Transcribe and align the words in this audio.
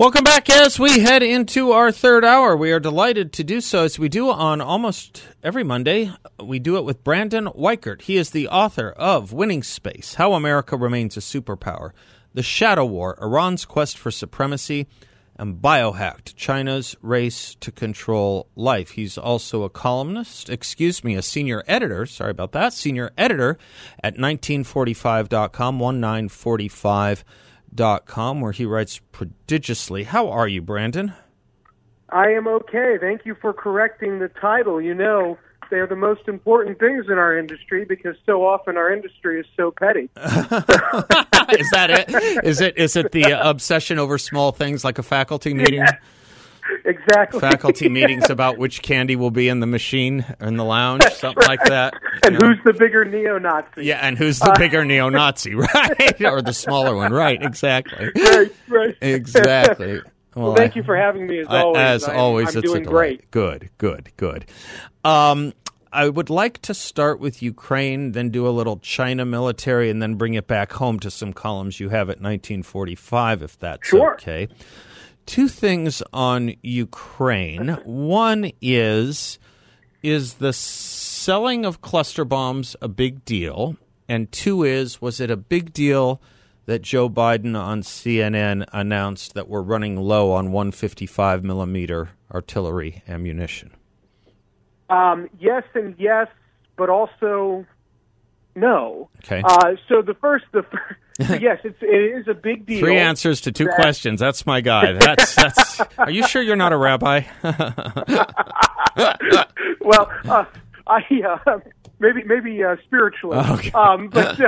Welcome 0.00 0.24
back 0.24 0.48
as 0.48 0.78
we 0.78 1.00
head 1.00 1.22
into 1.22 1.72
our 1.72 1.92
third 1.92 2.24
hour. 2.24 2.56
We 2.56 2.72
are 2.72 2.80
delighted 2.80 3.34
to 3.34 3.44
do 3.44 3.60
so 3.60 3.84
as 3.84 3.98
we 3.98 4.08
do 4.08 4.30
on 4.30 4.62
almost 4.62 5.22
every 5.42 5.62
Monday. 5.62 6.10
We 6.42 6.58
do 6.58 6.78
it 6.78 6.86
with 6.86 7.04
Brandon 7.04 7.48
Weichert. 7.48 8.00
He 8.00 8.16
is 8.16 8.30
the 8.30 8.48
author 8.48 8.92
of 8.92 9.34
Winning 9.34 9.62
Space 9.62 10.14
How 10.14 10.32
America 10.32 10.74
Remains 10.74 11.18
a 11.18 11.20
Superpower, 11.20 11.90
The 12.32 12.42
Shadow 12.42 12.86
War, 12.86 13.18
Iran's 13.20 13.66
Quest 13.66 13.98
for 13.98 14.10
Supremacy, 14.10 14.86
and 15.36 15.56
Biohacked 15.56 16.34
China's 16.34 16.96
Race 17.02 17.54
to 17.56 17.70
Control 17.70 18.48
Life. 18.56 18.92
He's 18.92 19.18
also 19.18 19.64
a 19.64 19.68
columnist, 19.68 20.48
excuse 20.48 21.04
me, 21.04 21.14
a 21.14 21.20
senior 21.20 21.62
editor, 21.66 22.06
sorry 22.06 22.30
about 22.30 22.52
that, 22.52 22.72
senior 22.72 23.10
editor 23.18 23.58
at 24.02 24.14
1945.com, 24.14 25.78
1945 27.72 28.06
com, 28.06 28.40
where 28.40 28.52
he 28.52 28.66
writes 28.66 29.00
prodigiously. 29.12 30.04
How 30.04 30.28
are 30.28 30.48
you, 30.48 30.60
Brandon? 30.60 31.12
I 32.08 32.30
am 32.30 32.48
okay. 32.48 32.96
Thank 33.00 33.24
you 33.24 33.36
for 33.40 33.52
correcting 33.52 34.18
the 34.18 34.28
title. 34.28 34.80
You 34.80 34.94
know, 34.94 35.38
they're 35.70 35.86
the 35.86 35.96
most 35.96 36.26
important 36.26 36.78
things 36.80 37.06
in 37.08 37.18
our 37.18 37.38
industry 37.38 37.84
because 37.84 38.16
so 38.26 38.44
often 38.44 38.76
our 38.76 38.92
industry 38.92 39.40
is 39.40 39.46
so 39.56 39.70
petty. 39.70 40.10
is 40.16 41.70
that 41.70 41.88
it? 41.90 42.44
Is 42.44 42.60
it 42.60 42.76
is 42.76 42.96
it 42.96 43.12
the 43.12 43.32
uh, 43.32 43.48
obsession 43.48 43.98
over 43.98 44.18
small 44.18 44.50
things 44.50 44.84
like 44.84 44.98
a 44.98 45.02
faculty 45.02 45.54
meeting? 45.54 45.80
Yeah. 45.80 45.98
Exactly. 46.84 47.40
Faculty 47.40 47.88
meetings 47.88 48.30
about 48.30 48.58
which 48.58 48.82
candy 48.82 49.16
will 49.16 49.30
be 49.30 49.48
in 49.48 49.60
the 49.60 49.66
machine 49.66 50.24
in 50.40 50.56
the 50.56 50.64
lounge, 50.64 51.02
That's 51.02 51.18
something 51.18 51.40
right. 51.40 51.58
like 51.58 51.68
that. 51.68 51.94
And 52.24 52.38
know? 52.38 52.48
who's 52.48 52.58
the 52.64 52.72
bigger 52.72 53.04
neo-Nazi? 53.04 53.84
Yeah, 53.84 53.98
and 54.06 54.16
who's 54.18 54.38
the 54.38 54.52
uh, 54.52 54.58
bigger 54.58 54.84
neo-Nazi, 54.84 55.54
right? 55.54 56.20
or 56.22 56.42
the 56.42 56.52
smaller 56.52 56.94
one, 56.94 57.12
right? 57.12 57.42
Exactly. 57.42 58.10
Right, 58.14 58.54
right. 58.68 58.96
Exactly. 59.00 60.00
Well, 60.36 60.46
well 60.46 60.54
thank 60.54 60.76
I, 60.76 60.78
you 60.78 60.82
for 60.84 60.96
having 60.96 61.26
me 61.26 61.40
as 61.40 61.48
always. 61.48 61.76
As 61.76 62.08
I'm, 62.08 62.16
always, 62.16 62.54
I'm 62.54 62.62
it's 62.62 62.70
doing 62.70 62.84
great. 62.84 63.32
Good, 63.32 63.68
good, 63.78 64.12
good. 64.16 64.46
Um, 65.02 65.54
I 65.92 66.08
would 66.08 66.30
like 66.30 66.62
to 66.62 66.72
start 66.72 67.18
with 67.18 67.42
Ukraine, 67.42 68.12
then 68.12 68.30
do 68.30 68.46
a 68.46 68.50
little 68.50 68.76
China 68.76 69.24
military, 69.24 69.90
and 69.90 70.00
then 70.00 70.14
bring 70.14 70.34
it 70.34 70.46
back 70.46 70.72
home 70.74 71.00
to 71.00 71.10
some 71.10 71.32
columns 71.32 71.80
you 71.80 71.88
have 71.88 72.10
at 72.10 72.20
1945, 72.20 73.42
if 73.42 73.58
that's 73.58 73.88
sure. 73.88 74.12
okay 74.14 74.46
two 75.30 75.46
things 75.46 76.02
on 76.12 76.52
Ukraine. 76.60 77.68
One 77.84 78.50
is 78.60 79.38
is 80.02 80.34
the 80.34 80.52
selling 80.52 81.64
of 81.64 81.80
cluster 81.80 82.24
bombs 82.24 82.74
a 82.82 82.88
big 82.88 83.24
deal? 83.24 83.76
And 84.08 84.32
two 84.32 84.64
is 84.64 85.00
was 85.00 85.20
it 85.20 85.30
a 85.30 85.36
big 85.36 85.72
deal 85.72 86.20
that 86.66 86.82
Joe 86.82 87.08
Biden 87.08 87.56
on 87.56 87.82
CNN 87.82 88.64
announced 88.72 89.34
that 89.34 89.48
we're 89.48 89.62
running 89.62 89.96
low 89.96 90.32
on 90.32 90.50
155 90.50 91.44
millimeter 91.44 92.10
artillery 92.34 93.04
ammunition? 93.06 93.70
Um, 94.88 95.30
yes 95.38 95.62
and 95.74 95.94
yes, 95.96 96.26
but 96.76 96.90
also 96.90 97.64
no. 98.60 99.08
Okay. 99.24 99.42
Uh, 99.44 99.74
so 99.88 100.02
the 100.02 100.14
first, 100.14 100.44
the 100.52 100.62
first, 100.62 101.00
yes, 101.42 101.58
it's 101.64 101.78
it 101.82 102.18
is 102.18 102.28
a 102.28 102.34
big 102.34 102.66
deal. 102.66 102.80
Three 102.80 102.98
answers 102.98 103.40
to 103.42 103.52
two 103.52 103.64
that... 103.64 103.74
questions. 103.74 104.20
That's 104.20 104.46
my 104.46 104.60
guy. 104.60 104.92
That's 104.92 105.34
that's. 105.34 105.80
are 105.98 106.10
you 106.10 106.26
sure 106.26 106.42
you're 106.42 106.56
not 106.56 106.72
a 106.72 106.76
rabbi? 106.76 107.22
well, 109.80 110.10
uh, 110.24 110.44
I 110.86 111.02
uh, 111.46 111.58
maybe 111.98 112.22
maybe 112.24 112.62
uh, 112.64 112.76
spiritually, 112.86 113.38
okay. 113.38 113.70
um, 113.72 114.08
but 114.08 114.40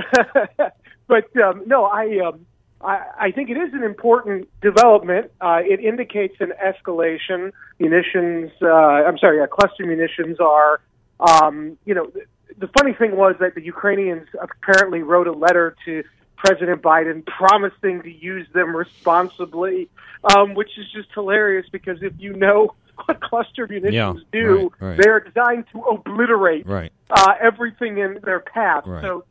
but 1.08 1.36
um, 1.36 1.62
no, 1.66 1.84
I. 1.84 2.20
Um, 2.26 2.46
I, 2.84 3.04
I 3.20 3.30
think 3.30 3.48
it 3.48 3.56
is 3.56 3.72
an 3.74 3.84
important 3.84 4.48
development. 4.60 5.30
Uh, 5.40 5.60
it 5.62 5.78
indicates 5.78 6.34
an 6.40 6.52
escalation. 6.60 7.52
Munitions, 7.78 8.50
uh, 8.60 8.66
I'm 8.66 9.18
sorry, 9.18 9.40
uh, 9.40 9.46
cluster 9.46 9.86
munitions 9.86 10.38
are, 10.40 10.80
um, 11.20 11.78
you 11.84 11.94
know, 11.94 12.10
the 12.58 12.68
funny 12.78 12.92
thing 12.92 13.16
was 13.16 13.36
that 13.40 13.54
the 13.54 13.62
Ukrainians 13.62 14.28
apparently 14.40 15.02
wrote 15.02 15.26
a 15.26 15.32
letter 15.32 15.76
to 15.84 16.04
President 16.36 16.82
Biden 16.82 17.24
promising 17.24 18.02
to 18.02 18.10
use 18.10 18.46
them 18.52 18.74
responsibly, 18.74 19.88
um, 20.34 20.54
which 20.54 20.70
is 20.76 20.90
just 20.92 21.08
hilarious 21.14 21.66
because 21.70 22.02
if 22.02 22.12
you 22.18 22.32
know 22.34 22.74
what 23.04 23.20
cluster 23.20 23.66
munitions 23.68 23.94
yeah, 23.94 24.12
do, 24.32 24.72
right, 24.80 24.88
right. 24.88 25.00
they're 25.00 25.20
designed 25.20 25.64
to 25.72 25.80
obliterate 25.82 26.66
right. 26.66 26.92
uh, 27.10 27.34
everything 27.40 27.98
in 27.98 28.18
their 28.24 28.40
path. 28.40 28.84
So 28.84 29.24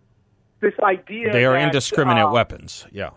this 0.62 0.74
idea 0.82 1.34
they 1.34 1.46
are 1.46 1.54
that, 1.54 1.64
indiscriminate 1.66 2.26
uh, 2.26 2.32
weapons. 2.32 2.86
Yeah. 2.92 3.12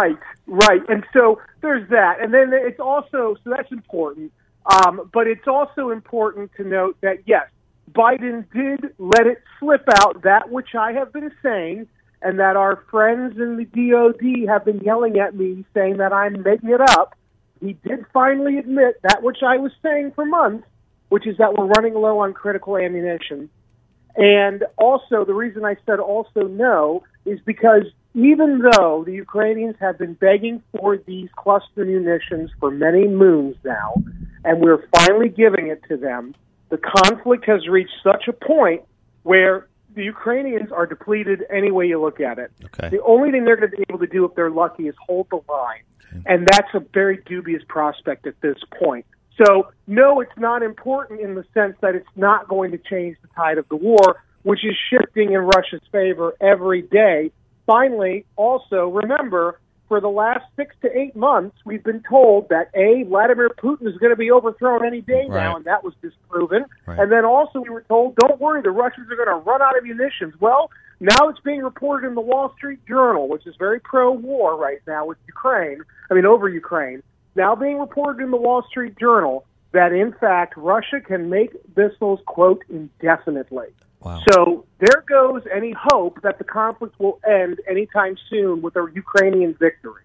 Right, 0.00 0.18
right, 0.46 0.80
and 0.88 1.04
so 1.12 1.40
there's 1.60 1.88
that, 1.90 2.20
and 2.20 2.32
then 2.32 2.52
it's 2.52 2.78
also 2.78 3.36
so 3.42 3.50
that's 3.50 3.72
important, 3.72 4.32
um, 4.66 5.10
but 5.12 5.26
it's 5.26 5.48
also 5.48 5.90
important 5.90 6.52
to 6.56 6.62
note 6.62 6.96
that 7.00 7.18
yes, 7.26 7.48
Biden 7.90 8.46
did 8.52 8.94
let 8.98 9.26
it 9.26 9.42
slip 9.58 9.84
out 10.00 10.22
that 10.22 10.50
which 10.50 10.74
I 10.78 10.92
have 10.92 11.12
been 11.12 11.30
saying, 11.42 11.88
and 12.22 12.38
that 12.38 12.56
our 12.56 12.76
friends 12.90 13.36
in 13.36 13.56
the 13.56 13.64
DOD 13.64 14.48
have 14.48 14.64
been 14.64 14.80
yelling 14.80 15.18
at 15.18 15.34
me 15.34 15.64
saying 15.74 15.96
that 15.98 16.12
I'm 16.12 16.42
making 16.42 16.70
it 16.70 16.80
up. 16.80 17.16
He 17.60 17.74
did 17.86 18.06
finally 18.12 18.58
admit 18.58 19.00
that 19.02 19.22
which 19.22 19.38
I 19.44 19.58
was 19.58 19.72
saying 19.82 20.12
for 20.14 20.24
months, 20.24 20.66
which 21.08 21.26
is 21.26 21.36
that 21.38 21.54
we're 21.54 21.66
running 21.66 21.94
low 21.94 22.20
on 22.20 22.32
critical 22.32 22.76
ammunition. 22.76 23.50
And 24.16 24.64
also, 24.76 25.24
the 25.24 25.34
reason 25.34 25.64
I 25.64 25.76
said 25.86 25.98
also 25.98 26.42
no 26.42 27.02
is 27.24 27.40
because 27.44 27.84
even 28.14 28.60
though 28.60 29.04
the 29.06 29.12
Ukrainians 29.12 29.76
have 29.80 29.98
been 29.98 30.14
begging 30.14 30.62
for 30.76 30.98
these 30.98 31.28
cluster 31.36 31.84
munitions 31.84 32.50
for 32.60 32.70
many 32.70 33.08
moons 33.08 33.56
now, 33.64 33.94
and 34.44 34.60
we're 34.60 34.86
finally 34.94 35.28
giving 35.28 35.68
it 35.68 35.82
to 35.88 35.96
them, 35.96 36.34
the 36.72 36.78
conflict 36.78 37.44
has 37.44 37.68
reached 37.68 37.92
such 38.02 38.28
a 38.28 38.32
point 38.32 38.80
where 39.24 39.68
the 39.94 40.02
Ukrainians 40.02 40.72
are 40.72 40.86
depleted 40.86 41.44
any 41.50 41.70
way 41.70 41.86
you 41.86 42.00
look 42.00 42.18
at 42.18 42.38
it. 42.38 42.50
Okay. 42.64 42.88
The 42.88 43.02
only 43.02 43.30
thing 43.30 43.44
they're 43.44 43.58
going 43.58 43.70
to 43.70 43.76
be 43.76 43.84
able 43.90 43.98
to 43.98 44.06
do 44.06 44.24
if 44.24 44.34
they're 44.34 44.50
lucky 44.50 44.84
is 44.88 44.94
hold 45.06 45.26
the 45.30 45.40
line. 45.50 45.82
Okay. 46.08 46.22
And 46.24 46.48
that's 46.50 46.72
a 46.72 46.80
very 46.94 47.22
dubious 47.26 47.62
prospect 47.68 48.26
at 48.26 48.40
this 48.40 48.56
point. 48.82 49.04
So, 49.36 49.68
no, 49.86 50.20
it's 50.20 50.38
not 50.38 50.62
important 50.62 51.20
in 51.20 51.34
the 51.34 51.44
sense 51.52 51.76
that 51.82 51.94
it's 51.94 52.08
not 52.16 52.48
going 52.48 52.70
to 52.70 52.78
change 52.78 53.18
the 53.20 53.28
tide 53.36 53.58
of 53.58 53.68
the 53.68 53.76
war, 53.76 54.22
which 54.42 54.64
is 54.64 54.74
shifting 54.88 55.34
in 55.34 55.40
Russia's 55.40 55.86
favor 55.92 56.34
every 56.40 56.80
day. 56.80 57.32
Finally, 57.66 58.24
also 58.36 58.88
remember 58.88 59.60
for 59.92 60.00
the 60.00 60.08
last 60.08 60.46
six 60.56 60.74
to 60.80 60.88
eight 60.98 61.14
months, 61.14 61.54
we've 61.66 61.84
been 61.84 62.02
told 62.08 62.48
that 62.48 62.70
A, 62.74 63.02
Vladimir 63.02 63.50
Putin 63.50 63.86
is 63.86 63.98
going 63.98 64.08
to 64.08 64.16
be 64.16 64.32
overthrown 64.32 64.86
any 64.86 65.02
day 65.02 65.26
right. 65.28 65.44
now, 65.44 65.54
and 65.54 65.66
that 65.66 65.84
was 65.84 65.92
disproven. 66.00 66.64
Right. 66.86 66.98
And 66.98 67.12
then 67.12 67.26
also 67.26 67.60
we 67.60 67.68
were 67.68 67.82
told, 67.82 68.16
don't 68.16 68.40
worry, 68.40 68.62
the 68.62 68.70
Russians 68.70 69.06
are 69.10 69.16
going 69.16 69.28
to 69.28 69.44
run 69.44 69.60
out 69.60 69.76
of 69.76 69.84
munitions. 69.84 70.32
Well, 70.40 70.70
now 70.98 71.28
it's 71.28 71.40
being 71.40 71.60
reported 71.60 72.08
in 72.08 72.14
the 72.14 72.22
Wall 72.22 72.54
Street 72.56 72.80
Journal, 72.88 73.28
which 73.28 73.46
is 73.46 73.54
very 73.58 73.80
pro-war 73.80 74.56
right 74.56 74.78
now 74.86 75.04
with 75.04 75.18
Ukraine, 75.26 75.82
I 76.10 76.14
mean, 76.14 76.24
over 76.24 76.48
Ukraine, 76.48 77.02
now 77.34 77.54
being 77.54 77.78
reported 77.78 78.24
in 78.24 78.30
the 78.30 78.38
Wall 78.38 78.64
Street 78.70 78.98
Journal 78.98 79.44
that, 79.72 79.92
in 79.92 80.14
fact, 80.14 80.54
Russia 80.56 81.02
can 81.02 81.28
make 81.28 81.50
missiles, 81.76 82.20
quote, 82.24 82.62
indefinitely. 82.70 83.68
Wow. 84.04 84.20
So 84.30 84.64
there 84.78 85.04
goes 85.08 85.42
any 85.54 85.74
hope 85.78 86.22
that 86.22 86.38
the 86.38 86.44
conflict 86.44 86.98
will 86.98 87.20
end 87.28 87.60
anytime 87.68 88.16
soon 88.28 88.62
with 88.62 88.76
a 88.76 88.86
Ukrainian 88.94 89.54
victory. 89.54 90.02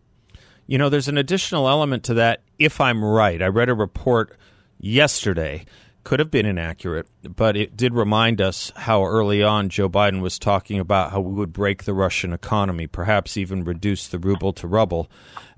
You 0.67 0.77
know, 0.77 0.89
there's 0.89 1.07
an 1.07 1.17
additional 1.17 1.67
element 1.67 2.03
to 2.05 2.13
that, 2.15 2.41
if 2.59 2.79
I'm 2.81 3.03
right. 3.03 3.41
I 3.41 3.47
read 3.47 3.69
a 3.69 3.73
report 3.73 4.37
yesterday, 4.79 5.65
could 6.03 6.19
have 6.19 6.29
been 6.29 6.45
inaccurate, 6.45 7.07
but 7.23 7.57
it 7.57 7.75
did 7.75 7.93
remind 7.93 8.39
us 8.39 8.71
how 8.75 9.03
early 9.03 9.41
on 9.41 9.69
Joe 9.69 9.89
Biden 9.89 10.21
was 10.21 10.37
talking 10.37 10.79
about 10.79 11.11
how 11.11 11.21
we 11.21 11.33
would 11.33 11.51
break 11.53 11.83
the 11.85 11.93
Russian 11.93 12.33
economy, 12.33 12.85
perhaps 12.85 13.37
even 13.37 13.63
reduce 13.63 14.07
the 14.07 14.19
ruble 14.19 14.53
to 14.53 14.67
rubble. 14.67 15.09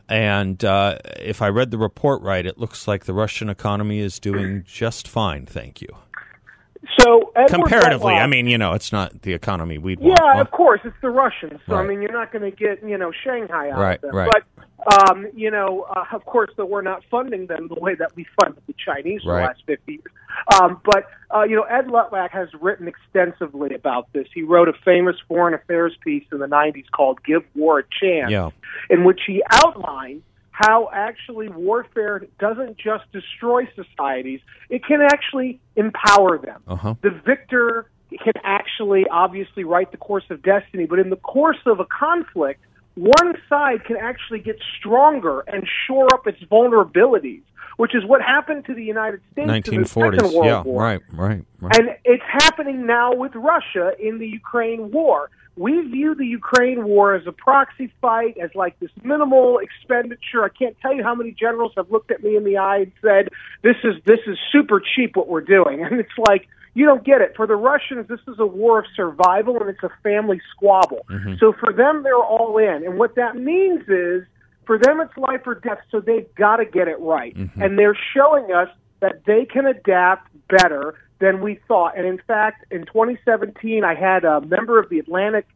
And 0.08 0.64
uh, 0.66 0.98
if 1.20 1.42
I 1.42 1.50
read 1.50 1.70
the 1.70 1.78
report 1.78 2.22
right, 2.24 2.46
it 2.46 2.58
looks 2.58 2.88
like 2.88 3.06
the 3.06 3.14
Russian 3.14 3.50
economy 3.50 4.00
is 4.00 4.20
doing 4.20 4.64
just 4.66 5.08
fine. 5.08 5.46
Thank 5.46 5.82
you. 5.82 5.90
So 7.00 7.32
Edward 7.36 7.50
comparatively, 7.50 8.14
I 8.14 8.28
mean, 8.28 8.48
you 8.48 8.58
know, 8.58 8.74
it's 8.74 8.92
not 8.92 9.22
the 9.24 9.34
economy 9.34 9.78
we'd 9.78 10.00
yeah, 10.00 10.08
want. 10.22 10.36
Yeah, 10.36 10.42
of 10.42 10.52
course, 10.52 10.80
it's 10.86 10.96
the 11.02 11.10
Russians. 11.10 11.60
So 11.68 11.76
Right. 11.76 11.84
I 11.84 11.88
mean, 11.88 12.02
you're 12.02 12.12
not 12.14 12.32
going 12.32 12.50
to 12.50 12.56
get 12.56 12.82
you 12.88 12.98
know 12.98 13.12
Shanghai 13.24 13.70
out 13.70 13.80
Right, 13.80 13.96
of 13.96 14.02
them. 14.02 14.16
right. 14.16 14.30
But 14.32 15.10
um, 15.10 15.28
you 15.34 15.52
know, 15.52 15.82
uh, 15.94 16.06
of 16.14 16.24
course, 16.26 16.50
that 16.56 16.66
we're 16.68 16.82
not 16.82 17.04
funding 17.12 17.48
them 17.48 17.68
the 17.68 17.80
way 17.80 17.96
that 17.96 18.16
we 18.16 18.26
funded 18.42 18.64
the 18.66 18.74
Chinese 18.74 19.24
for 19.24 19.34
Right. 19.34 19.42
the 19.42 19.48
last 19.48 19.64
50 19.66 19.92
years. 19.92 20.04
Um, 20.62 20.80
but 20.86 21.06
uh, 21.36 21.44
you 21.44 21.56
know, 21.58 21.64
Ed 21.64 21.88
Luttwak 21.88 22.32
has 22.32 22.48
written 22.62 22.88
extensively 22.88 23.74
about 23.76 24.12
this. 24.14 24.28
He 24.34 24.44
wrote 24.44 24.70
a 24.70 24.74
famous 24.86 25.18
foreign 25.28 25.54
affairs 25.54 25.96
piece 26.04 26.24
in 26.32 26.40
the 26.40 26.48
90s 26.48 26.86
called 26.92 27.22
"Give 27.24 27.44
War 27.56 27.80
a 27.80 27.84
Chance," 27.84 28.32
Yeah. 28.32 28.52
in 28.90 29.04
which 29.04 29.20
he 29.28 29.44
outlined 29.52 30.24
how 30.60 30.90
actually 30.94 31.48
warfare 31.48 32.22
doesn't 32.40 32.78
just 32.78 33.10
destroy 33.14 33.68
societies; 33.76 34.42
it 34.70 34.84
can 34.84 35.02
actually 35.02 35.60
empower 35.76 36.38
them 36.38 36.62
Uh-huh. 36.68 36.96
the 37.02 37.12
victor 37.26 37.90
can 38.24 38.34
actually 38.44 39.06
obviously 39.12 39.64
write 39.64 39.92
the 39.92 39.98
course 39.98 40.24
of 40.30 40.42
destiny, 40.42 40.86
but 40.86 41.00
in 41.00 41.10
the 41.10 41.16
course 41.18 41.60
of 41.66 41.80
a 41.80 41.86
conflict, 41.86 42.60
one 42.96 43.36
side 43.48 43.86
can 43.86 43.98
actually 43.98 44.40
get 44.40 44.58
stronger 44.78 45.42
and 45.42 45.68
shore 45.88 46.08
up 46.14 46.28
its 46.28 46.42
vulnerabilities, 46.52 47.44
which 47.78 47.96
is 47.96 48.04
what 48.06 48.22
happened 48.22 48.66
to 48.66 48.74
the 48.74 48.84
United 48.84 49.22
States 49.32 49.48
1940s, 49.48 49.74
in 49.74 49.82
the 49.82 49.88
Second 49.88 50.34
World 50.34 50.46
yeah, 50.46 50.62
War. 50.64 50.82
Right, 50.82 51.02
right, 51.14 51.46
right. 51.62 51.80
And 51.80 51.90
it's 52.04 52.24
happening 52.28 52.86
now 52.86 53.14
with 53.14 53.34
Russia 53.36 53.92
in 54.00 54.18
the 54.18 54.28
Ukraine 54.28 54.92
war. 54.92 55.30
We 55.56 55.82
view 55.82 56.16
the 56.16 56.26
Ukraine 56.26 56.86
war 56.86 57.16
as 57.16 57.28
a 57.28 57.32
proxy 57.32 57.92
fight, 58.00 58.38
as 58.38 58.50
like 58.56 58.80
this 58.80 58.92
minimal 59.04 59.60
expenditure. 59.60 60.44
I 60.44 60.50
can't 60.50 60.78
tell 60.82 60.94
you 60.94 61.04
how 61.04 61.16
many 61.16 61.32
generals 61.32 61.74
have 61.76 61.92
looked 61.92 62.12
at 62.12 62.24
me 62.24 62.38
in 62.38 62.46
the 62.46 62.58
eye 62.58 62.78
and 62.78 62.92
said, 63.02 63.30
"This 63.62 63.76
is 63.84 63.96
this 64.06 64.20
is 64.26 64.38
super 64.52 64.82
cheap 64.82 65.16
what 65.16 65.28
we're 65.28 65.42
doing," 65.42 65.84
and 65.86 66.00
it's 66.00 66.18
like 66.18 66.48
you 66.74 66.86
don't 66.86 67.04
get 67.04 67.22
it. 67.22 67.34
For 67.36 67.48
the 67.48 67.56
Russians, 67.56 68.08
this 68.08 68.20
is 68.28 68.40
a 68.40 68.46
war 68.46 68.80
of 68.80 68.86
survival 68.96 69.60
and 69.60 69.70
it's 69.70 69.84
a 69.84 69.92
family 70.04 70.40
squabble. 70.52 71.06
Mm-hmm. 71.10 71.34
So 71.40 71.54
for 71.54 71.74
them, 71.74 72.04
they're 72.04 72.16
all 72.16 72.58
in. 72.58 72.86
And 72.86 72.98
what 72.98 73.16
that 73.16 73.36
means 73.36 73.82
is, 73.90 74.24
for 74.66 74.78
them, 74.78 75.02
it's 75.02 75.18
life 75.18 75.42
or 75.46 75.56
death. 75.56 75.80
So 75.92 76.00
they've 76.00 76.34
got 76.36 76.58
to 76.58 76.66
get 76.66 76.88
it 76.88 77.00
right. 77.00 77.36
Mm-hmm. 77.36 77.62
And 77.62 77.78
they're 77.78 77.98
showing 78.16 78.54
us 78.54 78.70
that 79.00 79.26
they 79.26 79.46
can 79.46 79.66
adapt 79.66 80.30
better 80.48 80.96
than 81.20 81.42
we 81.42 81.60
thought. 81.68 81.98
And 81.98 82.06
in 82.06 82.20
fact, 82.26 82.66
in 82.72 82.86
2017, 82.86 83.84
I 83.84 83.96
had 83.96 84.24
a 84.24 84.42
member 84.42 84.80
of 84.80 84.90
the 84.90 85.00
Atlantic 85.00 85.48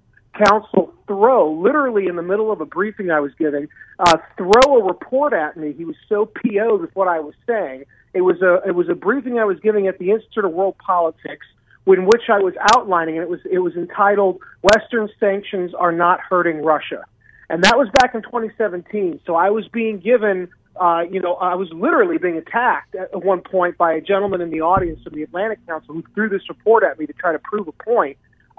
Council 0.46 0.94
throw, 1.08 1.52
literally 1.52 2.08
in 2.08 2.16
the 2.16 2.24
middle 2.24 2.52
of 2.52 2.60
a 2.60 2.66
briefing 2.66 3.12
I 3.12 3.20
was 3.20 3.32
giving, 3.38 3.68
uh, 4.00 4.18
throw 4.38 4.78
a 4.78 4.84
report 4.84 5.34
at 5.34 5.58
me. 5.58 5.74
He 5.74 5.86
was 5.86 5.96
so 6.10 6.26
PO'd 6.26 6.82
with 6.82 6.96
what 6.96 7.08
I 7.08 7.20
was 7.20 7.36
saying 7.46 7.86
it 8.14 8.22
was 8.22 8.42
a 8.42 8.62
it 8.68 8.76
was 8.76 8.90
a 8.90 8.96
briefing 8.96 9.40
I 9.40 9.46
was 9.46 9.60
giving 9.60 9.88
at 9.88 9.98
the 9.98 10.12
Institute 10.12 10.46
of 10.46 10.52
World 10.52 10.76
Politics, 10.78 11.46
in 11.88 12.06
which 12.06 12.24
I 12.30 12.40
was 12.40 12.54
outlining, 12.76 13.16
and 13.16 13.24
it 13.24 13.30
was 13.30 13.40
it 13.50 13.60
was 13.60 13.76
entitled 13.76 14.40
"Western 14.62 15.10
Sanctions 15.20 15.74
Are 15.74 15.92
Not 15.92 16.20
Hurting 16.22 16.64
Russia," 16.64 17.06
and 17.50 17.64
that 17.64 17.78
was 17.78 17.90
back 17.94 18.14
in 18.14 18.22
2017. 18.22 19.20
So 19.26 19.36
I 19.36 19.50
was 19.50 19.68
being 19.68 20.00
given, 20.00 20.50
uh, 20.80 21.04
you 21.10 21.20
know, 21.20 21.36
I 21.36 21.56
was 21.56 21.70
literally 21.72 22.18
being 22.18 22.38
attacked 22.38 22.96
at 22.96 23.24
one 23.24 23.42
point 23.42 23.78
by 23.78 23.94
a 23.94 24.02
gentleman 24.02 24.42
in 24.42 24.50
the 24.50 24.62
audience 24.62 25.02
of 25.06 25.14
the 25.14 25.24
Atlantic 25.24 25.66
Council 25.68 25.94
who 25.94 26.04
threw 26.16 26.30
this 26.30 26.48
report 26.50 26.84
at 26.84 26.98
me 26.98 27.06
to 27.06 27.14
try 27.14 27.32
to 27.32 27.40
prove 27.40 27.68
a 27.68 27.72
point. 27.72 28.18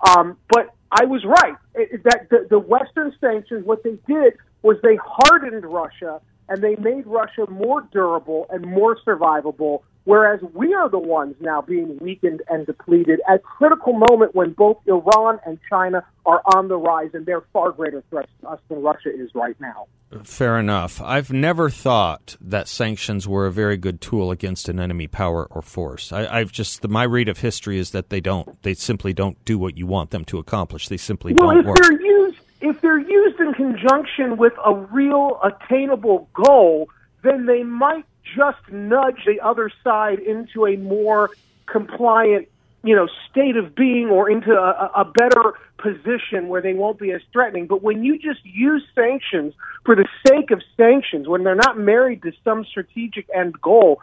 Um, 0.08 0.36
but 0.48 0.74
I 0.90 1.04
was 1.06 1.24
right 1.24 1.54
it, 1.74 2.04
that 2.04 2.28
the, 2.30 2.46
the 2.48 2.58
Western 2.58 3.12
sanctions, 3.20 3.64
what 3.64 3.82
they 3.82 3.98
did 4.06 4.34
was 4.62 4.76
they 4.82 4.96
hardened 5.02 5.64
Russia 5.64 6.20
and 6.48 6.62
they 6.62 6.76
made 6.76 7.06
Russia 7.06 7.46
more 7.48 7.82
durable 7.92 8.46
and 8.50 8.64
more 8.64 8.96
survivable, 9.06 9.82
whereas 10.04 10.40
we 10.52 10.74
are 10.74 10.88
the 10.88 10.98
ones 10.98 11.34
now 11.40 11.62
being 11.62 11.98
weakened 11.98 12.42
and 12.48 12.66
depleted 12.66 13.20
at 13.28 13.36
a 13.36 13.38
critical 13.38 13.92
moment 13.92 14.34
when 14.34 14.52
both 14.52 14.78
Iran 14.86 15.40
and 15.46 15.58
China 15.68 16.04
are 16.26 16.42
on 16.54 16.68
the 16.68 16.76
rise, 16.76 17.10
and 17.14 17.26
they're 17.26 17.44
far 17.52 17.72
greater 17.72 18.02
threats 18.10 18.30
to 18.40 18.48
us 18.48 18.60
than 18.68 18.82
Russia 18.82 19.10
is 19.14 19.30
right 19.34 19.58
now. 19.60 19.86
Fair 20.22 20.58
enough. 20.58 21.02
I've 21.02 21.32
never 21.32 21.70
thought 21.70 22.36
that 22.40 22.68
sanctions 22.68 23.26
were 23.26 23.46
a 23.46 23.52
very 23.52 23.76
good 23.76 24.00
tool 24.00 24.30
against 24.30 24.68
an 24.68 24.78
enemy 24.78 25.06
power 25.08 25.46
or 25.50 25.60
force. 25.60 26.12
I, 26.12 26.38
have 26.38 26.52
just 26.52 26.86
my 26.86 27.02
read 27.02 27.28
of 27.28 27.38
history 27.38 27.78
is 27.78 27.90
that 27.90 28.10
they 28.10 28.20
don't. 28.20 28.62
They 28.62 28.74
simply 28.74 29.12
don't 29.12 29.42
do 29.44 29.58
what 29.58 29.76
you 29.76 29.86
want 29.86 30.10
them 30.10 30.24
to 30.26 30.38
accomplish. 30.38 30.88
They 30.88 30.98
simply 30.98 31.34
well, 31.34 31.50
don't 31.50 31.60
if 31.60 31.66
work. 31.66 31.78
They're 31.80 32.00
used, 32.00 32.38
if 32.60 32.80
they're 32.80 33.00
used 33.00 33.40
in 33.40 33.54
conjunction 33.54 34.36
with 34.36 34.52
a 34.64 34.74
real 34.74 35.40
attainable 35.42 36.28
goal, 36.32 36.88
then 37.22 37.46
they 37.46 37.64
might 37.64 38.04
just 38.36 38.58
nudge 38.70 39.24
the 39.26 39.40
other 39.40 39.70
side 39.82 40.18
into 40.18 40.66
a 40.66 40.76
more 40.76 41.30
compliant, 41.66 42.48
you 42.82 42.94
know, 42.94 43.08
state 43.30 43.56
of 43.56 43.74
being 43.74 44.08
or 44.08 44.30
into 44.30 44.52
a, 44.52 44.90
a 44.94 45.04
better 45.04 45.54
position 45.78 46.48
where 46.48 46.62
they 46.62 46.72
won't 46.72 46.98
be 46.98 47.12
as 47.12 47.20
threatening. 47.32 47.66
But 47.66 47.82
when 47.82 48.02
you 48.04 48.18
just 48.18 48.44
use 48.44 48.82
sanctions 48.94 49.54
for 49.84 49.94
the 49.94 50.06
sake 50.26 50.50
of 50.50 50.62
sanctions, 50.76 51.28
when 51.28 51.44
they're 51.44 51.54
not 51.54 51.78
married 51.78 52.22
to 52.22 52.32
some 52.42 52.64
strategic 52.64 53.28
end 53.34 53.60
goal, 53.60 54.00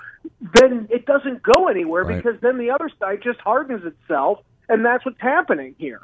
then 0.59 0.87
it 0.91 1.05
doesn't 1.05 1.41
go 1.41 1.67
anywhere 1.67 2.03
right. 2.03 2.23
because 2.23 2.39
then 2.41 2.57
the 2.57 2.69
other 2.71 2.89
side 2.99 3.21
just 3.23 3.39
hardens 3.39 3.83
itself, 3.85 4.39
and 4.69 4.85
that's 4.85 5.05
what's 5.05 5.19
happening 5.19 5.75
here. 5.77 6.01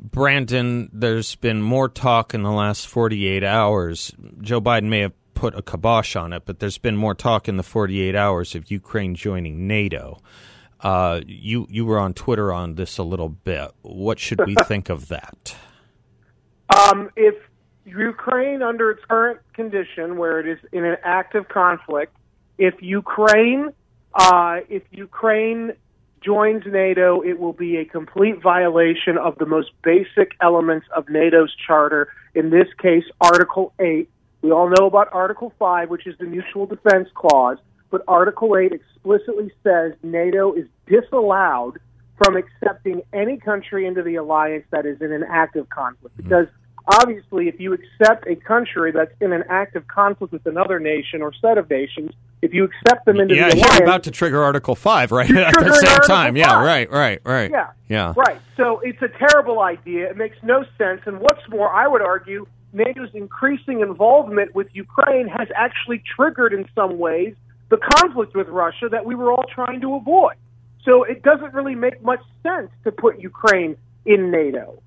Brandon, 0.00 0.90
there's 0.92 1.34
been 1.34 1.60
more 1.60 1.88
talk 1.88 2.32
in 2.32 2.42
the 2.42 2.52
last 2.52 2.86
48 2.86 3.42
hours. 3.42 4.12
Joe 4.40 4.60
Biden 4.60 4.84
may 4.84 5.00
have 5.00 5.12
put 5.38 5.54
a 5.54 5.62
kibosh 5.62 6.16
on 6.16 6.32
it, 6.32 6.42
but 6.44 6.58
there's 6.58 6.78
been 6.78 6.96
more 6.96 7.14
talk 7.14 7.48
in 7.48 7.56
the 7.56 7.62
48 7.62 8.16
hours 8.16 8.56
of 8.56 8.72
Ukraine 8.72 9.14
joining 9.14 9.68
NATO. 9.68 10.20
Uh, 10.80 11.20
you 11.26 11.66
you 11.70 11.86
were 11.86 11.98
on 11.98 12.12
Twitter 12.12 12.52
on 12.52 12.74
this 12.74 12.98
a 12.98 13.04
little 13.04 13.28
bit. 13.28 13.70
What 13.82 14.18
should 14.18 14.44
we 14.44 14.56
think 14.66 14.88
of 14.88 15.06
that? 15.08 15.54
Um, 16.76 17.10
if 17.14 17.36
Ukraine, 17.84 18.62
under 18.62 18.90
its 18.90 19.04
current 19.08 19.38
condition, 19.52 20.16
where 20.16 20.40
it 20.40 20.48
is 20.48 20.58
in 20.72 20.84
an 20.84 20.96
active 21.04 21.48
conflict, 21.48 22.16
if 22.58 22.74
Ukraine, 22.80 23.68
uh, 24.14 24.58
if 24.68 24.82
Ukraine 24.90 25.72
joins 26.20 26.64
NATO, 26.66 27.20
it 27.22 27.38
will 27.38 27.52
be 27.52 27.76
a 27.76 27.84
complete 27.84 28.42
violation 28.42 29.16
of 29.18 29.38
the 29.38 29.46
most 29.46 29.70
basic 29.84 30.32
elements 30.42 30.88
of 30.96 31.08
NATO's 31.08 31.54
charter, 31.64 32.08
in 32.34 32.50
this 32.50 32.66
case, 32.82 33.04
Article 33.20 33.72
8. 33.78 34.10
We 34.42 34.52
all 34.52 34.68
know 34.68 34.86
about 34.86 35.08
Article 35.12 35.52
5, 35.58 35.90
which 35.90 36.06
is 36.06 36.16
the 36.18 36.24
Mutual 36.24 36.66
Defense 36.66 37.08
Clause, 37.14 37.58
but 37.90 38.02
Article 38.06 38.56
8 38.56 38.72
explicitly 38.72 39.50
says 39.64 39.92
NATO 40.02 40.52
is 40.52 40.66
disallowed 40.86 41.78
from 42.18 42.36
accepting 42.36 43.02
any 43.12 43.36
country 43.36 43.86
into 43.86 44.02
the 44.02 44.16
alliance 44.16 44.64
that 44.70 44.86
is 44.86 45.00
in 45.00 45.12
an 45.12 45.24
active 45.28 45.68
conflict. 45.68 46.16
Mm-hmm. 46.18 46.28
Because 46.28 46.46
obviously, 46.94 47.48
if 47.48 47.60
you 47.60 47.72
accept 47.72 48.26
a 48.26 48.36
country 48.36 48.92
that's 48.92 49.12
in 49.20 49.32
an 49.32 49.44
active 49.48 49.86
conflict 49.86 50.32
with 50.32 50.46
another 50.46 50.78
nation 50.78 51.22
or 51.22 51.32
set 51.40 51.58
of 51.58 51.68
nations, 51.70 52.10
if 52.42 52.52
you 52.54 52.64
accept 52.64 53.04
them 53.06 53.18
into 53.18 53.34
yeah, 53.34 53.50
the 53.50 53.56
alliance, 53.56 53.78
you're 53.78 53.88
about 53.88 54.02
to 54.04 54.10
trigger 54.10 54.42
Article 54.42 54.74
Five, 54.74 55.10
right? 55.10 55.30
At 55.36 55.54
the 55.54 55.74
same 55.74 55.98
time, 56.06 56.34
5. 56.34 56.36
yeah, 56.36 56.62
right, 56.62 56.90
right, 56.90 57.20
right. 57.24 57.50
Yeah, 57.50 57.70
yeah, 57.88 58.14
right. 58.16 58.40
So 58.56 58.80
it's 58.80 59.02
a 59.02 59.08
terrible 59.08 59.60
idea. 59.60 60.10
It 60.10 60.16
makes 60.16 60.36
no 60.42 60.64
sense. 60.76 61.00
And 61.06 61.20
what's 61.20 61.48
more, 61.48 61.70
I 61.70 61.88
would 61.88 62.02
argue 62.02 62.46
NATO's 62.72 63.10
increasing 63.14 63.80
involvement 63.80 64.54
with 64.54 64.68
Ukraine 64.72 65.26
has 65.28 65.48
actually 65.54 66.02
triggered, 66.16 66.52
in 66.52 66.66
some 66.74 66.98
ways, 66.98 67.34
the 67.70 67.78
conflict 67.78 68.34
with 68.34 68.48
Russia 68.48 68.88
that 68.90 69.04
we 69.04 69.14
were 69.14 69.32
all 69.32 69.44
trying 69.54 69.80
to 69.80 69.94
avoid. 69.94 70.34
So 70.84 71.04
it 71.04 71.22
doesn't 71.22 71.52
really 71.52 71.74
make 71.74 72.02
much 72.02 72.20
sense 72.42 72.70
to 72.84 72.92
put 72.92 73.20
Ukraine 73.20 73.76
in 74.04 74.30
NATO. 74.30 74.82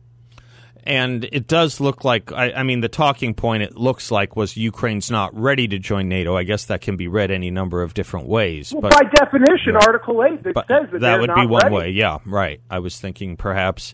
And 0.83 1.25
it 1.31 1.47
does 1.47 1.79
look 1.79 2.03
like, 2.03 2.31
I, 2.31 2.53
I, 2.53 2.63
mean, 2.63 2.81
the 2.81 2.89
talking 2.89 3.35
point 3.35 3.61
it 3.61 3.77
looks 3.77 4.09
like 4.09 4.35
was 4.35 4.57
Ukraine's 4.57 5.11
not 5.11 5.35
ready 5.39 5.67
to 5.67 5.77
join 5.77 6.09
NATO. 6.09 6.35
I 6.35 6.43
guess 6.43 6.65
that 6.65 6.81
can 6.81 6.97
be 6.97 7.07
read 7.07 7.29
any 7.29 7.51
number 7.51 7.83
of 7.83 7.93
different 7.93 8.27
ways. 8.27 8.73
Well, 8.73 8.81
but, 8.81 8.93
by 8.93 9.03
definition, 9.03 9.75
right. 9.75 9.87
Article 9.87 10.23
8 10.23 10.43
that 10.43 10.55
says 10.67 10.89
that, 10.91 11.01
that 11.01 11.19
would 11.19 11.35
be 11.35 11.45
one 11.45 11.63
ready. 11.63 11.75
way. 11.75 11.89
Yeah, 11.91 12.17
right. 12.25 12.61
I 12.69 12.79
was 12.79 12.99
thinking 12.99 13.37
perhaps 13.37 13.93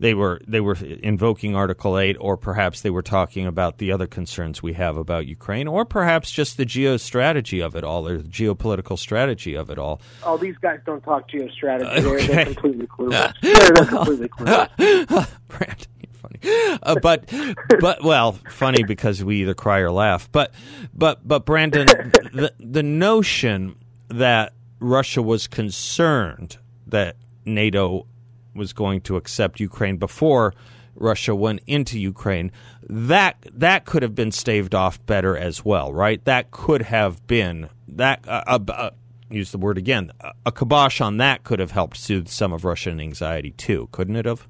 they 0.00 0.14
were 0.14 0.40
they 0.48 0.60
were 0.60 0.74
invoking 0.74 1.54
Article 1.54 1.98
8 1.98 2.16
or 2.18 2.36
perhaps 2.36 2.80
they 2.80 2.90
were 2.90 3.02
talking 3.02 3.46
about 3.46 3.78
the 3.78 3.92
other 3.92 4.06
concerns 4.06 4.62
we 4.62 4.72
have 4.72 4.96
about 4.96 5.26
Ukraine 5.26 5.68
or 5.68 5.84
perhaps 5.84 6.30
just 6.30 6.56
the 6.56 6.64
geostrategy 6.64 7.64
of 7.64 7.76
it 7.76 7.84
all 7.84 8.08
or 8.08 8.18
the 8.18 8.28
geopolitical 8.28 8.98
strategy 8.98 9.54
of 9.54 9.70
it 9.70 9.78
all. 9.78 10.00
Oh, 10.24 10.38
these 10.38 10.56
guys 10.56 10.80
don't 10.84 11.02
talk 11.02 11.30
geostrategy. 11.30 12.00
Okay. 12.00 12.10
They're, 12.10 12.26
they're 12.26 12.44
completely 12.46 12.86
clueless. 12.86 13.34
they're, 13.42 13.74
they're 13.74 13.86
completely 13.86 14.28
clueless. 14.28 15.28
Brandon 15.48 15.86
funny. 16.20 16.38
Uh, 16.82 16.96
but 17.00 17.32
but 17.80 18.02
well, 18.02 18.32
funny 18.48 18.82
because 18.82 19.22
we 19.22 19.42
either 19.42 19.54
cry 19.54 19.80
or 19.80 19.90
laugh. 19.90 20.30
But 20.32 20.52
but 20.94 21.26
but 21.26 21.44
Brandon, 21.44 21.86
the 21.86 22.52
the 22.58 22.82
notion 22.82 23.76
that 24.08 24.52
Russia 24.78 25.22
was 25.22 25.46
concerned 25.46 26.58
that 26.86 27.16
NATO 27.44 28.06
was 28.54 28.72
going 28.72 29.00
to 29.02 29.16
accept 29.16 29.60
Ukraine 29.60 29.96
before 29.96 30.54
Russia 30.94 31.34
went 31.34 31.60
into 31.66 31.98
Ukraine, 31.98 32.52
that 32.88 33.36
that 33.52 33.84
could 33.84 34.02
have 34.02 34.14
been 34.14 34.32
staved 34.32 34.74
off 34.74 35.04
better 35.06 35.36
as 35.36 35.64
well, 35.64 35.92
right? 35.92 36.22
That 36.24 36.50
could 36.50 36.82
have 36.82 37.26
been 37.26 37.68
that. 37.88 38.26
Uh, 38.28 38.42
uh, 38.46 38.58
uh 38.72 38.90
use 39.30 39.52
the 39.52 39.58
word 39.58 39.78
again. 39.78 40.10
A 40.44 40.50
kibosh 40.50 41.00
on 41.00 41.18
that 41.18 41.44
could 41.44 41.60
have 41.60 41.70
helped 41.70 41.96
soothe 41.96 42.28
some 42.28 42.52
of 42.52 42.64
Russian 42.64 43.00
anxiety 43.00 43.52
too, 43.52 43.88
couldn't 43.92 44.16
it 44.16 44.26
have? 44.26 44.46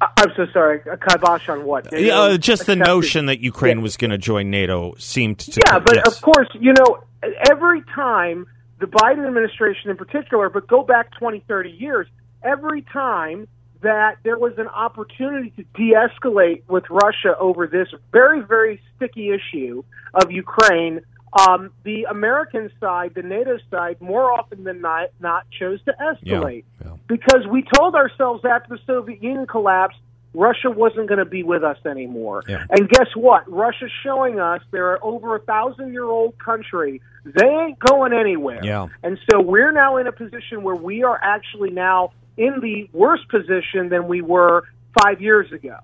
I'm 0.00 0.30
so 0.36 0.46
sorry. 0.52 0.80
A 0.90 0.96
kibosh 0.96 1.48
on 1.48 1.64
what? 1.64 1.92
uh, 1.92 2.36
just 2.36 2.66
the 2.66 2.76
notion 2.76 3.26
that 3.26 3.40
Ukraine 3.40 3.78
yeah. 3.78 3.82
was 3.82 3.96
going 3.96 4.10
to 4.10 4.18
join 4.18 4.50
NATO 4.50 4.94
seemed 4.98 5.38
to. 5.38 5.60
Yeah, 5.66 5.78
but 5.78 5.96
yes. 5.96 6.08
of 6.08 6.20
course, 6.20 6.48
you 6.60 6.72
know, 6.72 7.04
every 7.50 7.82
time 7.94 8.46
the 8.80 8.86
Biden 8.86 9.26
administration 9.26 9.90
in 9.90 9.96
particular, 9.96 10.50
but 10.50 10.66
go 10.66 10.82
back 10.82 11.16
20, 11.18 11.44
30 11.46 11.70
years, 11.70 12.06
every 12.44 12.82
time 12.82 13.48
that 13.82 14.16
there 14.22 14.38
was 14.38 14.52
an 14.58 14.68
opportunity 14.68 15.50
to 15.50 15.64
de 15.74 15.94
escalate 15.94 16.62
with 16.68 16.84
Russia 16.88 17.36
over 17.38 17.66
this 17.66 17.88
very, 18.12 18.40
very 18.40 18.80
sticky 18.96 19.30
issue 19.30 19.82
of 20.14 20.30
Ukraine, 20.30 21.00
um, 21.32 21.70
the 21.82 22.04
American 22.04 22.70
side, 22.78 23.12
the 23.14 23.22
NATO 23.22 23.58
side, 23.70 24.00
more 24.00 24.30
often 24.30 24.64
than 24.64 24.80
not, 24.80 25.10
not 25.20 25.46
chose 25.50 25.82
to 25.84 25.94
escalate 26.00 26.64
yeah, 26.80 26.88
yeah. 26.88 26.96
because 27.08 27.46
we 27.50 27.64
told 27.74 27.94
ourselves 27.94 28.44
after 28.44 28.76
the 28.76 28.82
Soviet 28.86 29.22
Union 29.22 29.46
collapsed, 29.46 29.98
Russia 30.34 30.70
wasn't 30.70 31.08
going 31.08 31.18
to 31.18 31.26
be 31.26 31.42
with 31.42 31.62
us 31.62 31.76
anymore. 31.84 32.42
Yeah. 32.48 32.64
And 32.70 32.88
guess 32.88 33.08
what? 33.14 33.50
Russia's 33.50 33.92
showing 34.02 34.40
us 34.40 34.62
they're 34.70 35.02
over 35.04 35.36
a 35.36 35.40
thousand 35.40 35.92
year 35.92 36.06
old 36.06 36.38
country. 36.38 37.02
They 37.24 37.46
ain't 37.46 37.78
going 37.78 38.12
anywhere. 38.12 38.60
And 39.02 39.18
so 39.30 39.40
we're 39.40 39.72
now 39.72 39.98
in 39.98 40.06
a 40.06 40.12
position 40.12 40.62
where 40.62 40.74
we 40.74 41.02
are 41.02 41.18
actually 41.22 41.70
now 41.70 42.12
in 42.36 42.60
the 42.60 42.88
worse 42.92 43.24
position 43.30 43.88
than 43.88 44.08
we 44.08 44.22
were 44.22 44.64
five 45.02 45.20
years 45.20 45.50
ago. 45.52 45.76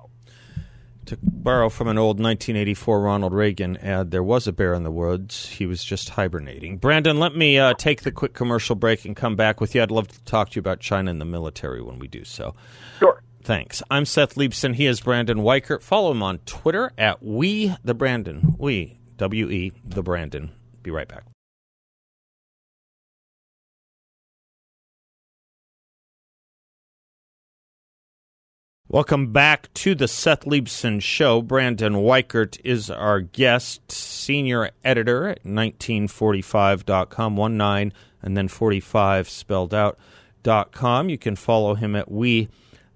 To 1.06 1.18
borrow 1.22 1.70
from 1.70 1.88
an 1.88 1.96
old 1.96 2.20
1984 2.20 3.00
Ronald 3.00 3.32
Reagan 3.32 3.78
ad, 3.78 4.10
there 4.10 4.22
was 4.22 4.46
a 4.46 4.52
bear 4.52 4.74
in 4.74 4.82
the 4.82 4.90
woods. 4.90 5.48
He 5.48 5.64
was 5.64 5.82
just 5.82 6.10
hibernating. 6.10 6.76
Brandon, 6.76 7.18
let 7.18 7.34
me 7.34 7.58
uh, 7.58 7.72
take 7.78 8.02
the 8.02 8.12
quick 8.12 8.34
commercial 8.34 8.76
break 8.76 9.06
and 9.06 9.16
come 9.16 9.34
back 9.34 9.58
with 9.58 9.74
you. 9.74 9.82
I'd 9.82 9.90
love 9.90 10.08
to 10.08 10.24
talk 10.24 10.50
to 10.50 10.56
you 10.56 10.60
about 10.60 10.80
China 10.80 11.10
and 11.10 11.18
the 11.18 11.24
military 11.24 11.80
when 11.80 11.98
we 11.98 12.08
do 12.08 12.24
so. 12.24 12.54
Sure. 12.98 13.22
Thanks. 13.42 13.82
I'm 13.90 14.04
Seth 14.04 14.34
Leibsohn. 14.34 14.74
He 14.74 14.84
is 14.84 15.00
Brandon 15.00 15.38
Weichert. 15.38 15.80
Follow 15.80 16.10
him 16.10 16.22
on 16.22 16.40
Twitter 16.40 16.92
at 16.98 17.22
We 17.22 17.74
the 17.82 17.94
Brandon. 17.94 18.56
We 18.58 18.98
W 19.16 19.48
E 19.48 19.72
the 19.86 20.02
Brandon. 20.02 20.50
Be 20.82 20.90
right 20.90 21.08
back. 21.08 21.24
Welcome 28.90 29.32
back 29.32 29.70
to 29.74 29.94
the 29.94 30.08
Seth 30.08 30.46
Leibsohn 30.46 31.02
Show. 31.02 31.42
Brandon 31.42 31.92
Weichert 31.92 32.58
is 32.64 32.88
our 32.90 33.20
guest, 33.20 33.92
senior 33.92 34.70
editor 34.82 35.28
at 35.28 35.44
1945.com, 35.44 37.36
1 37.36 37.56
9 37.58 37.92
and 38.22 38.34
then 38.34 38.48
45 38.48 39.28
spelled 39.28 39.74
out 39.74 39.98
dot 40.42 40.72
com. 40.72 41.10
You 41.10 41.18
can 41.18 41.36
follow 41.36 41.74
him 41.74 41.94
at 41.94 42.10
We 42.10 42.48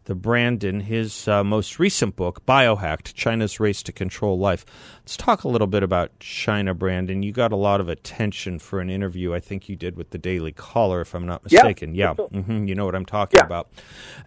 the 0.04 0.14
Brandon, 0.14 0.80
his 0.80 1.28
uh, 1.28 1.44
most 1.44 1.78
recent 1.78 2.16
book, 2.16 2.44
Biohacked 2.46 3.14
China's 3.14 3.60
Race 3.60 3.82
to 3.84 3.92
Control 3.92 4.38
Life. 4.38 4.64
Let's 5.02 5.16
talk 5.16 5.44
a 5.44 5.48
little 5.48 5.66
bit 5.68 5.82
about 5.82 6.18
China, 6.18 6.74
Brandon. 6.74 7.22
You 7.22 7.32
got 7.32 7.52
a 7.52 7.56
lot 7.56 7.80
of 7.80 7.88
attention 7.88 8.58
for 8.58 8.80
an 8.80 8.90
interview 8.90 9.32
I 9.34 9.40
think 9.40 9.68
you 9.68 9.76
did 9.76 9.96
with 9.96 10.10
the 10.10 10.18
Daily 10.18 10.52
Caller, 10.52 11.00
if 11.02 11.14
I'm 11.14 11.26
not 11.26 11.44
mistaken. 11.44 11.94
Yeah, 11.94 12.14
hmm 12.14 12.66
you 12.66 12.74
know 12.74 12.84
what 12.84 12.94
I'm 12.96 13.06
talking 13.06 13.38
Yeah. 13.38 13.46
about. 13.46 13.68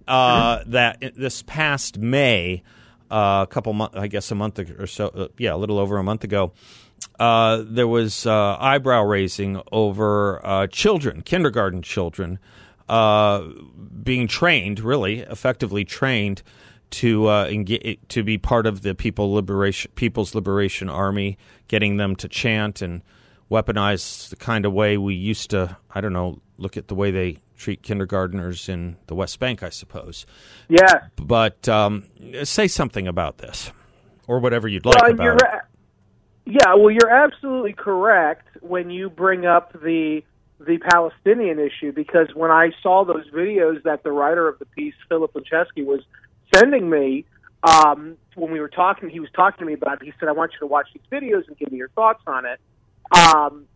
Uh, 0.07 0.59
That 0.67 1.13
this 1.15 1.41
past 1.43 1.97
May, 1.97 2.63
uh, 3.11 3.45
a 3.47 3.51
couple 3.51 3.73
months, 3.73 3.95
I 3.97 4.07
guess 4.07 4.31
a 4.31 4.35
month 4.35 4.59
or 4.59 4.87
so, 4.87 5.07
uh, 5.09 5.27
yeah, 5.37 5.53
a 5.53 5.57
little 5.57 5.77
over 5.79 5.97
a 5.97 6.03
month 6.03 6.23
ago, 6.23 6.53
uh, 7.19 7.63
there 7.65 7.87
was 7.87 8.25
uh, 8.25 8.57
eyebrow 8.59 9.03
raising 9.03 9.61
over 9.71 10.45
uh, 10.45 10.67
children, 10.67 11.21
kindergarten 11.21 11.81
children, 11.81 12.39
uh, 12.89 13.47
being 14.03 14.27
trained, 14.27 14.79
really 14.79 15.19
effectively 15.19 15.85
trained 15.85 16.43
to 16.91 17.27
uh, 17.27 17.51
to 18.09 18.23
be 18.23 18.37
part 18.37 18.65
of 18.65 18.81
the 18.81 18.95
people 18.95 19.33
liberation 19.33 19.91
People's 19.95 20.35
Liberation 20.35 20.89
Army, 20.89 21.37
getting 21.67 21.97
them 21.97 22.15
to 22.17 22.27
chant 22.27 22.81
and 22.81 23.01
weaponize 23.49 24.29
the 24.29 24.35
kind 24.35 24.65
of 24.65 24.73
way 24.73 24.97
we 24.97 25.15
used 25.15 25.49
to. 25.51 25.77
I 25.93 26.01
don't 26.01 26.13
know. 26.13 26.39
Look 26.57 26.77
at 26.77 26.87
the 26.87 26.95
way 26.95 27.11
they 27.11 27.39
treat 27.57 27.81
kindergartners 27.81 28.69
in 28.69 28.97
the 29.07 29.15
West 29.15 29.39
Bank, 29.39 29.63
I 29.63 29.69
suppose. 29.69 30.25
Yes. 30.69 30.93
But 31.15 31.67
um, 31.67 32.05
say 32.43 32.67
something 32.67 33.07
about 33.07 33.39
this, 33.39 33.71
or 34.27 34.39
whatever 34.39 34.67
you'd 34.67 34.85
like 34.85 35.01
well, 35.01 35.11
about 35.11 35.23
you're, 35.23 35.35
it. 35.35 35.43
a- 35.43 35.61
yeah, 36.45 36.75
well, 36.75 36.91
you're 36.91 37.09
absolutely 37.09 37.73
correct 37.73 38.47
when 38.61 38.89
you 38.89 39.09
bring 39.09 39.45
up 39.45 39.73
the 39.73 40.21
the 40.65 40.77
Palestinian 40.77 41.59
issue 41.59 41.91
because 41.91 42.27
when 42.33 42.51
I 42.51 42.71
saw 42.81 43.05
those 43.05 43.29
videos 43.31 43.83
that 43.83 44.03
the 44.03 44.11
writer 44.11 44.47
of 44.47 44.59
the 44.59 44.65
piece, 44.65 44.95
Philip 45.09 45.33
Winchesky, 45.33 45.85
was 45.85 46.01
sending 46.53 46.89
me 46.89 47.25
um, 47.63 48.17
when 48.35 48.51
we 48.51 48.59
were 48.59 48.69
talking, 48.69 49.09
he 49.09 49.19
was 49.19 49.29
talking 49.35 49.59
to 49.59 49.65
me 49.65 49.73
about 49.73 50.01
it. 50.01 50.05
He 50.05 50.13
said, 50.19 50.29
"I 50.29 50.33
want 50.33 50.53
you 50.53 50.59
to 50.59 50.67
watch 50.67 50.87
these 50.93 51.03
videos 51.11 51.47
and 51.47 51.57
give 51.57 51.71
me 51.71 51.77
your 51.77 51.89
thoughts 51.89 52.21
on 52.27 52.45
it." 52.45 52.59
Um, 53.11 53.67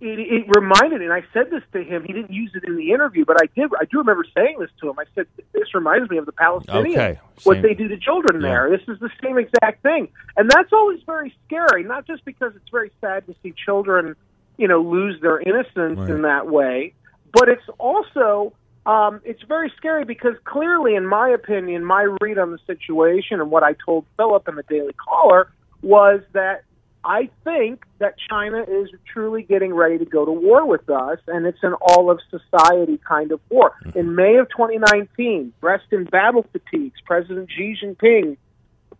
it, 0.00 0.20
it 0.20 0.44
reminded, 0.48 1.02
and 1.02 1.12
I 1.12 1.24
said 1.32 1.50
this 1.50 1.62
to 1.72 1.82
him. 1.82 2.04
He 2.04 2.12
didn't 2.12 2.32
use 2.32 2.52
it 2.54 2.64
in 2.64 2.76
the 2.76 2.92
interview, 2.92 3.24
but 3.24 3.36
I 3.42 3.46
did. 3.56 3.70
I 3.80 3.84
do 3.84 3.98
remember 3.98 4.24
saying 4.36 4.58
this 4.60 4.70
to 4.80 4.90
him. 4.90 4.98
I 4.98 5.04
said, 5.14 5.26
"This 5.52 5.74
reminds 5.74 6.08
me 6.10 6.18
of 6.18 6.26
the 6.26 6.32
Palestinians." 6.32 6.92
Okay, 6.92 7.20
what 7.44 7.62
they 7.62 7.74
do 7.74 7.88
to 7.88 7.96
children 7.96 8.40
Yeah. 8.40 8.48
there. 8.48 8.70
This 8.70 8.86
is 8.88 9.00
the 9.00 9.10
same 9.22 9.38
exact 9.38 9.82
thing, 9.82 10.08
and 10.36 10.50
that's 10.50 10.72
always 10.72 11.00
very 11.04 11.34
scary. 11.46 11.84
Not 11.84 12.06
just 12.06 12.24
because 12.24 12.54
it's 12.54 12.68
very 12.70 12.90
sad 13.00 13.26
to 13.26 13.34
see 13.42 13.52
children, 13.52 14.14
you 14.58 14.68
know, 14.68 14.80
lose 14.82 15.20
their 15.22 15.40
innocence 15.40 15.98
Right. 15.98 16.10
in 16.10 16.22
that 16.22 16.48
way, 16.48 16.92
but 17.32 17.48
it's 17.48 17.68
also 17.78 18.52
um, 18.86 19.20
it's 19.24 19.42
very 19.42 19.70
scary 19.76 20.04
because 20.04 20.34
clearly, 20.44 20.94
in 20.94 21.06
my 21.06 21.28
opinion, 21.28 21.84
my 21.84 22.08
read 22.22 22.38
on 22.38 22.52
the 22.52 22.58
situation 22.66 23.38
and 23.40 23.50
what 23.50 23.62
I 23.62 23.74
told 23.84 24.06
Philip 24.16 24.48
in 24.48 24.54
the 24.54 24.62
Daily 24.62 24.94
Caller 24.94 25.50
was 25.82 26.20
that 26.32 26.64
I 27.04 27.28
think 27.44 27.84
that 27.98 28.14
China 28.30 28.62
is 28.66 28.88
truly 29.12 29.42
getting 29.42 29.74
ready 29.74 29.98
to 29.98 30.04
go 30.06 30.24
to 30.24 30.32
war 30.32 30.66
with 30.66 30.88
us, 30.88 31.18
and 31.28 31.46
it's 31.46 31.62
an 31.62 31.74
all 31.82 32.10
of 32.10 32.18
society 32.30 32.98
kind 33.06 33.30
of 33.30 33.40
war. 33.50 33.72
In 33.94 34.14
May 34.14 34.36
of 34.36 34.48
2019, 34.48 35.52
dressed 35.60 35.92
in 35.92 36.04
battle 36.04 36.46
fatigues, 36.50 36.98
President 37.04 37.50
Xi 37.54 37.76
Jinping 37.82 38.36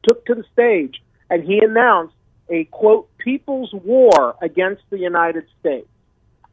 took 0.03 0.25
to 0.27 0.35
the 0.35 0.45
stage 0.53 1.03
and 1.31 1.43
he 1.45 1.59
announced 1.59 2.15
a 2.50 2.64
quote 2.64 3.09
people's 3.19 3.73
war 3.73 4.37
against 4.40 4.83
the 4.90 4.99
United 4.99 5.45
States. 5.61 5.88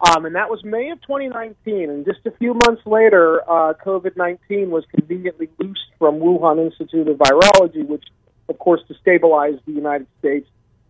Um, 0.01 0.25
and 0.25 0.35
that 0.35 0.49
was 0.49 0.63
May 0.63 0.89
of 0.89 1.01
2019. 1.01 1.89
And 1.89 2.05
just 2.05 2.25
a 2.25 2.31
few 2.31 2.53
months 2.53 2.81
later, 2.85 3.41
uh, 3.49 3.73
COVID 3.73 4.17
19 4.17 4.69
was 4.69 4.83
conveniently 4.93 5.49
loosed 5.57 5.91
from 5.97 6.19
Wuhan 6.19 6.63
Institute 6.63 7.07
of 7.07 7.17
Virology, 7.17 7.85
which, 7.87 8.03
of 8.49 8.59
course, 8.59 8.81
destabilized 8.89 9.61
the 9.65 9.71
United 9.71 10.07
States 10.19 10.47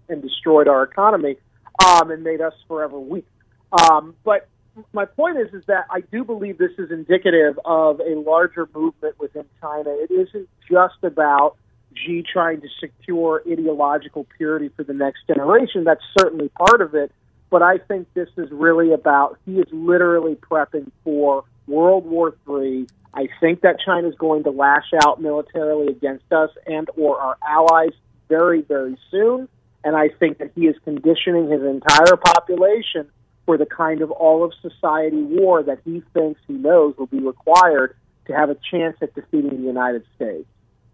and 0.09 0.21
destroyed 0.21 0.67
our 0.67 0.83
economy 0.83 1.37
um, 1.85 2.11
and 2.11 2.23
made 2.23 2.41
us 2.41 2.53
forever 2.67 2.99
weak. 2.99 3.27
Um, 3.71 4.15
but 4.23 4.47
my 4.91 5.05
point 5.05 5.37
is, 5.37 5.53
is 5.53 5.63
that 5.67 5.85
I 5.89 6.01
do 6.01 6.23
believe 6.23 6.57
this 6.57 6.71
is 6.77 6.91
indicative 6.91 7.59
of 7.63 7.99
a 7.99 8.15
larger 8.19 8.67
movement 8.73 9.19
within 9.19 9.45
China. 9.61 9.89
It 9.89 10.11
isn't 10.11 10.49
just 10.69 11.03
about 11.03 11.57
Xi 11.97 12.23
trying 12.23 12.61
to 12.61 12.67
secure 12.79 13.41
ideological 13.49 14.25
purity 14.37 14.69
for 14.75 14.83
the 14.83 14.93
next 14.93 15.27
generation. 15.27 15.83
That's 15.83 16.03
certainly 16.19 16.49
part 16.49 16.81
of 16.81 16.95
it. 16.95 17.11
But 17.49 17.61
I 17.61 17.77
think 17.77 18.07
this 18.13 18.29
is 18.37 18.49
really 18.51 18.91
about 18.91 19.37
he 19.45 19.59
is 19.59 19.67
literally 19.71 20.35
prepping 20.35 20.91
for 21.03 21.43
World 21.67 22.05
War 22.05 22.35
III. 22.49 22.87
I 23.13 23.27
think 23.39 23.61
that 23.61 23.77
China 23.85 24.07
is 24.09 24.15
going 24.15 24.43
to 24.43 24.51
lash 24.51 24.91
out 25.05 25.21
militarily 25.21 25.87
against 25.87 26.31
us 26.31 26.49
and 26.65 26.89
or 26.97 27.19
our 27.19 27.37
allies 27.47 27.93
very, 28.27 28.61
very 28.61 28.97
soon. 29.11 29.47
And 29.83 29.95
I 29.95 30.09
think 30.09 30.39
that 30.39 30.51
he 30.55 30.65
is 30.65 30.75
conditioning 30.83 31.49
his 31.49 31.61
entire 31.61 32.17
population 32.17 33.09
for 33.45 33.57
the 33.57 33.65
kind 33.65 34.01
of 34.01 34.11
all 34.11 34.43
of 34.43 34.51
society 34.61 35.21
war 35.21 35.61
that 35.63 35.79
he 35.85 36.01
thinks 36.13 36.41
he 36.47 36.53
knows 36.53 36.95
will 36.97 37.05
be 37.05 37.19
required 37.19 37.95
to 38.25 38.33
have 38.33 38.49
a 38.49 38.57
chance 38.71 38.97
at 39.01 39.13
defeating 39.13 39.61
the 39.61 39.67
United 39.67 40.03
States. 40.15 40.47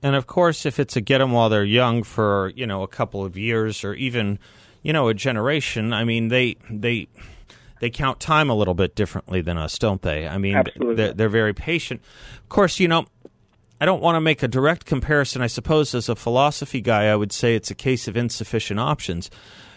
And 0.03 0.15
of 0.15 0.27
course, 0.27 0.65
if 0.65 0.79
it's 0.79 0.95
a 0.95 1.01
get 1.01 1.19
them 1.19 1.31
while 1.31 1.49
they're 1.49 1.63
young 1.63 2.03
for 2.03 2.51
you 2.55 2.65
know 2.65 2.83
a 2.83 2.87
couple 2.87 3.23
of 3.23 3.37
years 3.37 3.83
or 3.83 3.93
even 3.93 4.39
you 4.81 4.93
know 4.93 5.07
a 5.07 5.13
generation, 5.13 5.93
I 5.93 6.03
mean 6.03 6.29
they 6.29 6.57
they 6.69 7.07
they 7.79 7.89
count 7.89 8.19
time 8.19 8.49
a 8.49 8.55
little 8.55 8.73
bit 8.73 8.95
differently 8.95 9.41
than 9.41 9.57
us, 9.57 9.77
don't 9.77 10.01
they? 10.01 10.27
I 10.27 10.37
mean 10.37 10.63
they're, 10.75 11.13
they're 11.13 11.29
very 11.29 11.53
patient. 11.53 12.01
Of 12.43 12.49
course, 12.49 12.79
you 12.79 12.87
know. 12.87 13.05
I 13.79 13.85
don't 13.85 14.03
want 14.03 14.15
to 14.15 14.21
make 14.21 14.43
a 14.43 14.47
direct 14.47 14.85
comparison. 14.85 15.41
I 15.41 15.47
suppose 15.47 15.95
as 15.95 16.07
a 16.07 16.15
philosophy 16.15 16.81
guy, 16.81 17.05
I 17.05 17.15
would 17.15 17.31
say 17.31 17.55
it's 17.55 17.71
a 17.71 17.75
case 17.75 18.07
of 18.07 18.15
insufficient 18.15 18.79
options. 18.79 19.31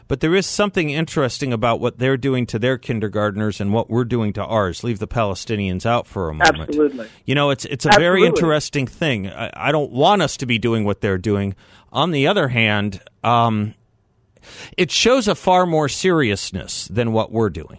But 0.06 0.20
there 0.20 0.34
is 0.34 0.46
something 0.46 0.90
interesting 0.90 1.52
about 1.52 1.80
what 1.80 1.99
they're 1.99 2.18
doing 2.18 2.46
to 2.46 2.58
their 2.58 2.76
kindergartners 2.76 3.61
and 3.61 3.73
what 3.73 3.88
we're 3.88 4.04
doing 4.04 4.32
to 4.34 4.44
ours. 4.44 4.84
Leave 4.84 4.99
the 4.99 5.08
Palestinians 5.08 5.87
out 5.87 6.06
for 6.06 6.28
a 6.28 6.34
moment. 6.34 6.68
Absolutely. 6.68 7.08
You 7.25 7.34
know, 7.34 7.50
it's 7.50 7.64
it's 7.64 7.87
a 7.87 7.90
very 7.99 8.25
interesting 8.25 8.87
thing. 8.87 9.28
I, 9.28 9.50
I 9.54 9.73
don't 9.73 9.92
want 9.92 10.23
us 10.23 10.37
to 10.38 10.46
be 10.46 10.58
doing 10.58 10.84
what 10.84 11.00
they're 11.00 11.18
doing. 11.18 11.54
On 11.92 12.11
the 12.11 12.26
other 12.26 12.49
hand, 12.49 13.00
um, 13.23 13.75
it 14.76 14.90
shows 14.90 15.26
a 15.28 15.34
far 15.34 15.64
more 15.64 15.88
seriousness 15.88 16.87
than 16.88 17.12
what 17.12 17.32
we're 17.32 17.50
doing. 17.50 17.78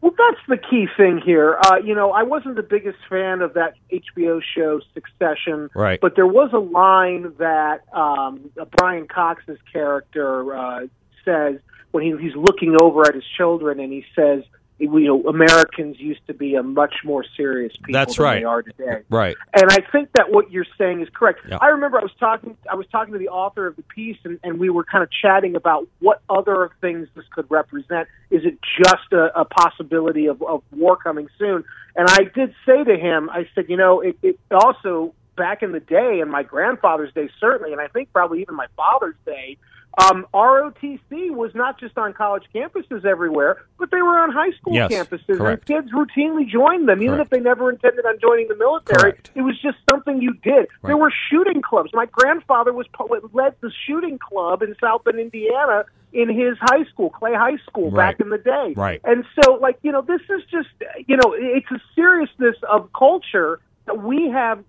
Well, 0.00 0.12
that's 0.18 0.46
the 0.48 0.58
key 0.58 0.86
thing 0.98 1.20
here. 1.24 1.56
Uh, 1.64 1.76
you 1.82 1.94
know, 1.94 2.12
I 2.12 2.24
wasn't 2.24 2.56
the 2.56 2.62
biggest 2.62 2.98
fan 3.08 3.40
of 3.40 3.54
that 3.54 3.74
HBO 3.90 4.40
show 4.54 4.80
Succession, 4.92 5.70
Right. 5.74 5.98
But 5.98 6.14
there 6.14 6.26
was 6.26 6.50
a 6.52 6.58
line 6.58 7.32
that 7.38 7.80
um, 7.92 8.50
Brian 8.76 9.08
Cox's 9.08 9.58
character 9.72 10.54
uh, 10.54 10.80
says 11.24 11.56
when 11.94 12.02
he, 12.02 12.16
he's 12.20 12.34
looking 12.34 12.76
over 12.78 13.06
at 13.06 13.14
his 13.14 13.24
children, 13.36 13.78
and 13.78 13.92
he 13.92 14.04
says, 14.16 14.42
"You 14.78 14.88
know, 14.88 15.22
Americans 15.28 16.00
used 16.00 16.26
to 16.26 16.34
be 16.34 16.56
a 16.56 16.62
much 16.62 16.94
more 17.04 17.24
serious 17.36 17.72
people 17.76 17.92
That's 17.92 18.16
than 18.16 18.24
right. 18.24 18.38
they 18.40 18.44
are 18.44 18.62
today." 18.62 19.02
Right. 19.08 19.36
And 19.52 19.70
I 19.70 19.78
think 19.92 20.10
that 20.14 20.32
what 20.32 20.50
you're 20.50 20.66
saying 20.76 21.02
is 21.02 21.08
correct. 21.14 21.40
Yeah. 21.48 21.58
I 21.60 21.68
remember 21.68 22.00
I 22.00 22.02
was 22.02 22.12
talking 22.18 22.56
I 22.68 22.74
was 22.74 22.86
talking 22.90 23.12
to 23.12 23.18
the 23.18 23.28
author 23.28 23.68
of 23.68 23.76
the 23.76 23.84
piece 23.84 24.18
and, 24.24 24.40
and 24.42 24.58
we 24.58 24.70
were 24.70 24.82
kind 24.82 25.04
of 25.04 25.10
chatting 25.10 25.54
about 25.54 25.86
what 26.00 26.20
other 26.28 26.70
things 26.80 27.06
this 27.14 27.24
could 27.32 27.48
represent. 27.48 28.08
Is 28.30 28.44
it 28.44 28.58
just 28.76 29.12
a, 29.12 29.40
a 29.40 29.44
possibility 29.44 30.26
of, 30.26 30.42
of 30.42 30.62
war 30.72 30.96
coming 30.96 31.28
soon? 31.38 31.62
And 31.94 32.08
I 32.10 32.24
did 32.24 32.52
say 32.66 32.82
to 32.82 32.96
him, 32.96 33.30
I 33.30 33.46
said, 33.54 33.66
you 33.68 33.76
know, 33.76 34.00
it, 34.00 34.18
it 34.20 34.38
also 34.50 35.14
back 35.36 35.62
in 35.62 35.72
the 35.72 35.80
day, 35.80 36.20
and 36.20 36.30
my 36.30 36.42
grandfather's 36.42 37.12
day 37.12 37.28
certainly, 37.40 37.72
and 37.72 37.80
I 37.80 37.88
think 37.88 38.12
probably 38.12 38.40
even 38.42 38.54
my 38.54 38.66
father's 38.76 39.16
day, 39.24 39.56
um, 39.98 40.26
ROTC 40.34 41.30
was 41.30 41.54
not 41.54 41.78
just 41.78 41.96
on 41.96 42.12
college 42.14 42.44
campuses 42.54 43.04
everywhere, 43.04 43.62
but 43.78 43.90
they 43.90 44.02
were 44.02 44.18
on 44.18 44.32
high 44.32 44.50
school 44.52 44.74
yes, 44.74 44.90
campuses, 44.90 45.36
correct. 45.38 45.68
and 45.70 45.84
kids 45.84 45.94
routinely 45.94 46.48
joined 46.48 46.88
them, 46.88 47.00
even 47.02 47.14
Correct. 47.16 47.26
if 47.26 47.30
they 47.30 47.40
never 47.40 47.70
intended 47.70 48.04
on 48.04 48.18
joining 48.20 48.48
the 48.48 48.56
military. 48.56 49.12
Correct. 49.12 49.30
It 49.34 49.42
was 49.42 49.60
just 49.60 49.78
something 49.90 50.20
you 50.20 50.34
did. 50.42 50.66
There 50.82 50.96
were 50.96 51.12
shooting 51.30 51.62
clubs. 51.62 51.90
My 51.94 52.06
grandfather 52.06 52.72
was 52.72 52.86
led 53.32 53.54
the 53.60 53.70
shooting 53.86 54.18
club 54.18 54.62
in 54.62 54.74
South 54.80 55.04
Bend, 55.04 55.18
Indiana, 55.20 55.84
in 56.12 56.28
his 56.28 56.56
high 56.60 56.84
school, 56.84 57.10
Clay 57.10 57.34
High 57.34 57.56
School, 57.66 57.90
Right. 57.90 58.12
back 58.12 58.20
in 58.20 58.30
the 58.30 58.38
day. 58.38 58.72
Right. 58.76 59.00
And 59.04 59.24
so, 59.42 59.54
like 59.54 59.78
you 59.82 59.92
know, 59.92 60.00
this 60.02 60.20
is 60.22 60.42
just 60.50 60.68
you 61.06 61.16
know, 61.16 61.34
it's 61.36 61.70
a 61.70 61.80
seriousness 61.94 62.56
of 62.68 62.92
culture 62.92 63.60
that 63.86 64.02
we 64.02 64.28
have 64.30 64.62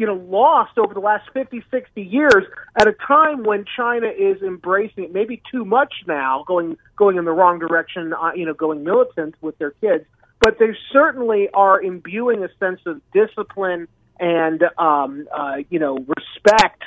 you 0.00 0.06
know 0.06 0.14
lost 0.14 0.78
over 0.78 0.94
the 0.94 1.00
last 1.00 1.28
50 1.34 1.62
60 1.70 2.00
years 2.00 2.46
at 2.80 2.88
a 2.88 2.94
time 3.06 3.44
when 3.44 3.66
China 3.76 4.06
is 4.06 4.40
embracing 4.40 5.04
it 5.04 5.12
maybe 5.12 5.42
too 5.52 5.66
much 5.66 5.92
now 6.06 6.42
going 6.46 6.78
going 6.96 7.18
in 7.18 7.26
the 7.26 7.32
wrong 7.32 7.58
direction 7.58 8.14
uh, 8.14 8.30
you 8.34 8.46
know 8.46 8.54
going 8.54 8.82
militant 8.82 9.34
with 9.42 9.58
their 9.58 9.72
kids 9.72 10.06
but 10.40 10.58
they 10.58 10.74
certainly 10.90 11.50
are 11.52 11.82
imbuing 11.82 12.42
a 12.42 12.48
sense 12.58 12.80
of 12.86 13.02
discipline 13.12 13.86
and 14.18 14.64
um, 14.78 15.28
uh, 15.36 15.56
you 15.68 15.78
know 15.78 15.98
respect 15.98 16.82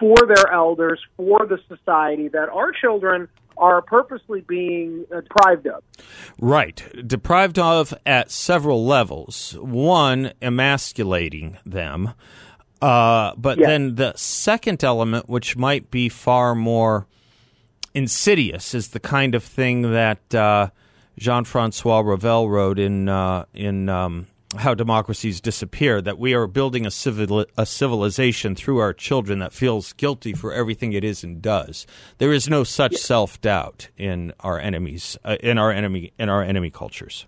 for 0.00 0.16
their 0.26 0.52
elders 0.52 1.00
for 1.16 1.46
the 1.46 1.58
society 1.68 2.26
that 2.26 2.48
our 2.48 2.72
children 2.72 3.28
are 3.56 3.80
purposely 3.80 4.40
being 4.40 5.06
deprived 5.08 5.68
of 5.68 5.84
Right. 6.38 6.82
Deprived 7.06 7.58
of 7.58 7.94
at 8.04 8.30
several 8.30 8.84
levels. 8.84 9.56
One, 9.58 10.32
emasculating 10.42 11.56
them. 11.64 12.12
Uh, 12.82 13.32
but 13.36 13.58
Yes. 13.58 13.66
then 13.68 13.94
the 13.94 14.12
second 14.16 14.84
element, 14.84 15.28
which 15.28 15.56
might 15.56 15.90
be 15.90 16.08
far 16.08 16.54
more 16.54 17.06
insidious, 17.94 18.74
is 18.74 18.88
the 18.88 19.00
kind 19.00 19.34
of 19.34 19.42
thing 19.42 19.82
that 19.92 20.34
uh, 20.34 20.68
Jean 21.18 21.44
Francois 21.44 22.00
Revel 22.00 22.48
wrote 22.50 22.78
in, 22.78 23.08
uh, 23.08 23.46
in 23.54 23.88
um, 23.88 24.26
How 24.58 24.74
Democracies 24.74 25.40
Disappear 25.40 26.02
that 26.02 26.18
we 26.18 26.34
are 26.34 26.46
building 26.46 26.84
a, 26.84 26.90
civil- 26.90 27.46
a 27.56 27.64
civilization 27.64 28.54
through 28.54 28.78
our 28.78 28.92
children 28.92 29.38
that 29.38 29.54
feels 29.54 29.94
guilty 29.94 30.34
for 30.34 30.52
everything 30.52 30.92
it 30.92 31.04
is 31.04 31.24
and 31.24 31.40
does. 31.40 31.86
There 32.18 32.32
is 32.32 32.48
no 32.48 32.62
such 32.64 32.96
self 32.96 33.40
doubt 33.40 33.88
in 33.96 34.34
our 34.40 34.58
enemies, 34.60 35.16
uh, 35.24 35.36
in 35.40 35.56
our 35.56 35.70
enemy, 35.72 36.12
in 36.18 36.28
our 36.28 36.42
enemy 36.42 36.70
cultures. 36.70 37.26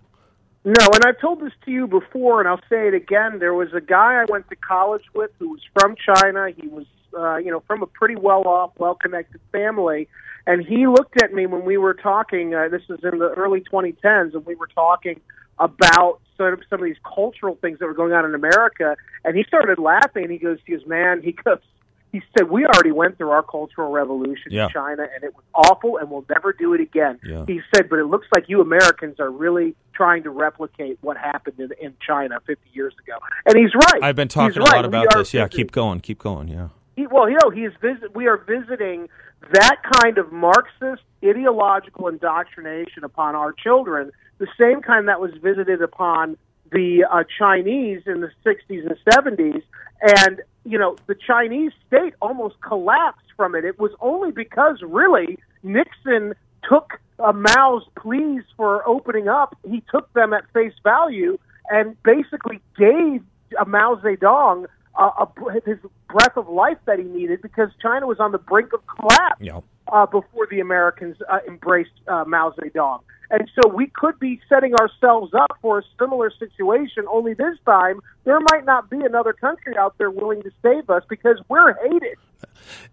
No, 0.65 0.73
and 0.93 1.05
I've 1.05 1.19
told 1.19 1.39
this 1.39 1.53
to 1.65 1.71
you 1.71 1.87
before, 1.87 2.41
and 2.41 2.49
I'll 2.49 2.61
say 2.69 2.89
it 2.89 2.93
again. 2.93 3.39
There 3.39 3.53
was 3.53 3.73
a 3.73 3.79
guy 3.79 4.21
I 4.21 4.25
went 4.29 4.49
to 4.49 4.55
college 4.55 5.03
with 5.13 5.31
who 5.39 5.51
was 5.51 5.61
from 5.73 5.95
China. 5.95 6.49
He 6.55 6.67
was, 6.67 6.85
uh, 7.17 7.37
you 7.37 7.49
know, 7.49 7.61
from 7.65 7.81
a 7.81 7.87
pretty 7.87 8.15
well-off, 8.15 8.71
well-connected 8.77 9.39
family, 9.53 10.09
and 10.45 10.65
he 10.65 10.85
looked 10.85 11.21
at 11.21 11.33
me 11.33 11.45
when 11.45 11.63
we 11.63 11.77
were 11.77 11.93
talking. 11.93 12.53
Uh, 12.53 12.67
this 12.67 12.81
was 12.89 12.99
in 13.03 13.19
the 13.19 13.29
early 13.37 13.61
2010s, 13.61 14.33
and 14.33 14.45
we 14.45 14.55
were 14.55 14.67
talking 14.67 15.21
about 15.59 16.19
sort 16.35 16.53
of 16.53 16.61
some 16.69 16.79
of 16.79 16.85
these 16.85 16.99
cultural 17.03 17.55
things 17.61 17.79
that 17.79 17.85
were 17.85 17.93
going 17.93 18.13
on 18.13 18.25
in 18.25 18.35
America. 18.35 18.97
And 19.23 19.37
he 19.37 19.43
started 19.43 19.79
laughing, 19.79 20.29
he 20.29 20.37
goes, 20.37 20.57
"He 20.65 20.73
goes, 20.73 20.85
man," 20.85 21.21
he 21.21 21.31
goes. 21.31 21.59
He 22.11 22.21
said, 22.37 22.49
"We 22.49 22.65
already 22.65 22.91
went 22.91 23.17
through 23.17 23.29
our 23.29 23.43
cultural 23.43 23.91
revolution 23.91 24.51
Yeah. 24.51 24.65
in 24.65 24.69
China, 24.71 25.03
and 25.13 25.23
it 25.23 25.33
was 25.35 25.43
awful, 25.53 25.97
and 25.97 26.09
we'll 26.09 26.25
never 26.29 26.53
do 26.53 26.73
it 26.73 26.81
again." 26.81 27.19
Yeah. 27.23 27.45
He 27.47 27.61
said, 27.75 27.87
"But 27.89 27.99
it 27.99 28.05
looks 28.05 28.27
like 28.35 28.45
you 28.49 28.61
Americans 28.61 29.19
are 29.19 29.29
really 29.29 29.75
trying 29.93 30.23
to 30.23 30.29
replicate 30.31 30.97
what 31.01 31.17
happened 31.17 31.59
in, 31.59 31.69
in 31.79 31.93
China 32.05 32.39
50 32.47 32.67
years 32.73 32.93
ago." 33.05 33.17
And 33.45 33.55
he's 33.57 33.73
right. 33.75 34.01
I've 34.03 34.15
been 34.15 34.27
talking 34.27 34.49
He's 34.53 34.57
a 34.57 34.61
right. 34.61 34.75
lot 34.77 34.85
about 34.85 35.13
this. 35.13 35.33
Yeah, 35.33 35.47
keep 35.47 35.71
going, 35.71 35.99
keep 36.01 36.19
going. 36.19 36.47
Yeah. 36.47 36.69
he, 36.95 37.05
well, 37.07 37.29
you 37.29 37.37
know, 37.43 37.49
he 37.51 37.61
is 37.65 37.73
visit. 37.81 38.15
We 38.15 38.27
are 38.27 38.37
visiting 38.37 39.07
that 39.51 39.77
kind 40.01 40.17
of 40.17 40.31
Marxist 40.31 41.03
ideological 41.23 42.07
indoctrination 42.07 43.03
upon 43.03 43.35
our 43.35 43.51
children, 43.53 44.11
the 44.37 44.47
same 44.59 44.81
kind 44.81 45.07
that 45.07 45.19
was 45.21 45.31
visited 45.41 45.81
upon 45.81 46.37
the 46.71 47.05
uh, 47.09 47.23
Chinese 47.37 48.01
in 48.05 48.21
the 48.21 48.29
60s 48.45 48.85
and 48.85 48.97
70s. 49.09 49.61
And, 50.01 50.41
you 50.65 50.77
know, 50.77 50.95
the 51.07 51.15
Chinese 51.15 51.71
state 51.87 52.13
almost 52.21 52.59
collapsed 52.61 53.27
from 53.35 53.55
it. 53.55 53.65
It 53.65 53.79
was 53.79 53.91
only 54.01 54.31
because, 54.31 54.81
really, 54.81 55.37
Nixon 55.63 56.33
took 56.67 56.99
uh, 57.19 57.31
Mao's 57.33 57.83
pleas 57.97 58.43
for 58.55 58.87
opening 58.87 59.27
up, 59.27 59.57
he 59.67 59.83
took 59.91 60.11
them 60.13 60.33
at 60.33 60.43
face 60.53 60.73
value 60.83 61.37
and 61.69 62.01
basically 62.03 62.59
gave 62.77 63.21
uh, 63.59 63.65
Mao 63.65 63.95
Zedong 64.03 64.65
uh, 64.97 65.25
a, 65.25 65.61
his 65.65 65.77
breath 66.09 66.35
of 66.35 66.47
life 66.49 66.77
that 66.85 66.97
he 66.99 67.05
needed 67.05 67.41
because 67.41 67.69
China 67.81 68.07
was 68.07 68.19
on 68.19 68.31
the 68.31 68.37
brink 68.37 68.73
of 68.73 68.81
collapse 68.87 69.39
Yeah. 69.39 69.59
uh, 69.91 70.05
before 70.05 70.47
the 70.49 70.59
Americans 70.59 71.17
uh, 71.29 71.39
embraced 71.47 71.91
uh, 72.07 72.23
Mao 72.25 72.51
Zedong. 72.51 73.01
And 73.31 73.49
so 73.55 73.69
we 73.69 73.87
could 73.87 74.19
be 74.19 74.39
setting 74.49 74.73
ourselves 74.75 75.33
up 75.33 75.57
for 75.61 75.79
a 75.79 75.83
similar 75.99 76.31
situation, 76.31 77.05
only 77.07 77.33
this 77.33 77.57
time 77.65 78.01
there 78.23 78.39
might 78.51 78.65
not 78.65 78.89
be 78.89 79.01
another 79.01 79.33
country 79.33 79.77
out 79.77 79.97
there 79.97 80.09
willing 80.09 80.41
to 80.43 80.51
save 80.63 80.89
us 80.89 81.03
because 81.09 81.37
we're 81.47 81.73
hated. 81.73 82.17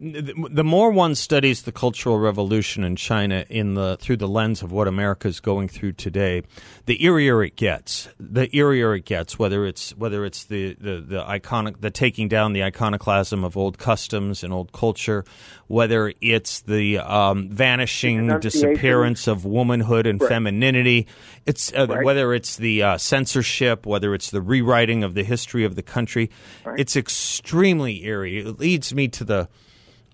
The 0.01 0.65
more 0.65 0.91
one 0.91 1.15
studies 1.15 1.63
the 1.63 1.73
cultural 1.73 2.19
revolution 2.19 2.85
in 2.85 2.97
China 2.97 3.45
in 3.49 3.75
the 3.75 3.97
through 4.01 4.17
the 4.19 4.29
lens 4.29 4.63
of 4.63 4.73
what 4.73 4.89
America 4.89 5.29
is 5.29 5.41
going 5.41 5.69
through 5.69 5.93
today, 5.93 6.43
the 6.87 6.99
eerier 6.99 7.47
it 7.47 7.57
gets. 7.57 8.09
The 8.19 8.49
eerier 8.49 8.97
it 8.97 9.05
gets, 9.05 9.39
whether 9.39 9.67
it's 9.67 9.91
whether 9.97 10.25
it's 10.25 10.45
the, 10.45 10.75
the, 10.81 11.01
the 11.01 11.25
iconic 11.25 11.81
the 11.81 11.91
taking 11.91 12.29
down 12.29 12.53
the 12.53 12.63
iconoclasm 12.63 13.45
of 13.45 13.57
old 13.57 13.79
customs 13.79 14.43
and 14.45 14.53
old 14.53 14.73
culture, 14.73 15.25
whether 15.67 16.13
it's 16.21 16.61
the 16.61 16.99
um, 16.99 17.49
vanishing 17.51 18.27
Denunciation. 18.27 18.71
disappearance 18.75 19.27
of 19.27 19.45
womanhood 19.45 20.07
and 20.07 20.21
Right. 20.21 20.29
femininity. 20.29 21.07
It's 21.45 21.73
uh, 21.73 21.87
Right. 21.89 22.05
whether 22.05 22.35
it's 22.35 22.57
the 22.57 22.83
uh, 22.83 22.99
censorship, 22.99 23.87
whether 23.87 24.15
it's 24.15 24.31
the 24.31 24.41
rewriting 24.43 25.05
of 25.05 25.15
the 25.15 25.25
history 25.25 25.65
of 25.65 25.75
the 25.77 25.83
country. 25.83 26.31
It's 26.77 26.97
extremely 26.97 28.05
eerie. 28.05 28.39
It 28.39 28.59
leads 28.59 28.95
me 28.95 29.09
to 29.09 29.25
the 29.25 29.49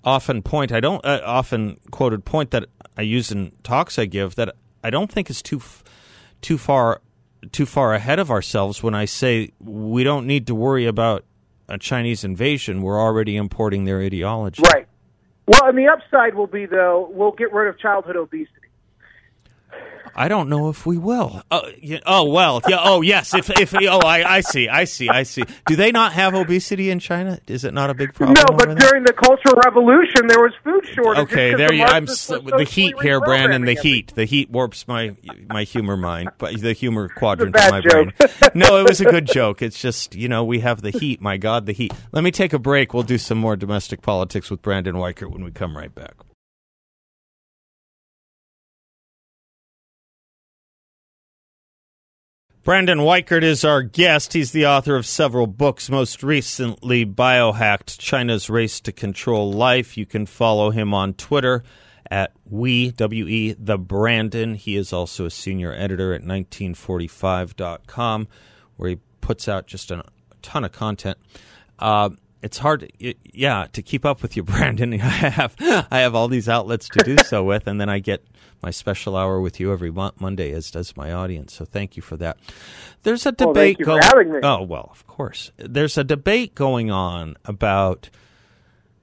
often 0.04 0.42
point 0.42 0.72
I 0.72 0.80
don't 0.80 1.04
uh, 1.04 1.20
often 1.24 1.78
quoted 1.90 2.24
point 2.24 2.50
that 2.50 2.66
I 2.96 3.02
use 3.02 3.30
in 3.30 3.52
talks 3.62 3.98
I 3.98 4.06
give 4.06 4.34
that 4.34 4.54
I 4.82 4.90
don't 4.90 5.10
think 5.10 5.30
is 5.30 5.42
too 5.42 5.60
too 6.40 6.58
far 6.58 7.00
too 7.50 7.66
far 7.66 7.94
ahead 7.94 8.18
of 8.18 8.30
ourselves 8.30 8.82
when 8.82 8.94
I 8.94 9.04
say 9.04 9.50
we 9.60 10.04
don't 10.04 10.26
need 10.26 10.46
to 10.46 10.54
worry 10.54 10.86
about 10.86 11.24
a 11.68 11.78
Chinese 11.78 12.22
invasion. 12.22 12.82
We're 12.82 13.00
already 13.00 13.36
importing 13.36 13.84
their 13.84 14.00
ideology. 14.00 14.62
Right. 14.62 14.86
Well, 15.46 15.68
and 15.68 15.76
the 15.76 15.88
upside 15.88 16.34
will 16.34 16.46
be, 16.46 16.66
though, 16.66 17.08
we'll 17.10 17.32
get 17.32 17.52
rid 17.52 17.68
of 17.68 17.78
childhood 17.78 18.16
obesity. 18.16 18.61
I 20.14 20.28
don't 20.28 20.48
know 20.48 20.68
if 20.68 20.84
we 20.86 20.98
will. 20.98 21.42
Uh, 21.50 21.62
yeah, 21.80 22.00
oh 22.06 22.24
well, 22.30 22.60
yeah. 22.68 22.78
Oh 22.80 23.00
yes. 23.02 23.34
If 23.34 23.50
if 23.50 23.74
oh 23.74 23.98
I, 24.00 24.36
I 24.36 24.40
see 24.40 24.68
I 24.68 24.84
see 24.84 25.08
I 25.08 25.22
see. 25.22 25.44
Do 25.66 25.76
they 25.76 25.90
not 25.92 26.12
have 26.12 26.34
obesity 26.34 26.90
in 26.90 26.98
China? 26.98 27.38
Is 27.46 27.64
it 27.64 27.72
not 27.74 27.90
a 27.90 27.94
big 27.94 28.14
problem? 28.14 28.34
no, 28.34 28.56
but 28.56 28.78
during 28.78 29.04
the 29.04 29.12
Cultural 29.12 29.56
Revolution, 29.64 30.26
there 30.26 30.40
was 30.40 30.52
food 30.62 30.84
shortages. 30.94 31.32
Okay, 31.32 31.54
there 31.54 31.68
the 31.68 31.76
you. 31.76 31.82
I'm 31.84 32.04
Marxists 32.04 32.30
s- 32.30 32.36
were 32.36 32.40
with 32.44 32.56
the 32.58 32.64
heat 32.64 32.94
here, 33.00 33.20
Brandon. 33.20 33.64
The 33.64 33.74
heat. 33.74 34.14
The 34.14 34.24
heat 34.24 34.50
warps 34.50 34.86
my 34.86 35.14
my 35.48 35.64
humor 35.64 35.96
mind, 35.96 36.30
but 36.38 36.60
the 36.60 36.72
humor 36.72 37.08
quadrant 37.16 37.56
of 37.56 37.70
my 37.70 37.80
joke. 37.80 38.16
brain. 38.16 38.30
no, 38.54 38.78
it 38.78 38.88
was 38.88 39.00
a 39.00 39.04
good 39.06 39.26
joke. 39.26 39.62
It's 39.62 39.80
just 39.80 40.14
you 40.14 40.28
know 40.28 40.44
we 40.44 40.60
have 40.60 40.82
the 40.82 40.90
heat. 40.90 41.20
My 41.20 41.36
God, 41.36 41.66
the 41.66 41.72
heat. 41.72 41.92
Let 42.12 42.22
me 42.24 42.30
take 42.30 42.52
a 42.52 42.58
break. 42.58 42.92
We'll 42.92 43.02
do 43.02 43.18
some 43.18 43.38
more 43.38 43.56
domestic 43.56 44.02
politics 44.02 44.50
with 44.50 44.62
Brandon 44.62 44.94
Weichert 44.96 45.30
when 45.30 45.42
we 45.44 45.50
come 45.50 45.76
right 45.76 45.94
back. 45.94 46.14
Brandon 52.64 53.00
Weichert 53.00 53.42
is 53.42 53.64
our 53.64 53.82
guest. 53.82 54.34
He's 54.34 54.52
the 54.52 54.66
author 54.66 54.94
of 54.94 55.04
several 55.04 55.48
books, 55.48 55.90
most 55.90 56.22
recently 56.22 57.04
Biohacked 57.04 57.98
China's 57.98 58.48
Race 58.48 58.78
to 58.82 58.92
Control 58.92 59.52
Life. 59.52 59.96
You 59.96 60.06
can 60.06 60.26
follow 60.26 60.70
him 60.70 60.94
on 60.94 61.14
Twitter 61.14 61.64
at 62.08 62.30
we, 62.48 62.92
W-E, 62.92 63.56
the 63.58 63.78
Brandon. 63.78 64.54
He 64.54 64.76
is 64.76 64.92
also 64.92 65.26
a 65.26 65.30
senior 65.30 65.72
editor 65.72 66.14
at 66.14 66.22
1945.com, 66.22 68.28
where 68.76 68.90
he 68.90 68.98
puts 69.20 69.48
out 69.48 69.66
just 69.66 69.90
a 69.90 70.04
ton 70.40 70.64
of 70.64 70.70
content. 70.70 71.18
Uh, 71.80 72.10
it's 72.44 72.58
hard, 72.58 72.92
yeah, 73.24 73.66
to 73.72 73.82
keep 73.82 74.06
up 74.06 74.22
with 74.22 74.36
you, 74.36 74.42
Brandon. 74.44 74.94
I 74.94 74.98
have 74.98 75.56
I 75.90 75.98
have 75.98 76.14
all 76.14 76.28
these 76.28 76.48
outlets 76.48 76.88
to 76.90 77.02
do 77.02 77.16
so 77.24 77.42
with, 77.42 77.66
and 77.66 77.80
then 77.80 77.88
I 77.88 77.98
get 77.98 78.24
my 78.62 78.70
special 78.70 79.16
hour 79.16 79.40
with 79.40 79.58
you 79.58 79.72
every 79.72 79.90
mon- 79.90 80.12
Monday, 80.18 80.52
as 80.52 80.70
does 80.70 80.96
my 80.96 81.12
audience. 81.12 81.54
So 81.54 81.64
thank 81.64 81.96
you 81.96 82.02
for 82.02 82.16
that. 82.18 82.38
There's 83.02 83.26
a 83.26 83.34
Well, 83.38 83.48
debate 83.52 83.78
for 83.78 83.84
going. 83.84 84.02
Oh 84.44 84.62
well, 84.62 84.88
of 84.92 85.06
course. 85.06 85.50
There's 85.56 85.98
a 85.98 86.04
debate 86.04 86.54
going 86.54 86.90
on 86.90 87.36
about 87.44 88.08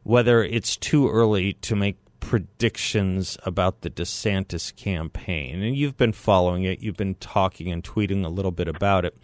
whether 0.04 0.43
it's 0.43 0.78
too 0.78 1.10
early 1.10 1.54
to 1.54 1.76
make 1.76 1.98
predictions 2.19 3.38
about 3.43 3.82
the 3.82 3.89
DeSantis 3.89 4.76
campaign. 4.76 5.62
And 5.62 5.76
you've 5.76 5.98
been 5.98 6.13
following 6.13 6.63
it. 6.63 6.80
You've 6.80 6.98
been 6.98 7.15
talking 7.15 7.72
and 7.72 7.84
tweeting 7.84 8.24
a 8.24 8.30
little 8.30 8.52
bit 8.52 8.67
about 8.67 9.06
it. 9.06 9.17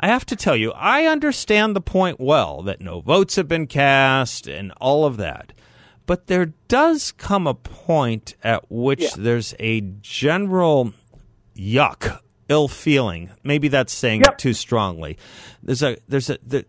I 0.00 0.06
have 0.08 0.24
to 0.26 0.36
tell 0.36 0.54
you, 0.56 0.72
I 0.72 1.06
understand 1.06 1.74
the 1.74 1.80
point 1.80 2.20
well 2.20 2.62
that 2.62 2.80
no 2.80 3.00
votes 3.00 3.36
have 3.36 3.48
been 3.48 3.66
cast 3.66 4.46
and 4.46 4.72
all 4.80 5.04
of 5.04 5.16
that. 5.16 5.52
But 6.08 6.26
there 6.26 6.46
does 6.68 7.12
come 7.12 7.46
a 7.46 7.52
point 7.54 8.34
at 8.42 8.64
which 8.70 9.02
Yeah. 9.02 9.08
there's 9.18 9.54
a 9.60 9.82
general 10.00 10.94
yuck, 11.54 12.20
ill 12.48 12.66
feeling. 12.66 13.28
Maybe 13.44 13.68
that's 13.68 13.92
saying 13.92 14.22
Yep. 14.22 14.32
it 14.32 14.38
too 14.38 14.54
strongly. 14.54 15.18
There's 15.62 15.82
a 15.82 15.98
there's 16.08 16.30
a 16.30 16.38
there, 16.44 16.64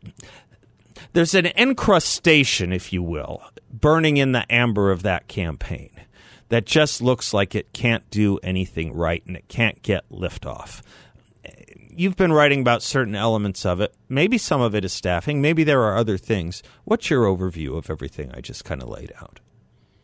there's 1.14 1.34
an 1.34 1.46
encrustation, 1.56 2.74
if 2.74 2.92
you 2.92 3.02
will, 3.02 3.42
burning 3.72 4.18
in 4.18 4.34
the 4.34 4.46
amber 4.52 4.92
of 4.92 5.04
that 5.04 5.30
campaign 5.30 5.92
that 6.50 6.66
just 6.66 7.02
looks 7.02 7.34
like 7.34 7.56
it 7.56 7.72
can't 7.72 8.10
do 8.10 8.40
anything 8.44 8.92
right 8.94 9.24
and 9.26 9.38
it 9.38 9.48
can't 9.48 9.82
get 9.84 10.04
liftoff. 10.12 10.82
You've 12.00 12.16
been 12.16 12.32
writing 12.32 12.62
about 12.62 12.82
certain 12.82 13.14
elements 13.14 13.66
of 13.66 13.82
it. 13.82 13.94
Maybe 14.08 14.38
some 14.38 14.62
of 14.62 14.74
it 14.74 14.86
is 14.86 14.94
staffing. 14.94 15.42
Maybe 15.42 15.66
there 15.66 15.82
are 15.84 15.98
other 15.98 16.18
things. 16.18 16.64
What's 16.86 17.10
your 17.10 17.26
overview 17.26 17.78
of 17.78 17.90
everything 17.90 18.32
I 18.34 18.40
just 18.40 18.64
kind 18.64 18.82
of 18.82 18.88
laid 18.88 19.12
out? 19.22 19.42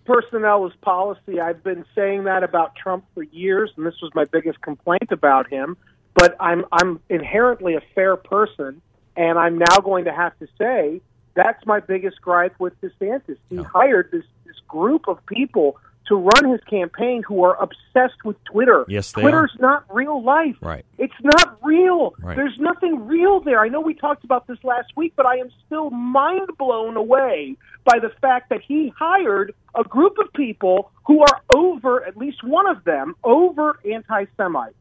personnel 0.03 0.65
is 0.67 0.73
policy. 0.81 1.39
I've 1.39 1.63
been 1.63 1.85
saying 1.95 2.25
that 2.25 2.43
about 2.43 2.75
Trump 2.75 3.05
for 3.13 3.23
years, 3.23 3.71
and 3.77 3.85
this 3.85 3.95
was 4.01 4.11
my 4.13 4.25
biggest 4.25 4.61
complaint 4.61 5.07
about 5.11 5.49
him. 5.49 5.77
But 6.13 6.35
I'm 6.39 6.65
I'm 6.73 6.99
inherently 7.09 7.75
a 7.75 7.81
fair 7.95 8.17
person, 8.17 8.81
and 9.15 9.39
I'm 9.39 9.57
now 9.57 9.79
going 9.81 10.03
to 10.03 10.13
have 10.13 10.37
to 10.39 10.47
say 10.57 10.99
that's 11.33 11.65
my 11.65 11.79
biggest 11.79 12.21
gripe 12.21 12.55
with 12.59 12.73
DeSantis. 12.81 13.37
He 13.49 13.55
hired 13.55 14.11
this 14.11 14.25
this 14.45 14.57
group 14.67 15.07
of 15.07 15.25
people 15.27 15.77
to 16.07 16.15
run 16.15 16.51
his 16.51 16.61
campaign 16.69 17.23
who 17.23 17.43
are 17.43 17.61
obsessed 17.61 18.23
with 18.23 18.41
Twitter. 18.45 18.85
Yes, 18.87 19.11
they 19.11 19.21
Twitter's 19.21 19.55
not 19.59 19.85
real 19.93 20.23
life. 20.23 20.55
Right. 20.61 20.85
It's 20.97 21.13
not 21.23 21.57
real. 21.63 22.15
Right. 22.19 22.35
There's 22.35 22.57
nothing 22.59 23.07
real 23.07 23.39
there. 23.39 23.59
I 23.59 23.69
know 23.69 23.81
we 23.81 23.93
talked 23.93 24.23
about 24.23 24.47
this 24.47 24.57
last 24.63 24.91
week, 24.95 25.13
but 25.15 25.25
I 25.25 25.37
am 25.37 25.49
still 25.65 25.89
mind 25.89 26.49
blown 26.57 26.97
away 26.97 27.55
by 27.83 27.99
the 27.99 28.09
fact 28.21 28.49
that 28.49 28.61
he 28.61 28.93
hired 28.97 29.53
a 29.75 29.83
group 29.83 30.17
of 30.19 30.31
people 30.33 30.91
who 31.05 31.21
are 31.21 31.41
over, 31.55 32.03
at 32.03 32.17
least 32.17 32.43
one 32.43 32.67
of 32.67 32.83
them, 32.83 33.15
over 33.23 33.79
anti 33.89 34.25
Semites. 34.37 34.75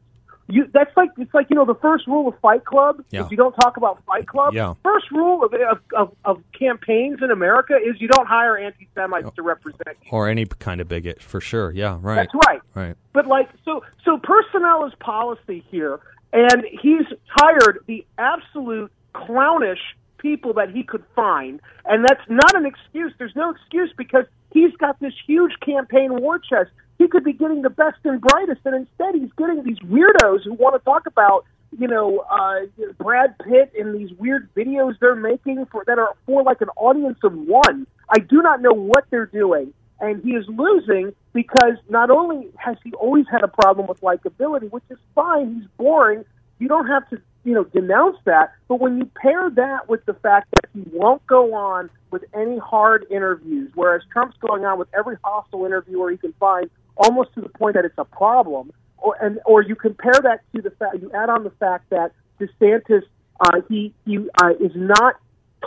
You, 0.47 0.69
that's 0.71 0.95
like 0.95 1.09
it's 1.17 1.33
like 1.33 1.47
you 1.49 1.55
know 1.55 1.65
the 1.65 1.73
first 1.75 2.05
rule 2.05 2.27
of 2.27 2.39
Fight 2.39 2.65
Club 2.65 3.03
Yeah. 3.09 3.25
is 3.25 3.31
you 3.31 3.37
don't 3.37 3.53
talk 3.53 3.77
about 3.77 4.03
Fight 4.05 4.27
Club. 4.27 4.53
Yeah. 4.53 4.75
First 4.83 5.09
rule 5.11 5.43
of, 5.43 5.53
of 5.53 5.79
of 5.95 6.15
of 6.23 6.43
campaigns 6.57 7.19
in 7.23 7.31
America 7.31 7.73
is 7.75 7.99
you 7.99 8.07
don't 8.07 8.27
hire 8.27 8.55
anti 8.55 8.87
Semites 8.93 9.29
to 9.37 9.41
represent 9.41 9.97
you. 10.03 10.11
Or 10.11 10.29
any 10.29 10.45
kind 10.45 10.81
of 10.81 10.87
bigot, 10.87 11.19
for 11.21 11.41
sure. 11.41 11.71
Yeah, 11.71 11.97
right. 11.99 12.15
That's 12.15 12.33
right. 12.47 12.61
Right. 12.75 12.95
But 13.11 13.25
like 13.25 13.49
so 13.63 13.83
so 14.03 14.19
personnel 14.19 14.85
is 14.85 14.93
policy 14.99 15.63
here 15.71 15.99
and 16.31 16.63
he's 16.79 17.05
hired 17.27 17.79
the 17.87 18.05
absolute 18.19 18.91
clownish 19.13 19.79
people 20.17 20.53
that 20.53 20.69
he 20.69 20.83
could 20.83 21.03
find 21.15 21.59
and 21.85 22.03
that's 22.03 22.21
not 22.29 22.55
an 22.55 22.65
excuse. 22.67 23.13
There's 23.17 23.35
no 23.35 23.49
excuse 23.51 23.91
because 23.97 24.25
he's 24.51 24.75
got 24.77 24.99
this 24.99 25.13
huge 25.25 25.53
campaign 25.61 26.15
war 26.21 26.37
chest. 26.39 26.69
He 26.97 27.07
could 27.07 27.23
be 27.23 27.33
getting 27.33 27.61
the 27.61 27.69
best 27.69 27.97
and 28.03 28.21
brightest 28.21 28.61
and 28.65 28.75
instead 28.75 29.15
he's 29.15 29.31
getting 29.37 29.63
these 29.63 29.79
weirdos 29.79 30.43
who 30.43 30.53
want 30.53 30.75
to 30.75 30.83
talk 30.85 31.05
about 31.07 31.45
you 31.77 31.87
know, 31.87 32.19
uh, 32.29 32.61
Brad 32.97 33.35
Pitt 33.39 33.71
in 33.75 33.93
these 33.93 34.11
weird 34.17 34.49
videos 34.55 34.97
they're 34.99 35.15
making 35.15 35.65
for 35.71 35.83
that 35.87 35.99
are 35.99 36.15
for 36.25 36.43
like 36.43 36.61
an 36.61 36.69
audience 36.77 37.19
of 37.23 37.33
one. 37.33 37.87
I 38.09 38.19
do 38.19 38.41
not 38.41 38.61
know 38.61 38.71
what 38.71 39.05
they're 39.09 39.25
doing, 39.25 39.73
and 39.99 40.23
he 40.23 40.31
is 40.31 40.45
losing 40.47 41.13
because 41.33 41.75
not 41.89 42.09
only 42.09 42.47
has 42.57 42.77
he 42.83 42.93
always 42.93 43.25
had 43.29 43.43
a 43.43 43.47
problem 43.47 43.87
with 43.87 44.01
likability, 44.01 44.69
which 44.71 44.83
is 44.89 44.97
fine, 45.13 45.55
he's 45.55 45.67
boring. 45.77 46.23
You 46.59 46.67
don't 46.69 46.87
have 46.87 47.09
to, 47.09 47.21
you 47.43 47.53
know, 47.53 47.65
denounce 47.65 48.17
that. 48.25 48.53
But 48.67 48.79
when 48.79 48.97
you 48.97 49.09
pair 49.21 49.49
that 49.49 49.89
with 49.89 50.05
the 50.05 50.13
fact 50.13 50.47
that 50.55 50.69
he 50.73 50.83
won't 50.93 51.25
go 51.27 51.53
on 51.53 51.89
with 52.11 52.23
any 52.33 52.57
hard 52.57 53.05
interviews, 53.11 53.71
whereas 53.75 54.03
Trump's 54.13 54.37
going 54.37 54.63
on 54.63 54.79
with 54.79 54.87
every 54.97 55.17
hostile 55.23 55.65
interviewer 55.65 56.11
he 56.11 56.17
can 56.17 56.33
find, 56.39 56.69
almost 56.97 57.33
to 57.35 57.41
the 57.41 57.49
point 57.49 57.75
that 57.75 57.85
it's 57.85 57.97
a 57.97 58.05
problem 58.05 58.71
or 58.97 59.15
and 59.21 59.39
or 59.45 59.61
you 59.61 59.75
compare 59.75 60.19
that 60.23 60.41
to 60.55 60.61
the 60.61 60.71
fact 60.71 60.97
you 61.01 61.11
add 61.13 61.29
on 61.29 61.43
the 61.43 61.51
fact 61.51 61.89
that 61.89 62.11
DeSantis 62.39 63.03
uh, 63.39 63.61
he 63.69 63.93
he 64.05 64.17
uh, 64.41 64.51
is 64.59 64.71
not 64.75 65.15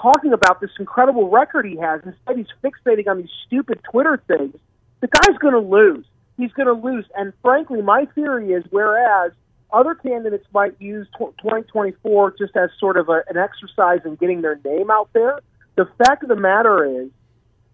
talking 0.00 0.32
about 0.32 0.60
this 0.60 0.70
incredible 0.78 1.28
record 1.28 1.66
he 1.66 1.76
has. 1.76 2.00
Instead, 2.04 2.36
he's 2.36 2.46
fixating 2.62 3.08
on 3.08 3.18
these 3.18 3.30
stupid 3.46 3.80
Twitter 3.90 4.22
things. 4.26 4.54
The 5.00 5.08
guy's 5.08 5.38
going 5.38 5.54
to 5.54 5.60
lose. 5.60 6.04
He's 6.36 6.52
going 6.52 6.66
to 6.66 6.72
lose. 6.72 7.04
And 7.16 7.32
frankly, 7.42 7.82
my 7.82 8.06
theory 8.14 8.52
is 8.52 8.64
whereas 8.70 9.32
other 9.72 9.94
candidates 9.94 10.46
might 10.52 10.74
use 10.80 11.06
tw 11.18 11.36
2024 11.38 12.36
just 12.38 12.56
as 12.56 12.70
sort 12.78 12.96
of 12.96 13.08
a, 13.08 13.22
an 13.28 13.36
exercise 13.36 14.00
in 14.04 14.14
getting 14.14 14.40
their 14.40 14.58
name 14.64 14.90
out 14.90 15.10
there, 15.12 15.40
the 15.76 15.86
fact 16.04 16.22
of 16.22 16.28
the 16.28 16.36
matter 16.36 17.02
is 17.02 17.10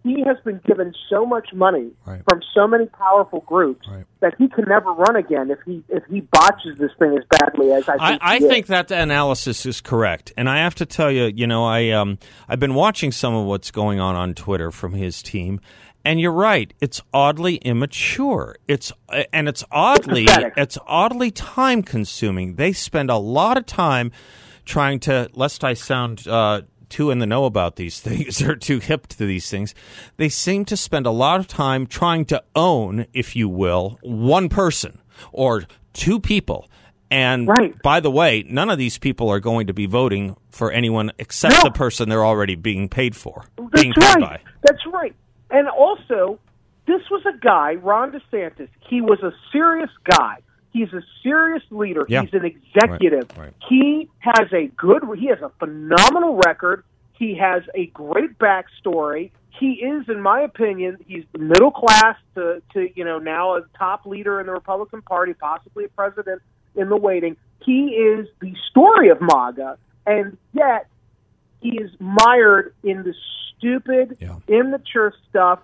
he 0.05 0.21
has 0.25 0.37
been 0.45 0.61
given 0.65 0.93
so 1.09 1.25
much 1.25 1.49
money 1.53 1.89
Right. 2.05 2.21
from 2.29 2.39
so 2.53 2.67
many 2.67 2.85
powerful 2.85 3.41
groups 3.41 3.87
Right. 3.89 4.05
that 4.21 4.35
he 4.37 4.47
can 4.47 4.65
never 4.67 4.91
run 4.93 5.15
again 5.15 5.49
if 5.51 5.57
he 5.65 5.83
if 5.89 6.03
he 6.09 6.21
botches 6.21 6.77
this 6.77 6.91
thing 6.99 7.17
as 7.17 7.23
badly 7.39 7.71
as 7.73 7.89
I 7.89 7.95
I, 7.99 8.09
think. 8.11 8.21
I 8.23 8.33
he 8.35 8.39
did. 8.41 8.49
think 8.49 8.65
that 8.67 8.91
analysis 8.91 9.65
is 9.65 9.81
correct, 9.81 10.31
and 10.37 10.47
I 10.49 10.59
have 10.59 10.75
to 10.75 10.85
tell 10.85 11.11
you, 11.11 11.25
you 11.35 11.47
know, 11.47 11.65
I 11.65 11.89
um, 11.89 12.19
I've 12.47 12.59
been 12.59 12.75
watching 12.75 13.11
some 13.11 13.33
of 13.35 13.45
what's 13.47 13.71
going 13.71 13.99
on 13.99 14.15
on 14.15 14.33
Twitter 14.35 14.69
from 14.71 14.93
his 14.93 15.21
team, 15.23 15.59
and 16.05 16.19
you're 16.21 16.31
right, 16.31 16.71
it's 16.79 17.01
oddly 17.13 17.55
immature. 17.57 18.55
It's 18.67 18.91
and 19.33 19.49
it's 19.49 19.63
oddly 19.71 20.25
pathetic. 20.25 20.53
it's 20.57 20.77
oddly 20.85 21.31
time 21.31 21.81
consuming. 21.81 22.55
They 22.55 22.73
spend 22.73 23.09
a 23.09 23.17
lot 23.17 23.57
of 23.57 23.65
time 23.65 24.11
trying 24.65 24.99
to, 24.99 25.29
lest 25.33 25.63
I 25.63 25.73
sound. 25.73 26.27
Uh, 26.27 26.61
too 26.89 27.11
in 27.11 27.19
the 27.19 27.25
know 27.25 27.45
about 27.45 27.75
these 27.75 27.99
things 28.07 28.41
or 28.41 28.55
too 28.55 28.79
hip 28.79 29.07
to 29.07 29.25
these 29.25 29.49
things. 29.49 29.73
They 30.17 30.29
seem 30.29 30.65
to 30.65 30.77
spend 30.77 31.05
a 31.05 31.11
lot 31.11 31.39
of 31.39 31.47
time 31.47 31.87
trying 31.87 32.25
to 32.25 32.43
own, 32.55 33.05
if 33.13 33.35
you 33.35 33.47
will, 33.49 33.99
one 34.01 34.49
person 34.49 34.99
or 35.31 35.63
two 35.93 36.19
people. 36.19 36.69
And 37.11 37.47
Right. 37.47 37.79
by 37.83 37.99
the 37.99 38.09
way, 38.11 38.43
none 38.49 38.69
of 38.69 38.77
these 38.77 38.97
people 38.97 39.29
are 39.29 39.39
going 39.39 39.67
to 39.67 39.73
be 39.73 39.85
voting 39.85 40.35
for 40.49 40.71
anyone 40.71 41.11
except 41.19 41.55
No. 41.55 41.61
the 41.65 41.71
person 41.71 42.09
they're 42.09 42.25
already 42.25 42.55
being 42.55 42.89
paid 42.89 43.15
for, 43.15 43.45
being 43.73 43.93
That's 43.95 44.13
paid 44.15 44.21
right. 44.21 44.43
by. 44.43 44.51
That's 44.63 44.85
right. 44.87 45.13
And 45.51 45.67
also, 45.69 46.39
this 46.87 47.01
was 47.11 47.23
a 47.25 47.37
guy, 47.39 47.75
Ron 47.75 48.11
DeSantis. 48.11 48.67
He 48.89 49.01
was 49.01 49.19
a 49.21 49.31
serious 49.51 49.91
guy. 50.17 50.37
He's 50.75 50.91
a 50.91 51.01
serious 51.23 51.63
leader. 51.71 52.05
Yeah. 52.09 52.23
He's 52.23 52.33
an 52.33 52.43
executive. 52.43 53.29
Right, 53.37 53.45
right. 53.45 53.53
He 53.69 54.09
has 54.19 54.51
a 54.51 54.67
good. 54.75 55.03
He 55.17 55.27
has 55.27 55.39
a 55.41 55.49
phenomenal 55.57 56.35
record. 56.45 56.83
He 57.13 57.33
has 57.35 57.63
a 57.73 57.85
great 57.87 58.37
backstory. 58.37 59.31
He 59.57 59.75
is, 59.75 60.09
in 60.09 60.19
my 60.19 60.41
opinion, 60.41 60.97
he's 61.07 61.23
middle 61.37 61.71
class 61.71 62.17
to, 62.35 62.61
to 62.73 62.89
you 62.93 63.05
know 63.05 63.19
now 63.19 63.55
a 63.55 63.61
top 63.77 64.05
leader 64.05 64.41
in 64.41 64.47
the 64.47 64.51
Republican 64.51 65.01
Party, 65.01 65.33
possibly 65.33 65.85
a 65.85 65.87
president 65.87 66.41
in 66.75 66.89
the 66.89 66.97
waiting. 66.97 67.37
He 67.63 67.91
is 67.95 68.27
the 68.41 68.53
story 68.69 69.07
of 69.07 69.21
MAGA, 69.21 69.77
and 70.05 70.37
yet 70.51 70.87
he 71.61 71.77
is 71.79 71.89
mired 71.99 72.73
in 72.83 73.03
the 73.03 73.13
stupid, 73.57 74.17
Yeah. 74.19 74.35
immature 74.49 75.13
stuff, 75.29 75.59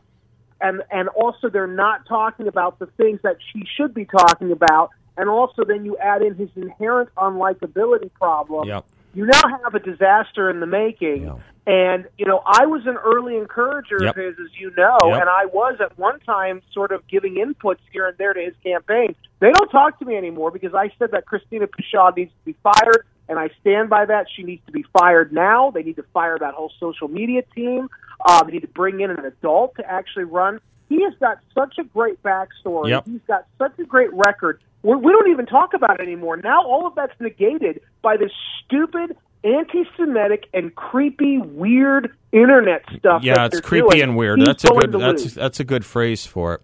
and 0.61 0.83
and 0.89 1.09
also 1.09 1.49
they're 1.49 1.67
not 1.67 2.05
talking 2.05 2.47
about 2.47 2.79
the 2.79 2.85
things 2.85 3.19
that 3.23 3.35
she 3.51 3.65
should 3.75 3.93
be 3.93 4.05
talking 4.05 4.53
about, 4.53 4.91
and 5.17 5.29
also 5.29 5.63
then 5.63 5.85
you 5.85 5.97
add 5.97 6.21
in 6.21 6.35
his 6.35 6.49
inherent 6.55 7.09
unlikability 7.17 8.11
problem. 8.13 8.67
Yep. 8.67 8.85
You 9.13 9.25
now 9.25 9.41
have 9.63 9.75
a 9.75 9.79
disaster 9.79 10.49
in 10.49 10.59
the 10.61 10.65
making. 10.65 11.23
Yeah. 11.23 11.35
And 11.67 12.07
you 12.17 12.25
know, 12.25 12.41
I 12.45 12.65
was 12.65 12.87
an 12.87 12.95
early 12.97 13.37
encourager 13.37 13.97
Yep. 14.01 14.17
of 14.17 14.23
his, 14.23 14.35
as 14.39 14.59
you 14.59 14.71
know, 14.75 14.97
Yep. 15.03 15.21
and 15.21 15.29
I 15.29 15.45
was 15.45 15.77
at 15.79 15.97
one 15.97 16.19
time 16.21 16.61
sort 16.73 16.91
of 16.91 17.05
giving 17.07 17.35
inputs 17.35 17.79
here 17.91 18.07
and 18.07 18.17
there 18.17 18.33
to 18.33 18.41
his 18.41 18.55
campaign. 18.63 19.15
They 19.39 19.51
don't 19.51 19.69
talk 19.69 19.99
to 19.99 20.05
me 20.05 20.15
anymore 20.15 20.51
because 20.51 20.73
I 20.73 20.91
said 20.97 21.11
that 21.11 21.25
Christina 21.25 21.67
Pushaw 21.67 22.15
needs 22.15 22.31
to 22.31 22.45
be 22.45 22.55
fired, 22.63 23.05
and 23.29 23.37
I 23.37 23.49
stand 23.59 23.89
by 23.89 24.05
that. 24.05 24.27
She 24.35 24.43
needs 24.43 24.65
to 24.65 24.71
be 24.71 24.83
fired 24.97 25.31
now. 25.33 25.71
They 25.71 25.83
need 25.83 25.97
to 25.97 26.05
fire 26.13 26.39
that 26.39 26.53
whole 26.53 26.71
social 26.79 27.07
media 27.07 27.43
team. 27.53 27.89
Uh, 28.25 28.43
they 28.43 28.53
need 28.53 28.61
to 28.61 28.67
bring 28.67 29.01
in 29.01 29.11
an 29.11 29.23
adult 29.25 29.75
to 29.75 29.89
actually 29.89 30.25
run. 30.25 30.59
He 30.89 31.03
has 31.03 31.13
got 31.19 31.39
such 31.53 31.77
a 31.79 31.83
great 31.83 32.21
backstory. 32.23 32.89
Yep. 32.89 33.05
He's 33.05 33.21
got 33.27 33.45
such 33.57 33.77
a 33.79 33.83
great 33.83 34.11
record. 34.13 34.59
We're, 34.83 34.97
we 34.97 35.11
don't 35.11 35.29
even 35.29 35.45
talk 35.45 35.73
about 35.73 35.99
it 35.99 36.03
anymore. 36.03 36.37
Now 36.37 36.63
all 36.65 36.87
of 36.87 36.95
that's 36.95 37.13
negated 37.19 37.81
by 38.01 38.17
this 38.17 38.31
stupid, 38.65 39.15
anti-Semitic, 39.43 40.45
and 40.53 40.73
creepy, 40.75 41.37
weird 41.37 42.15
internet 42.31 42.83
stuff. 42.97 43.23
Yeah, 43.23 43.45
it's 43.45 43.61
creepy 43.61 43.89
doing. 43.89 44.01
and 44.01 44.17
weird. 44.17 44.39
He's 44.39 44.47
that's 44.47 44.63
a 44.63 44.67
good 44.67 44.91
that's 44.93 45.23
lose. 45.23 45.33
that's 45.33 45.59
a 45.59 45.63
good 45.63 45.85
phrase 45.85 46.25
for 46.25 46.55
it. 46.55 46.61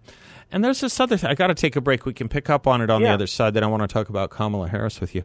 And 0.50 0.64
there's 0.64 0.80
this 0.80 0.98
other 0.98 1.18
thing. 1.18 1.28
I 1.28 1.34
got 1.34 1.48
to 1.48 1.54
take 1.54 1.76
a 1.76 1.80
break. 1.80 2.06
We 2.06 2.14
can 2.14 2.28
pick 2.28 2.48
up 2.48 2.66
on 2.66 2.80
it 2.80 2.88
on 2.88 3.02
the 3.02 3.10
other 3.10 3.26
side. 3.26 3.52
Then 3.52 3.62
I 3.62 3.66
want 3.66 3.82
to 3.82 3.86
talk 3.86 4.08
about 4.08 4.30
Kamala 4.30 4.68
Harris 4.68 4.98
with 4.98 5.14
you. 5.14 5.22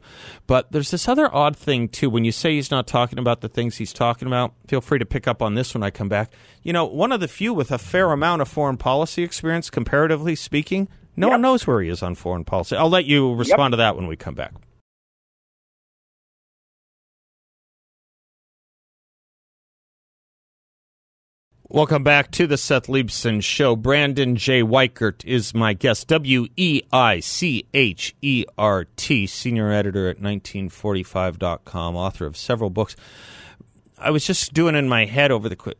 But 0.47 0.73
there's 0.73 0.91
this 0.91 1.07
other 1.07 1.33
odd 1.33 1.55
thing 1.55 1.87
too. 1.87 2.09
When 2.09 2.25
you 2.25 2.33
say 2.33 2.55
he's 2.55 2.69
not 2.69 2.87
talking 2.87 3.17
about 3.17 3.39
the 3.39 3.47
things 3.47 3.77
he's 3.77 3.93
talking 3.93 4.27
about, 4.27 4.53
feel 4.67 4.81
free 4.81 4.99
to 4.99 5.05
pick 5.05 5.25
up 5.25 5.41
on 5.41 5.55
this 5.55 5.73
when 5.73 5.81
I 5.81 5.91
come 5.91 6.09
back. 6.09 6.33
You 6.61 6.73
know, 6.73 6.83
one 6.83 7.13
of 7.13 7.21
the 7.21 7.29
few 7.29 7.53
with 7.53 7.71
a 7.71 7.77
fair 7.77 8.11
amount 8.11 8.41
of 8.41 8.49
foreign 8.49 8.75
policy 8.75 9.23
experience, 9.23 9.69
comparatively 9.69 10.35
speaking. 10.35 10.89
No 11.15 11.27
yep. 11.27 11.33
one 11.33 11.41
knows 11.41 11.67
where 11.67 11.81
he 11.81 11.89
is 11.89 12.01
on 12.01 12.15
foreign 12.15 12.43
policy. 12.43 12.75
I'll 12.75 12.89
let 12.89 13.05
you 13.05 13.33
respond 13.33 13.71
yep. 13.71 13.71
to 13.71 13.77
that 13.77 13.95
when 13.95 14.07
we 14.07 14.15
come 14.15 14.35
back. 14.35 14.53
Welcome 21.69 22.03
back 22.03 22.29
to 22.31 22.45
the 22.45 22.57
Seth 22.57 22.85
Leibsohn 22.85 23.41
Show. 23.41 23.75
Brandon 23.75 24.35
J. 24.35 24.61
Weichert 24.61 25.25
is 25.25 25.55
my 25.55 25.73
guest. 25.73 26.07
W 26.07 26.45
E 26.55 26.83
I 26.91 27.19
C 27.19 27.65
H 27.73 28.15
E 28.21 28.45
R 28.59 28.85
T, 28.95 29.25
senior 29.25 29.71
editor 29.71 30.07
at 30.07 30.17
1945.com, 30.17 31.95
author 31.95 32.27
of 32.27 32.37
several 32.37 32.69
books. 32.69 32.95
I 33.97 34.11
was 34.11 34.25
just 34.25 34.53
doing 34.53 34.75
in 34.75 34.89
my 34.89 35.05
head 35.05 35.31
over 35.31 35.49
the 35.49 35.75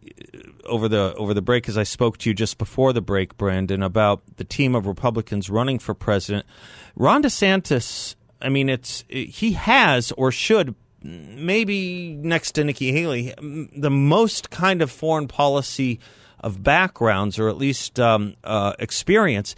over 0.66 0.88
the 0.88 1.14
over 1.16 1.34
the 1.34 1.42
break 1.42 1.68
as 1.68 1.78
I 1.78 1.84
spoke 1.84 2.18
to 2.20 2.30
you 2.30 2.34
just 2.34 2.58
before 2.58 2.94
the 2.94 3.02
break, 3.02 3.38
Brandon, 3.38 3.84
about 3.84 4.22
the 4.38 4.44
team 4.44 4.76
of 4.76 4.88
Republicans 4.88 5.50
running 5.50 5.80
for 5.80 5.94
president. 5.94 6.46
Ron 6.96 7.24
DeSantis, 7.24 8.16
I 8.42 8.50
mean, 8.50 8.70
it's 8.70 9.04
he 9.10 9.54
has 9.54 10.12
or 10.14 10.32
should 10.32 10.76
maybe 11.02 12.14
next 12.14 12.54
to 12.54 12.64
Nikki 12.64 12.92
Haley 12.92 13.34
the 13.76 13.92
most 13.92 14.50
kind 14.50 14.82
of 14.82 14.90
foreign 14.90 15.28
policy 15.28 16.00
of 16.40 16.64
backgrounds 16.64 17.40
or 17.40 17.50
at 17.50 17.58
least 17.58 18.00
um, 18.00 18.36
uh, 18.44 18.74
experience, 18.80 19.56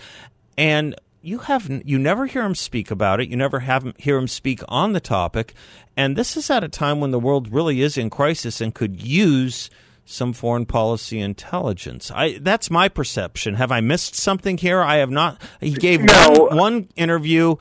and 0.57 0.95
you 1.25 1.39
have 1.39 1.69
you 1.85 1.97
never 1.97 2.27
hear 2.27 2.43
him 2.43 2.55
speak 2.55 2.91
about 2.91 3.19
it. 3.19 3.29
You 3.29 3.35
never 3.35 3.59
have 3.61 3.83
him, 3.83 3.93
hear 3.97 4.17
him 4.17 4.27
speak 4.27 4.61
on 4.67 4.93
the 4.93 4.99
topic, 4.99 5.53
and 5.97 6.15
this 6.15 6.37
is 6.37 6.49
at 6.49 6.63
a 6.63 6.69
time 6.69 6.99
when 6.99 7.11
the 7.11 7.19
world 7.19 7.51
really 7.51 7.81
is 7.81 7.97
in 7.97 8.09
crisis 8.09 8.61
and 8.61 8.73
could 8.73 9.01
use 9.01 9.69
some 10.05 10.33
foreign 10.33 10.67
policy 10.67 11.19
intelligence. 11.19 12.11
I 12.13 12.37
that's 12.39 12.69
my 12.69 12.89
perception. 12.89 13.55
Have 13.55 13.71
I 13.71 13.81
missed 13.81 14.15
something 14.15 14.57
here? 14.57 14.81
I 14.81 14.97
have 14.97 15.09
not. 15.09 15.41
He 15.59 15.71
gave 15.71 16.01
no. 16.01 16.47
one, 16.49 16.57
one 16.57 16.89
interview 16.95 17.55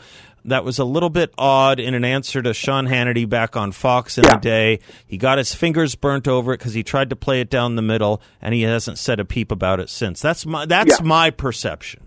that 0.45 0.63
was 0.63 0.79
a 0.79 0.85
little 0.85 1.09
bit 1.09 1.33
odd 1.39 1.81
in 1.81 1.95
an 1.95 2.05
answer 2.05 2.43
to 2.43 2.53
Sean 2.53 2.87
Hannity 2.87 3.27
back 3.27 3.57
on 3.57 3.73
Fox 3.73 4.19
in 4.19 4.25
yeah. 4.25 4.35
the 4.35 4.41
day. 4.41 4.81
He 5.07 5.17
got 5.17 5.39
his 5.39 5.55
fingers 5.55 5.95
burnt 5.95 6.29
over 6.29 6.53
it 6.53 6.59
because 6.59 6.75
he 6.75 6.83
tried 6.83 7.09
to 7.11 7.17
play 7.17 7.41
it 7.41 7.49
down 7.49 7.77
the 7.77 7.83
middle, 7.83 8.21
and 8.43 8.55
he 8.55 8.61
hasn't 8.63 8.99
said 8.99 9.21
a 9.21 9.25
peep 9.25 9.51
about 9.51 9.81
it 9.81 9.89
since. 9.89 10.21
That's 10.21 10.45
my 10.45 10.67
that's 10.67 11.01
yeah. 11.01 11.07
my 11.07 11.31
perception. 11.31 12.04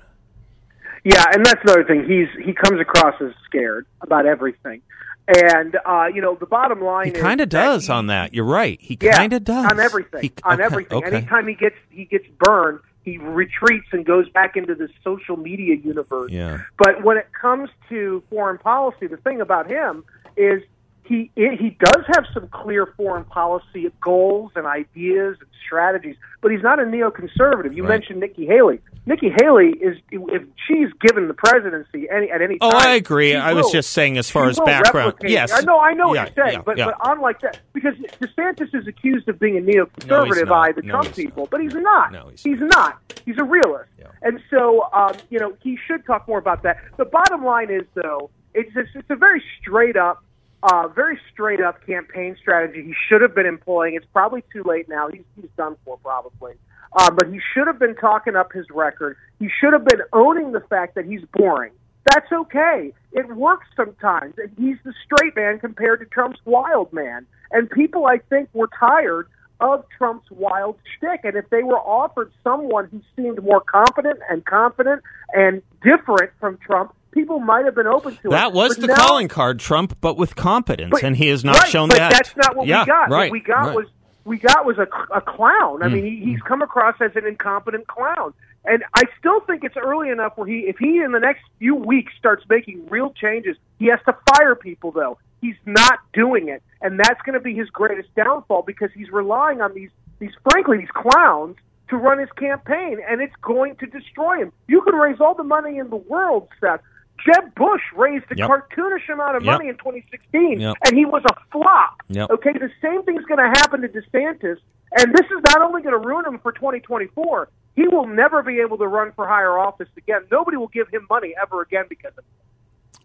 Yeah, 1.04 1.24
and 1.34 1.46
that's 1.46 1.62
another 1.64 1.84
thing. 1.84 2.06
He's 2.08 2.46
he 2.46 2.54
comes 2.54 2.80
across 2.82 3.16
as 3.22 3.32
scared 3.46 3.86
about 4.02 4.26
everything. 4.26 4.82
And 5.28 5.78
uh, 5.86 6.06
you 6.14 6.22
know, 6.22 6.36
the 6.36 6.46
bottom 6.46 6.82
line 6.82 7.08
he 7.08 7.12
kind 7.12 7.42
of 7.42 7.50
does 7.50 7.88
he, 7.88 7.92
on 7.92 8.08
that. 8.08 8.34
You're 8.34 8.46
right. 8.46 8.80
He 8.82 8.98
yeah, 9.02 9.12
kind 9.12 9.34
of 9.34 9.44
does 9.44 9.66
on 9.72 9.80
everything. 9.80 10.22
He, 10.22 10.32
on 10.44 10.54
okay, 10.56 10.64
everything. 10.64 10.98
Okay. 11.04 11.18
Anytime 11.18 11.48
he 11.48 11.54
gets 11.56 11.76
he 11.90 12.06
gets 12.06 12.26
burned, 12.40 12.80
he 13.04 13.18
retreats 13.18 13.88
and 13.92 14.06
goes 14.06 14.30
back 14.30 14.56
into 14.56 14.74
the 14.74 14.90
social 15.04 15.36
media 15.38 15.76
universe. 15.76 16.32
Yeah. 16.32 16.62
But 16.78 17.04
when 17.04 17.18
it 17.18 17.28
comes 17.40 17.70
to 17.90 18.24
foreign 18.30 18.58
policy, 18.58 19.08
the 19.08 19.18
thing 19.18 19.42
about 19.42 19.70
him 19.70 20.04
is 20.38 20.62
he 21.04 21.32
he 21.36 21.78
does 21.80 22.06
have 22.16 22.26
some 22.34 22.48
clear 22.50 22.86
foreign 22.98 23.26
policy 23.26 23.92
goals 24.02 24.52
and 24.56 24.66
ideas 24.66 25.38
and 25.40 25.50
strategies, 25.66 26.16
but 26.42 26.52
he's 26.52 26.64
not 26.64 26.80
a 26.80 26.84
neoconservative. 26.84 27.76
You 27.76 27.84
Right. 27.84 27.90
mentioned 28.00 28.20
Nikki 28.22 28.46
Haley. 28.46 28.80
Nikki 29.08 29.30
Haley 29.42 29.70
is 29.70 29.98
if 30.12 30.44
she's 30.68 30.90
given 31.02 31.28
the 31.30 31.34
presidency 31.34 32.08
any 32.10 32.30
at 32.30 32.42
any 32.42 32.58
Oh, 32.62 32.70
time. 32.72 32.82
Oh, 32.86 32.90
I 32.90 32.96
agree. 32.96 33.34
I 33.36 33.54
was 33.54 33.72
just 33.72 33.92
saying, 33.92 34.18
as 34.18 34.30
far 34.30 34.50
as 34.50 34.60
background, 34.60 35.16
yes. 35.24 35.52
I 35.52 35.62
know, 35.62 35.80
I 35.80 35.94
know 35.94 36.14
Yeah, 36.14 36.26
what 36.26 36.36
you're 36.36 36.46
saying, 36.46 36.58
yeah, 36.58 36.62
but 36.66 36.78
yeah. 36.78 36.86
but 36.86 36.96
unlike 37.06 37.40
that, 37.42 37.60
because 37.74 37.96
DeSantis 38.22 38.76
is 38.76 38.86
accused 38.86 39.28
of 39.30 39.40
being 39.40 39.58
a 39.58 39.62
neoconservative 39.62 40.48
not. 40.48 40.50
by 40.50 40.72
the 40.74 40.82
No, 40.82 41.02
Trump 41.02 41.16
people, 41.16 41.44
not. 41.44 41.50
but 41.52 41.62
he's 41.62 41.74
not. 41.74 42.12
No, 42.12 42.28
he's 42.30 42.44
he's 42.44 42.60
not. 42.60 43.00
He's 43.26 43.38
a 43.40 43.44
realist, 43.44 43.90
and 44.22 44.40
so 44.50 44.88
um, 44.94 45.14
you 45.30 45.40
know 45.40 45.54
he 45.64 45.78
should 45.88 46.06
talk 46.06 46.28
more 46.28 46.38
about 46.40 46.64
that. 46.64 46.78
The 46.98 47.06
bottom 47.06 47.44
line 47.46 47.72
is, 47.72 47.84
though, 47.94 48.30
it's 48.54 48.72
it's, 48.76 48.90
it's 48.94 49.10
a 49.10 49.16
very 49.16 49.42
straight 49.62 49.96
up. 49.98 50.24
Uh, 50.64 50.88
very 50.88 51.20
straight 51.32 51.62
up 51.62 51.86
campaign 51.86 52.36
strategy 52.42 52.82
he 52.84 52.94
should 53.08 53.22
have 53.22 53.36
been 53.36 53.46
employing. 53.46 53.94
It's 53.96 54.08
probably 54.12 54.44
too 54.52 54.64
late 54.64 54.90
now. 54.90 55.08
He's, 55.08 55.22
he's 55.40 55.52
done 55.56 55.78
for 55.86 55.98
probably. 56.00 56.54
Uh, 56.96 57.12
but 57.12 57.28
he 57.32 57.40
should 57.54 57.68
have 57.68 57.80
been 57.80 57.96
talking 57.96 58.36
up 58.36 58.52
his 58.54 58.66
record. 58.70 59.18
He 59.40 59.50
should 59.60 59.74
have 59.74 59.86
been 59.86 60.02
owning 60.14 60.52
the 60.52 60.62
fact 60.62 60.96
that 60.96 61.06
he's 61.06 61.22
boring. 61.34 61.72
That's 62.10 62.32
okay. 62.32 62.94
It 63.12 63.28
works 63.36 63.68
sometimes. 63.76 64.36
He's 64.58 64.78
the 64.86 64.94
straight 65.04 65.36
man 65.36 65.60
compared 65.60 66.00
to 66.00 66.06
Trump's 66.06 66.40
wild 66.46 66.92
man. 66.94 67.26
And 67.52 67.70
people, 67.70 68.06
I 68.06 68.20
think, 68.30 68.50
were 68.54 68.70
tired 68.80 69.28
of 69.60 69.84
Trump's 69.98 70.30
wild 70.32 70.78
shtick. 70.98 71.22
And 71.24 71.36
if 71.36 71.50
they 71.50 71.64
were 71.64 71.80
offered 71.80 72.32
someone 72.44 72.88
who 72.92 73.02
seemed 73.16 73.44
more 73.44 73.60
competent 73.62 74.20
and 74.30 74.46
confident 74.46 75.02
and 75.34 75.62
different 75.84 76.32
from 76.40 76.58
Trump, 76.60 76.94
people 77.12 77.40
might 77.40 77.66
have 77.66 77.76
been 77.76 77.88
open 77.88 78.16
to 78.18 78.28
it. 78.28 78.32
That 78.32 78.54
was 78.54 78.76
But 78.76 78.82
the 78.82 78.88
now- 78.88 78.96
calling 79.08 79.28
card, 79.28 79.60
Trump, 79.60 79.98
but 80.00 80.16
with 80.18 80.36
competence, 80.36 80.92
but- 80.92 81.04
and 81.04 81.16
he 81.18 81.28
has 81.28 81.44
not 81.44 81.58
right, 81.58 81.68
shown 81.68 81.90
but 81.90 81.98
that. 81.98 82.12
That's 82.12 82.36
not 82.38 82.56
what 82.56 82.68
yeah, 82.68 82.84
we 82.84 82.86
got. 82.86 83.10
Right, 83.10 83.24
What 83.26 83.32
we 83.32 83.40
got 83.42 83.66
right. 83.68 83.76
was 83.76 83.88
we 84.28 84.38
got 84.38 84.66
was 84.66 84.78
a, 84.78 84.88
a 85.16 85.22
clown. 85.22 85.82
I 85.82 85.88
Mm. 85.88 85.94
mean, 85.94 86.04
he, 86.06 86.16
he's 86.26 86.42
come 86.42 86.62
across 86.62 86.96
as 87.00 87.16
an 87.16 87.26
incompetent 87.26 87.88
clown. 87.88 88.34
And 88.66 88.84
I 88.94 89.04
still 89.18 89.40
think 89.42 89.64
it's 89.64 89.78
early 89.78 90.10
enough 90.10 90.34
where 90.38 90.48
he, 90.48 90.60
if 90.68 90.78
he 90.78 91.00
in 91.00 91.14
the 91.14 91.20
next 91.20 91.44
few 91.60 91.74
weeks 91.76 92.12
starts 92.20 92.44
making 92.50 92.86
real 92.90 93.12
changes, 93.12 93.56
he 93.80 93.86
has 93.86 94.00
to 94.06 94.16
fire 94.36 94.56
people. 94.56 94.92
Though 94.92 95.18
he's 95.40 95.56
not 95.66 96.00
doing 96.14 96.50
it, 96.50 96.62
and 96.82 97.00
that's 97.00 97.22
going 97.22 97.36
to 97.36 97.40
be 97.40 97.54
his 97.56 97.70
greatest 97.70 98.14
downfall 98.16 98.64
because 98.64 98.90
he's 98.94 99.10
relying 99.10 99.62
on 99.62 99.74
these, 99.74 99.92
these 100.20 100.34
frankly, 100.52 100.80
these 100.80 100.92
clowns 100.94 101.56
to 101.90 101.96
run 101.96 102.20
his 102.20 102.30
campaign, 102.34 102.98
and 103.08 103.22
it's 103.22 103.36
going 103.42 103.78
to 103.78 103.86
destroy 103.86 104.40
him. 104.42 104.52
You 104.68 104.82
can 104.82 104.96
raise 104.96 105.22
all 105.22 105.36
the 105.36 105.44
money 105.44 105.78
in 105.78 105.90
the 105.90 105.96
world, 105.96 106.50
Seth. 106.60 106.82
Jeb 107.26 107.54
Bush 107.56 107.82
raised 107.96 108.26
a 108.32 108.36
Yep. 108.38 108.50
cartoonish 108.50 109.10
amount 109.12 109.38
of 109.38 109.44
Yep. 109.44 109.54
money 109.54 109.70
in 109.70 109.78
2016, 109.78 110.60
Yep. 110.62 110.76
and 110.86 110.98
he 110.98 111.06
was 111.06 111.24
a 111.30 111.36
flop. 111.52 112.02
Okay, 112.32 112.54
the 112.54 112.70
same 112.82 113.04
thing's 113.04 113.26
going 113.26 113.40
to 113.40 113.60
happen 113.60 113.82
to 113.82 113.88
DeSantis, 113.90 114.58
and 114.98 115.14
this 115.14 115.26
is 115.26 115.42
not 115.54 115.62
only 115.62 115.82
going 115.82 116.00
to 116.00 116.08
ruin 116.08 116.26
him 116.26 116.40
for 116.40 116.52
2024. 116.52 117.50
He 117.76 117.88
will 117.88 118.08
never 118.08 118.42
be 118.42 118.60
able 118.60 118.78
to 118.80 118.88
run 118.88 119.12
for 119.14 119.28
higher 119.28 119.58
office 119.58 119.90
again. 119.98 120.22
Nobody 120.32 120.58
will 120.58 120.68
give 120.70 120.88
him 120.90 121.06
money 121.10 121.34
ever 121.42 121.62
again 121.62 121.86
because 121.90 122.14
of 122.14 122.20
it. 122.20 122.26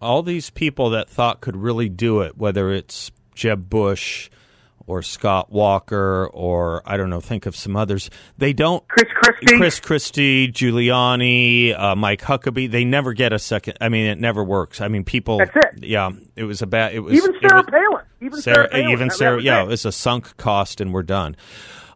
all 0.01 0.23
these 0.25 0.51
people 0.51 0.91
that 0.91 1.09
thought 1.09 1.41
could 1.41 1.57
really 1.57 1.89
do 1.89 2.23
it, 2.23 2.37
whether 2.37 2.73
it's 2.73 3.13
Jeb 3.37 3.71
Bush 3.71 4.29
or 4.87 5.03
Scott 5.03 5.51
Walker 5.53 6.29
or 6.33 6.83
I 6.87 6.97
don't 6.97 7.11
know, 7.11 7.21
think 7.21 7.47
of 7.47 7.55
some 7.57 7.77
others. 7.77 8.11
They 8.39 8.53
don't. 8.53 8.87
Chris 8.89 9.11
Christie. 9.15 9.57
Chris 9.57 9.81
Christie, 9.81 10.49
Giuliani, 10.49 11.79
uh, 11.79 11.95
Mike 11.97 12.21
Huckabee, 12.23 12.71
they 12.71 12.85
never 12.85 13.13
get 13.13 13.33
a 13.33 13.39
second. 13.39 13.79
I 13.81 13.89
mean, 13.89 14.07
it 14.07 14.19
never 14.21 14.43
works. 14.45 14.81
I 14.81 14.89
mean, 14.89 15.05
people. 15.05 15.39
That's 15.39 15.51
it. 15.55 15.85
Yeah, 15.85 16.11
it 16.37 16.45
was 16.45 16.63
a 16.63 16.67
bad. 16.67 16.95
It 16.95 17.01
was 17.01 17.15
even 17.15 17.33
Sarah 17.41 17.63
was- 17.63 17.67
Palin. 17.71 18.05
Even 18.21 18.41
Sarah, 18.41 18.55
Sarah, 18.57 18.69
Palin. 18.69 18.89
even 18.91 19.11
Sarah, 19.11 19.43
yeah, 19.43 19.61
it. 19.61 19.65
it 19.65 19.69
was 19.69 19.85
a 19.85 19.93
sunk 19.93 20.37
cost, 20.37 20.81
and 20.81 20.93
we're 20.93 21.03
done. 21.03 21.37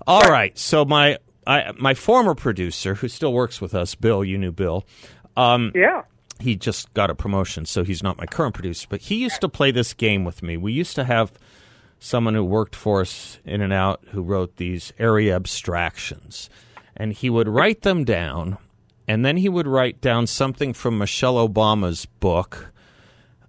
All 0.06 0.22
right. 0.28 0.56
So 0.58 0.84
my 0.84 1.18
I, 1.46 1.72
my 1.78 1.94
former 1.94 2.34
producer, 2.34 2.94
who 2.96 3.08
still 3.08 3.32
works 3.32 3.60
with 3.60 3.74
us, 3.74 3.94
Bill, 3.94 4.24
you 4.24 4.36
knew 4.38 4.50
Bill. 4.52 4.84
Um, 5.36 5.70
yeah. 5.74 6.02
he 6.40 6.56
just 6.56 6.92
got 6.94 7.10
a 7.10 7.14
promotion, 7.14 7.66
so 7.66 7.84
he's 7.84 8.02
not 8.02 8.16
my 8.18 8.26
current 8.26 8.54
producer. 8.54 8.86
But 8.90 9.02
he 9.02 9.16
used 9.16 9.40
to 9.42 9.48
play 9.48 9.70
this 9.70 9.94
game 9.94 10.24
with 10.24 10.42
me. 10.42 10.56
We 10.56 10.72
used 10.72 10.96
to 10.96 11.04
have 11.04 11.32
someone 11.98 12.34
who 12.34 12.44
worked 12.44 12.76
for 12.76 13.00
us 13.00 13.38
in 13.44 13.60
and 13.60 13.72
out 13.72 14.02
who 14.10 14.22
wrote 14.22 14.56
these 14.56 14.92
area 14.98 15.34
abstractions, 15.34 16.50
and 16.96 17.12
he 17.12 17.30
would 17.30 17.48
write 17.48 17.82
them 17.82 18.04
down, 18.04 18.58
and 19.08 19.24
then 19.24 19.36
he 19.36 19.48
would 19.48 19.66
write 19.66 20.00
down 20.00 20.26
something 20.26 20.72
from 20.72 20.98
Michelle 20.98 21.48
Obama's 21.48 22.06
book. 22.06 22.72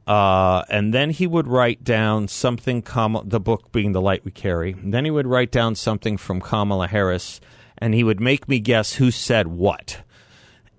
Uh, 0.05 0.63
and 0.69 0.93
then 0.93 1.09
he 1.09 1.27
would 1.27 1.47
write 1.47 1.83
down 1.83 2.29
something, 2.29 2.81
Kamala, 2.81 3.25
the 3.27 3.41
book 3.41 3.73
being 3.73 3.91
The 3.91 4.01
Light 4.01 4.23
We 4.23 4.31
Carry. 4.31 4.71
And 4.71 4.93
then 4.93 5.03
he 5.03 5.11
would 5.11 5.27
write 5.27 5.51
down 5.51 5.75
something 5.75 6.15
from 6.15 6.39
Kamala 6.39 6.87
Harris, 6.87 7.41
and 7.77 7.93
he 7.93 8.05
would 8.05 8.21
make 8.21 8.47
me 8.47 8.59
guess 8.59 8.93
who 8.93 9.11
said 9.11 9.47
what. 9.47 10.01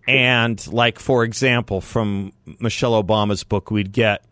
And, 0.07 0.67
like, 0.73 0.99
for 0.99 1.25
example, 1.25 1.83
from 1.83 2.33
Michelle 2.59 3.03
Obama's 3.03 3.45
book, 3.45 3.71
we'd 3.71 3.93
get 3.93 4.25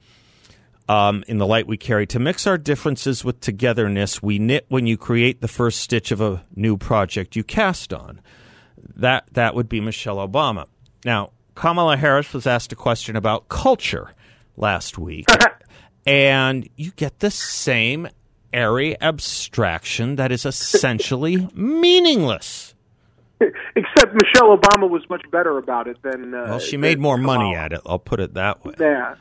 um, 0.89 1.25
in 1.27 1.39
The 1.39 1.47
Light 1.47 1.67
We 1.67 1.77
Carry 1.77 2.07
to 2.09 2.19
mix 2.19 2.47
our 2.47 2.59
differences 2.59 3.25
with 3.25 3.41
togetherness, 3.41 4.23
we 4.23 4.39
knit 4.39 4.67
when 4.69 4.87
you 4.87 4.97
create 4.97 5.41
the 5.41 5.49
first 5.49 5.81
stitch 5.81 6.11
of 6.13 6.21
a 6.21 6.45
new 6.55 6.77
project 6.77 7.37
you 7.37 7.43
cast 7.45 7.93
on. 7.93 8.21
That, 8.97 9.25
that 9.33 9.55
would 9.55 9.69
be 9.69 9.81
Michelle 9.81 10.17
Obama. 10.17 10.67
Now, 11.05 11.31
Kamala 11.55 11.97
Harris 11.97 12.33
was 12.33 12.47
asked 12.47 12.73
a 12.73 12.77
question 12.77 13.17
about 13.17 13.49
culture 13.49 14.13
last 14.57 14.97
week, 14.99 15.27
and 16.07 16.69
you 16.77 16.93
get 16.93 17.19
the 17.21 17.31
same 17.31 18.09
airy 18.53 19.01
abstraction 19.01 20.17
that 20.17 20.31
is 20.33 20.47
essentially 20.47 21.49
meaningless. 21.55 22.75
Except 23.41 24.15
Michelle 24.15 24.57
Obama 24.57 24.89
was 24.89 25.03
much 25.11 25.23
better 25.31 25.59
about 25.59 25.89
it 25.89 26.01
than. 26.03 26.33
Uh, 26.33 26.45
Well, 26.49 26.59
she 26.59 26.79
made 26.79 26.99
more 26.99 27.19
money 27.19 27.55
at 27.55 27.73
it. 27.75 27.83
I'll 27.85 27.99
put 27.99 28.19
it 28.21 28.33
that 28.35 28.65
way. 28.65 28.75
Yeah, 28.81 29.17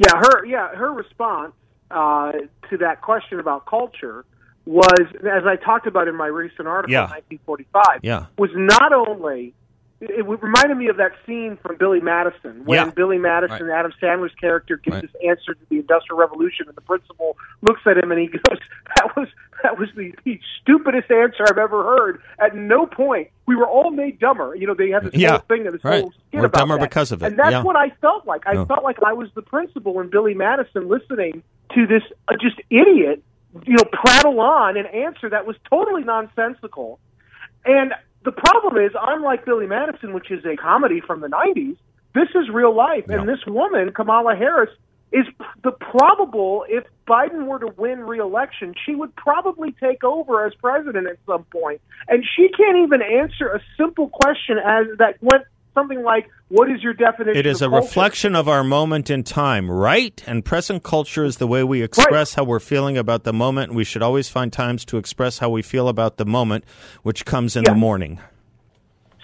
yeah. 0.00 0.16
Her 0.16 0.44
yeah 0.46 0.74
her 0.74 0.90
response 0.92 1.52
uh, 1.90 2.32
to 2.70 2.76
that 2.78 3.02
question 3.02 3.38
about 3.40 3.66
culture 3.66 4.24
was, 4.66 5.00
as 5.00 5.44
I 5.46 5.56
talked 5.56 5.86
about 5.86 6.06
in 6.08 6.14
my 6.16 6.26
recent 6.26 6.68
article, 6.68 6.92
Yeah. 6.92 7.08
1945, 7.10 8.00
Yeah. 8.02 8.26
was 8.38 8.50
not 8.54 8.92
only. 8.92 9.54
It 10.02 10.24
reminded 10.26 10.78
me 10.78 10.88
of 10.88 10.96
that 10.96 11.12
scene 11.26 11.58
from 11.62 11.76
Billy 11.76 12.00
Madison 12.00 12.64
when 12.64 12.78
Yeah. 12.86 12.90
Billy 12.90 13.18
Madison, 13.18 13.66
Right. 13.66 13.78
Adam 13.80 13.92
Sandler's 14.00 14.34
character, 14.40 14.78
gives 14.78 14.94
Right. 14.94 15.02
his 15.02 15.14
answer 15.28 15.52
to 15.52 15.60
the 15.68 15.76
Industrial 15.80 16.18
Revolution, 16.18 16.66
and 16.68 16.74
the 16.76 16.80
principal 16.80 17.36
looks 17.60 17.82
at 17.86 17.98
him 17.98 18.10
and 18.10 18.18
he 18.18 18.26
goes, 18.28 18.58
"That 18.96 19.14
was 19.16 19.28
that 19.62 19.78
was 19.78 19.90
the, 19.94 20.14
the 20.24 20.40
stupidest 20.62 21.10
answer 21.10 21.44
I've 21.46 21.58
ever 21.58 21.82
heard. 21.82 22.22
At 22.38 22.56
no 22.56 22.86
point 22.86 23.28
we 23.44 23.56
were 23.56 23.66
all 23.66 23.90
made 23.90 24.18
dumber. 24.18 24.54
You 24.54 24.66
know, 24.66 24.72
they 24.72 24.88
have 24.88 25.04
this 25.04 25.14
Yeah, 25.14 25.32
whole 25.32 25.38
thing 25.40 25.66
of 25.66 25.74
this 25.74 25.84
right. 25.84 26.00
whole 26.00 26.12
skit 26.12 26.40
We're 26.40 26.46
about 26.46 26.58
dumber 26.60 26.78
that. 26.78 26.88
because 26.88 27.12
of 27.12 27.22
it, 27.22 27.26
and 27.26 27.36
that's 27.38 27.52
yeah. 27.52 27.62
what 27.62 27.76
I 27.76 27.90
felt 28.00 28.26
like. 28.26 28.46
I 28.46 28.56
Oh. 28.56 28.64
felt 28.64 28.82
like 28.82 29.02
I 29.02 29.12
was 29.12 29.28
the 29.34 29.42
principal 29.42 30.00
and 30.00 30.10
Billy 30.10 30.32
Madison 30.32 30.88
listening 30.88 31.42
to 31.74 31.86
this 31.86 32.02
uh, 32.28 32.36
just 32.40 32.56
idiot, 32.70 33.22
you 33.66 33.74
know, 33.76 33.84
prattle 33.92 34.40
on 34.40 34.78
an 34.78 34.86
answer 34.86 35.28
that 35.28 35.44
was 35.46 35.56
totally 35.68 36.04
nonsensical. 36.04 36.98
And 37.66 37.92
the 38.24 38.32
problem 38.32 38.82
is, 38.84 38.92
unlike 39.00 39.44
Billy 39.44 39.66
Madison, 39.66 40.12
which 40.12 40.30
is 40.30 40.44
a 40.44 40.56
comedy 40.56 41.00
from 41.00 41.20
the 41.20 41.28
90s, 41.28 41.76
this 42.14 42.28
is 42.34 42.48
real 42.52 42.74
life. 42.74 43.04
Yeah. 43.08 43.20
And 43.20 43.28
this 43.28 43.44
woman, 43.46 43.92
Kamala 43.92 44.36
Harris, 44.36 44.70
is 45.12 45.26
the 45.64 45.72
probable, 45.72 46.64
if 46.68 46.84
Biden 47.08 47.46
were 47.46 47.58
to 47.58 47.72
win 47.76 48.00
re-election, 48.00 48.74
she 48.86 48.94
would 48.94 49.14
probably 49.16 49.72
take 49.72 50.04
over 50.04 50.46
as 50.46 50.54
president 50.54 51.08
at 51.08 51.18
some 51.26 51.44
point. 51.44 51.80
And 52.08 52.24
she 52.36 52.48
can't 52.48 52.78
even 52.78 53.02
answer 53.02 53.48
a 53.48 53.60
simple 53.76 54.08
question 54.08 54.58
as 54.58 54.86
that 54.98 55.16
went 55.20 55.44
something 55.74 56.02
like, 56.02 56.28
what 56.48 56.70
is 56.70 56.82
your 56.82 56.92
definition 56.94 57.20
of 57.20 57.34
culture? 57.34 57.38
It 57.38 57.46
is 57.46 57.62
a 57.62 57.68
culture? 57.68 57.76
reflection 57.86 58.34
of 58.36 58.48
our 58.48 58.64
moment 58.64 59.08
in 59.10 59.22
time, 59.22 59.70
right? 59.70 60.22
And 60.26 60.44
present 60.44 60.82
culture 60.82 61.24
is 61.24 61.36
the 61.36 61.46
way 61.46 61.62
we 61.64 61.82
express 61.82 62.34
how 62.34 62.44
we're 62.44 62.60
feeling 62.60 62.98
about 62.98 63.24
the 63.24 63.32
moment. 63.32 63.72
We 63.74 63.84
should 63.84 64.02
always 64.02 64.28
find 64.28 64.52
times 64.52 64.84
to 64.86 64.96
express 64.98 65.38
how 65.38 65.48
we 65.50 65.62
feel 65.62 65.88
about 65.88 66.16
the 66.16 66.24
moment, 66.26 66.64
which 67.02 67.24
comes 67.24 67.56
in 67.56 67.64
Yeah. 67.64 67.70
the 67.70 67.76
morning. 67.76 68.20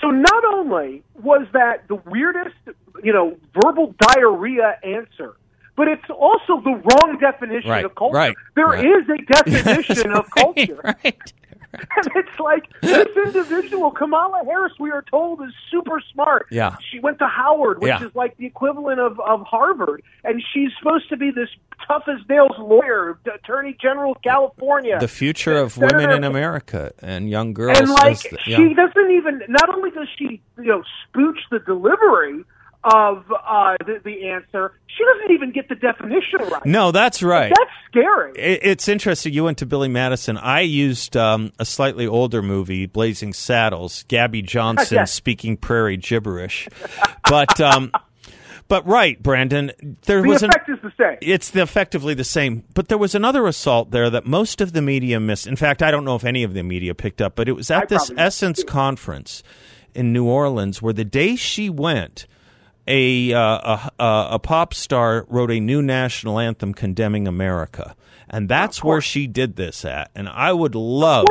So 0.00 0.10
not 0.10 0.44
only 0.44 1.02
was 1.22 1.46
that 1.52 1.88
the 1.88 1.96
weirdest, 2.06 2.54
you 3.02 3.12
know, 3.12 3.36
verbal 3.62 3.94
diarrhea 3.98 4.76
answer, 4.84 5.34
but 5.74 5.88
it's 5.88 6.08
also 6.10 6.60
the 6.62 6.74
wrong 6.84 7.18
definition 7.20 7.70
Right, 7.70 7.84
of 7.84 7.94
culture. 7.94 8.14
right, 8.16 8.36
There 8.54 8.66
right. 8.66 8.84
is 8.84 9.08
a 9.08 9.16
definition 9.44 10.12
of 10.12 10.30
culture. 10.30 10.80
right. 11.04 11.32
And 11.96 12.10
it's 12.16 12.38
like 12.38 12.64
this 12.82 13.08
individual, 13.24 13.90
Kamala 13.90 14.42
Harris, 14.44 14.72
we 14.78 14.90
are 14.90 15.02
told 15.10 15.40
is 15.42 15.52
super 15.70 16.00
smart. 16.12 16.46
Yeah. 16.50 16.76
She 16.90 17.00
went 17.00 17.18
to 17.20 17.26
Howard, 17.26 17.80
which 17.80 17.88
Yeah. 17.88 18.04
is 18.04 18.14
like 18.14 18.36
the 18.36 18.46
equivalent 18.46 19.00
of, 19.00 19.18
of 19.20 19.42
Harvard. 19.42 20.02
And 20.24 20.42
she's 20.52 20.70
supposed 20.78 21.08
to 21.10 21.16
be 21.16 21.30
this 21.30 21.48
tough 21.88 22.04
as 22.08 22.18
nails 22.28 22.52
lawyer, 22.58 23.18
Attorney 23.32 23.76
General 23.80 24.12
of 24.12 24.22
California. 24.22 24.98
The 24.98 25.08
future 25.08 25.56
of 25.56 25.72
Senator- 25.72 25.96
women 25.98 26.16
in 26.16 26.24
America 26.24 26.92
and 27.00 27.28
young 27.30 27.52
girls. 27.54 27.78
and 27.78 27.88
like 27.90 28.20
the- 28.22 28.38
yeah. 28.46 28.56
she 28.56 28.74
doesn't 28.74 29.10
even 29.10 29.42
not 29.48 29.68
only 29.68 29.90
does 29.90 30.08
she 30.18 30.40
you 30.58 30.64
know 30.64 30.82
spooch 31.14 31.38
the 31.50 31.58
delivery 31.60 32.44
of 32.92 33.24
uh, 33.32 33.76
the, 33.84 34.00
the 34.04 34.28
answer, 34.28 34.72
she 34.86 35.04
doesn't 35.04 35.32
even 35.34 35.50
get 35.52 35.68
the 35.68 35.74
definition 35.74 36.38
right. 36.50 36.64
no, 36.64 36.92
that's 36.92 37.22
right. 37.22 37.52
That's 37.56 37.70
scary. 37.90 38.32
It- 38.36 38.60
It's 38.62 38.88
interesting. 38.88 39.32
You 39.32 39.44
went 39.44 39.58
to 39.58 39.66
Billy 39.66 39.88
Madison. 39.88 40.36
I 40.38 40.60
used 40.60 41.16
um, 41.16 41.52
a 41.58 41.64
slightly 41.64 42.06
older 42.06 42.42
movie, 42.42 42.86
Blazing 42.86 43.32
Saddles. 43.32 44.04
Gabby 44.08 44.42
Johnson 44.42 44.96
Yes. 44.96 45.12
speaking 45.12 45.56
prairie 45.56 45.96
gibberish, 45.96 46.68
but 47.28 47.60
um, 47.60 47.90
but 48.68 48.86
right, 48.86 49.20
Brandon. 49.22 49.72
There 50.06 50.22
the 50.22 50.28
was 50.28 50.42
an, 50.42 50.50
effect 50.50 50.68
is 50.68 50.78
the 50.82 50.92
same. 50.98 51.18
it's 51.22 51.50
the, 51.50 51.62
effectively 51.62 52.14
the 52.14 52.24
same. 52.24 52.64
But 52.74 52.88
there 52.88 52.98
was 52.98 53.14
another 53.14 53.46
assault 53.46 53.90
there 53.90 54.10
that 54.10 54.26
most 54.26 54.60
of 54.60 54.72
the 54.72 54.82
media 54.82 55.18
missed. 55.20 55.46
In 55.46 55.56
fact, 55.56 55.82
I 55.82 55.90
don't 55.90 56.04
know 56.04 56.14
if 56.16 56.24
any 56.24 56.42
of 56.44 56.54
the 56.54 56.62
media 56.62 56.94
picked 56.94 57.20
up, 57.20 57.34
but 57.36 57.48
it 57.48 57.52
was 57.52 57.70
at 57.70 57.82
I 57.84 57.86
this 57.86 58.10
Essence 58.16 58.62
conference 58.64 59.42
in 59.94 60.12
New 60.12 60.26
Orleans 60.26 60.80
where 60.82 60.92
the 60.92 61.04
day 61.04 61.36
she 61.36 61.70
went, 61.70 62.26
a, 62.86 63.32
uh, 63.32 63.88
a, 63.98 64.28
a, 64.32 64.38
pop 64.38 64.72
star 64.74 65.26
wrote 65.28 65.50
a 65.50 65.60
new 65.60 65.82
national 65.82 66.38
anthem 66.38 66.72
condemning 66.72 67.26
America. 67.26 67.96
And 68.28 68.48
that's 68.48 68.82
where 68.82 69.00
she 69.00 69.26
did 69.26 69.56
this 69.56 69.84
at. 69.84 70.10
And 70.14 70.28
I 70.28 70.52
would 70.52 70.74
love. 70.74 71.26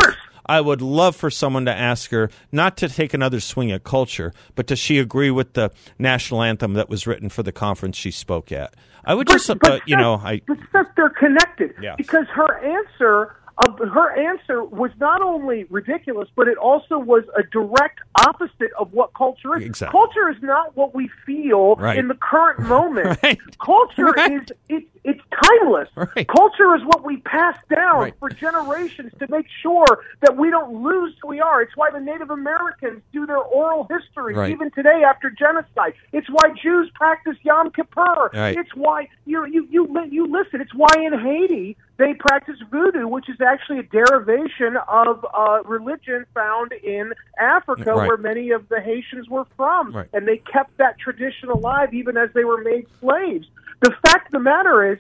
I 0.46 0.62
would 0.62 0.82
love 0.82 1.16
for 1.16 1.30
someone 1.32 1.66
to 1.66 1.74
ask 1.74 2.12
her 2.12 2.30
not 2.52 2.78
to 2.78 2.88
take 2.90 3.14
another 3.14 3.40
swing 3.40 3.72
at 3.72 3.84
culture, 3.84 4.34
but 4.54 4.68
does 4.68 4.80
she 4.80 5.00
agree 5.00 5.32
with 5.32 5.54
the 5.54 5.72
national 5.98 6.44
anthem 6.44 6.74
that 6.74 6.88
was 6.88 7.08
written 7.08 7.30
for 7.30 7.42
the 7.42 7.52
conference 7.52 7.98
she 7.98 8.12
spoke 8.12 8.52
at? 8.52 8.74
I 9.06 9.14
would 9.16 9.28
just, 9.28 9.50
uh, 9.50 9.80
you 9.86 9.96
know, 9.96 10.16
I 10.16 10.42
but 10.72 10.88
they're 10.96 11.10
connected 11.10 11.74
Yeah. 11.82 11.96
because 11.96 12.26
her 12.34 12.58
answer. 12.64 13.36
Uh, 13.58 13.72
her 13.86 14.12
answer 14.32 14.64
was 14.66 14.92
not 15.00 15.22
only 15.22 15.64
ridiculous, 15.70 16.28
but 16.36 16.48
it 16.48 16.58
also 16.58 16.98
was 17.00 17.24
a 17.38 17.44
direct 17.44 18.00
opposite 18.28 18.72
of 18.78 18.92
what 18.92 19.14
culture 19.14 19.56
is. 19.56 19.64
Exactly. 19.64 19.98
Culture 19.98 20.30
is 20.30 20.36
not 20.42 20.76
what 20.76 20.94
we 20.94 21.10
feel 21.26 21.76
Right. 21.76 21.98
in 21.98 22.10
the 22.10 22.16
current 22.16 22.60
moment. 22.68 23.18
Right. 23.24 23.40
Culture 23.60 24.12
Right. 24.12 24.32
is 24.34 24.42
it's 24.68 24.86
it's 25.06 25.22
timeless. 25.42 25.88
Culture 26.28 26.76
is 26.76 26.82
what 26.84 27.04
we 27.06 27.18
pass 27.18 27.56
down 27.74 28.12
for 28.20 28.28
generations 28.30 29.14
to 29.20 29.28
make 29.30 29.46
sure 29.62 29.86
that 30.22 30.36
we 30.36 30.50
don't 30.50 30.82
lose 30.84 31.14
who 31.22 31.28
we 31.30 31.40
are. 31.40 31.62
It's 31.62 31.78
why 31.78 31.92
the 31.92 32.00
Native 32.00 32.32
Americans 32.32 33.04
do 33.14 33.26
their 33.28 33.38
oral 33.38 33.88
history 33.90 34.34
even 34.52 34.72
today 34.72 35.04
after 35.08 35.30
genocide. 35.30 35.94
It's 36.12 36.28
why 36.30 36.50
Jews 36.62 36.90
practice 36.96 37.38
Yom 37.44 37.72
Kippur. 37.72 38.32
It's 38.34 38.76
why 38.76 39.08
you 39.26 39.46
you 39.46 39.68
you 39.70 40.06
you 40.10 40.28
listen. 40.28 40.60
It's 40.60 40.74
why 40.74 40.90
in 40.98 41.14
Haiti 41.18 41.78
they 41.98 42.14
practice 42.14 42.58
voodoo, 42.72 43.08
which 43.08 43.30
is 43.30 43.40
actually 43.42 43.80
a 43.80 43.84
derivation 43.84 44.78
of 44.88 45.26
uh, 45.34 45.60
religion 45.66 46.26
found 46.34 46.72
in 46.74 47.14
Africa, 47.40 47.94
Right. 47.94 48.08
where 48.08 48.18
many 48.18 48.52
of 48.52 48.68
the 48.70 48.82
Haitians 48.82 49.30
were 49.30 49.46
from, 49.56 49.92
Right. 49.96 50.10
and 50.14 50.28
they 50.28 50.38
kept 50.38 50.78
that 50.78 50.98
tradition 51.00 51.50
alive 51.50 51.94
even 51.94 52.18
as 52.18 52.30
they 52.34 52.44
were 52.44 52.62
made 52.62 52.86
slaves. 53.00 53.48
The 53.82 53.92
fact 54.06 54.28
of 54.28 54.32
the 54.34 54.40
matter 54.40 54.94
is. 54.94 55.00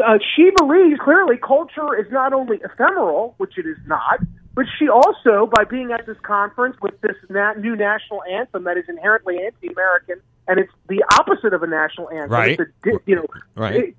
Uh, 0.00 0.16
she 0.36 0.48
believes 0.58 1.00
clearly 1.02 1.36
culture 1.36 1.96
is 1.98 2.06
not 2.12 2.32
only 2.32 2.60
ephemeral, 2.62 3.34
which 3.38 3.58
it 3.58 3.66
is 3.66 3.78
not, 3.84 4.20
but 4.54 4.64
she 4.78 4.88
also, 4.88 5.50
by 5.56 5.64
being 5.64 5.90
at 5.90 6.06
this 6.06 6.16
conference 6.22 6.76
with 6.80 6.94
this 7.00 7.16
na- 7.28 7.54
new 7.54 7.74
national 7.74 8.22
anthem 8.30 8.62
that 8.62 8.76
is 8.76 8.84
inherently 8.88 9.40
anti-American, 9.44 10.20
and 10.46 10.60
it's 10.60 10.70
the 10.88 11.02
opposite 11.18 11.52
of 11.52 11.64
a 11.64 11.66
national 11.66 12.08
anthem. 12.10 12.30
Right. 12.30 12.60
It's 12.60 12.70
a, 12.70 12.90
di- 12.90 12.98
you 13.06 13.16
know, 13.16 13.26
Right. 13.56 13.74
it- 13.74 13.96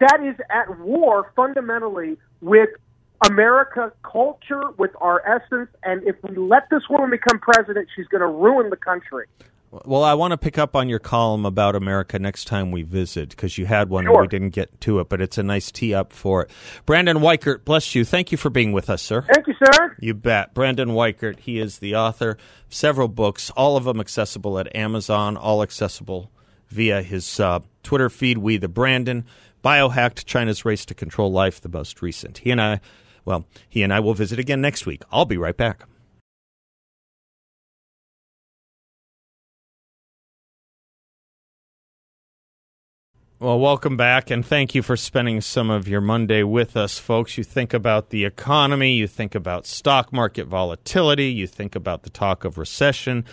that 0.00 0.20
is 0.22 0.36
at 0.50 0.78
war 0.80 1.32
fundamentally 1.34 2.16
with 2.40 2.70
America 3.26 3.92
culture, 4.02 4.62
with 4.76 4.90
our 5.00 5.22
essence, 5.26 5.70
and 5.82 6.02
if 6.04 6.16
we 6.22 6.36
let 6.36 6.68
this 6.70 6.82
woman 6.90 7.10
become 7.10 7.38
president, 7.40 7.88
she's 7.96 8.06
going 8.08 8.20
to 8.20 8.26
ruin 8.26 8.70
the 8.70 8.76
country. 8.76 9.26
Well, 9.70 10.04
I 10.04 10.14
want 10.14 10.30
to 10.30 10.38
pick 10.38 10.58
up 10.58 10.76
on 10.76 10.88
your 10.88 10.98
column 10.98 11.44
about 11.44 11.74
America 11.74 12.18
next 12.18 12.44
time 12.46 12.70
we 12.70 12.82
visit 12.82 13.30
because 13.30 13.58
you 13.58 13.66
had 13.66 13.90
one 13.90 14.06
and 14.06 14.16
we 14.16 14.26
didn't 14.26 14.50
get 14.50 14.80
to 14.82 15.00
it, 15.00 15.08
but 15.08 15.20
it's 15.20 15.38
a 15.38 15.42
nice 15.42 15.70
tee 15.72 15.92
up 15.92 16.12
for 16.12 16.42
it. 16.42 16.50
Brandon 16.86 17.18
Weichert, 17.18 17.64
bless 17.64 17.94
you. 17.94 18.04
Thank 18.04 18.32
you 18.32 18.38
for 18.38 18.48
being 18.48 18.72
with 18.72 18.88
us, 18.88 19.02
sir. 19.02 19.26
Thank 19.32 19.46
you, 19.48 19.54
sir. 19.54 19.96
You 19.98 20.14
bet. 20.14 20.54
Brandon 20.54 20.90
Weichert, 20.90 21.40
he 21.40 21.58
is 21.58 21.78
the 21.78 21.96
author 21.96 22.30
of 22.30 22.74
several 22.74 23.08
books, 23.08 23.50
all 23.50 23.76
of 23.76 23.84
them 23.84 24.00
accessible 24.00 24.58
at 24.58 24.74
Amazon, 24.74 25.36
all 25.36 25.62
accessible 25.62 26.30
via 26.68 27.02
his 27.02 27.40
uh, 27.40 27.60
Twitter 27.82 28.08
feed, 28.08 28.38
We 28.38 28.56
the 28.56 28.68
Brandon. 28.68 29.24
Biohacked 29.66 30.26
China's 30.26 30.64
Race 30.64 30.84
to 30.84 30.94
Control 30.94 31.32
Life, 31.32 31.60
the 31.60 31.68
most 31.68 32.00
recent. 32.00 32.38
He 32.38 32.52
and 32.52 32.60
I, 32.60 32.80
well, 33.24 33.46
he 33.68 33.82
and 33.82 33.92
I 33.92 33.98
will 33.98 34.14
visit 34.14 34.38
again 34.38 34.60
next 34.60 34.86
week. 34.86 35.02
I'll 35.10 35.24
be 35.24 35.36
right 35.36 35.56
back. 35.56 35.82
Well, 43.40 43.58
welcome 43.58 43.96
back, 43.96 44.30
and 44.30 44.46
thank 44.46 44.76
you 44.76 44.84
for 44.84 44.96
spending 44.96 45.40
some 45.40 45.68
of 45.68 45.88
your 45.88 46.00
Monday 46.00 46.44
with 46.44 46.76
us, 46.76 47.00
folks. 47.00 47.36
You 47.36 47.42
think 47.42 47.74
about 47.74 48.10
the 48.10 48.24
economy, 48.24 48.92
you 48.92 49.08
think 49.08 49.34
about 49.34 49.66
stock 49.66 50.12
market 50.12 50.46
volatility, 50.46 51.32
you 51.32 51.48
think 51.48 51.74
about 51.74 52.04
the 52.04 52.10
talk 52.10 52.44
of 52.44 52.56
recession, 52.56 53.24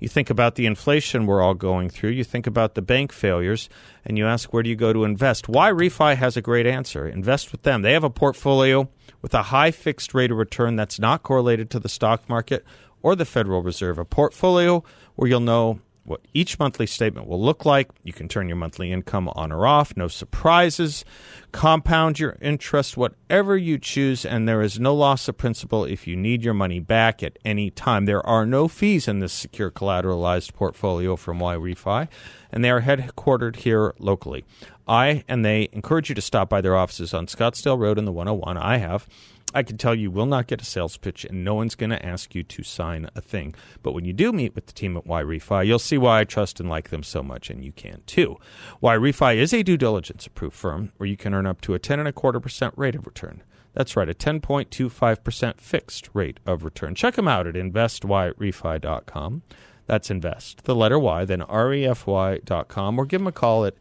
you 0.00 0.08
think 0.08 0.30
about 0.30 0.56
the 0.56 0.66
inflation 0.66 1.26
we're 1.26 1.42
all 1.42 1.54
going 1.54 1.90
through, 1.90 2.10
you 2.10 2.24
think 2.24 2.46
about 2.46 2.74
the 2.74 2.82
bank 2.82 3.12
failures, 3.12 3.68
and 4.04 4.18
you 4.18 4.26
ask, 4.26 4.52
where 4.52 4.62
do 4.62 4.70
you 4.70 4.76
go 4.76 4.92
to 4.92 5.04
invest? 5.04 5.46
YRefi 5.46 6.16
has 6.16 6.36
a 6.36 6.42
great 6.42 6.66
answer. 6.66 7.06
Invest 7.06 7.52
with 7.52 7.62
them. 7.62 7.82
They 7.82 7.92
have 7.92 8.04
a 8.04 8.10
portfolio 8.10 8.88
with 9.22 9.34
a 9.34 9.44
high 9.44 9.70
fixed 9.70 10.14
rate 10.14 10.30
of 10.30 10.38
return 10.38 10.76
that's 10.76 10.98
not 10.98 11.22
correlated 11.22 11.70
to 11.70 11.78
the 11.78 11.88
stock 11.88 12.28
market 12.28 12.64
or 13.02 13.14
the 13.14 13.24
Federal 13.24 13.62
Reserve, 13.62 13.98
a 13.98 14.04
portfolio 14.04 14.82
where 15.14 15.28
you'll 15.28 15.40
know 15.40 15.80
what 16.10 16.20
each 16.34 16.58
monthly 16.58 16.86
statement 16.86 17.26
will 17.26 17.40
look 17.40 17.64
like. 17.64 17.88
You 18.02 18.12
can 18.12 18.28
turn 18.28 18.48
your 18.48 18.56
monthly 18.56 18.92
income 18.92 19.30
on 19.34 19.52
or 19.52 19.66
off, 19.66 19.96
no 19.96 20.08
surprises. 20.08 21.04
Compound 21.52 22.18
your 22.18 22.36
interest, 22.40 22.96
whatever 22.96 23.56
you 23.56 23.78
choose, 23.78 24.26
and 24.26 24.48
there 24.48 24.60
is 24.60 24.78
no 24.78 24.94
loss 24.94 25.28
of 25.28 25.38
principal 25.38 25.84
if 25.84 26.06
you 26.06 26.16
need 26.16 26.44
your 26.44 26.54
money 26.54 26.80
back 26.80 27.22
at 27.22 27.38
any 27.44 27.70
time. 27.70 28.04
There 28.04 28.24
are 28.26 28.44
no 28.44 28.68
fees 28.68 29.08
in 29.08 29.20
this 29.20 29.32
secure 29.32 29.70
collateralized 29.70 30.52
portfolio 30.52 31.16
from 31.16 31.38
YRefi, 31.38 32.08
and 32.52 32.64
they 32.64 32.70
are 32.70 32.82
headquartered 32.82 33.56
here 33.56 33.94
locally. 33.98 34.44
I 34.86 35.22
and 35.28 35.44
they 35.44 35.68
encourage 35.72 36.08
you 36.08 36.16
to 36.16 36.20
stop 36.20 36.48
by 36.48 36.60
their 36.60 36.76
offices 36.76 37.14
on 37.14 37.26
Scottsdale 37.26 37.78
Road 37.78 37.96
in 37.96 38.04
the 38.04 38.12
101. 38.12 38.56
I 38.56 38.78
have. 38.78 39.06
I 39.52 39.62
can 39.62 39.76
tell 39.78 39.94
you 39.94 40.10
will 40.10 40.26
not 40.26 40.46
get 40.46 40.62
a 40.62 40.64
sales 40.64 40.96
pitch 40.96 41.24
and 41.24 41.44
no 41.44 41.54
one's 41.54 41.74
going 41.74 41.90
to 41.90 42.06
ask 42.06 42.34
you 42.34 42.42
to 42.44 42.62
sign 42.62 43.08
a 43.14 43.20
thing. 43.20 43.54
But 43.82 43.92
when 43.92 44.04
you 44.04 44.12
do 44.12 44.32
meet 44.32 44.54
with 44.54 44.66
the 44.66 44.72
team 44.72 44.96
at 44.96 45.06
YRefi, 45.06 45.66
you'll 45.66 45.78
see 45.80 45.98
why 45.98 46.20
I 46.20 46.24
trust 46.24 46.60
and 46.60 46.68
like 46.68 46.90
them 46.90 47.02
so 47.02 47.22
much, 47.22 47.50
and 47.50 47.64
you 47.64 47.72
can 47.72 48.02
too. 48.06 48.36
YRefi 48.82 49.36
is 49.36 49.52
a 49.52 49.62
due 49.62 49.76
diligence 49.76 50.26
approved 50.26 50.54
firm 50.54 50.92
where 50.96 51.08
you 51.08 51.16
can 51.16 51.34
earn 51.34 51.46
up 51.46 51.60
to 51.62 51.74
a 51.74 51.78
10 51.78 51.98
and 51.98 52.08
a 52.08 52.12
quarter 52.12 52.38
percent 52.38 52.74
rate 52.76 52.94
of 52.94 53.06
return. 53.06 53.42
That's 53.72 53.96
right, 53.96 54.08
a 54.08 54.14
10.25% 54.14 55.60
fixed 55.60 56.10
rate 56.12 56.40
of 56.44 56.64
return. 56.64 56.94
Check 56.94 57.14
them 57.14 57.28
out 57.28 57.46
at 57.46 57.54
investyrefi.com. 57.54 59.42
That's 59.86 60.10
invest, 60.10 60.64
the 60.64 60.74
letter 60.74 60.98
Y, 60.98 61.24
then 61.24 61.40
refi.com, 61.40 62.98
or 62.98 63.06
give 63.06 63.20
them 63.20 63.26
a 63.26 63.32
call 63.32 63.64
at 63.64 63.74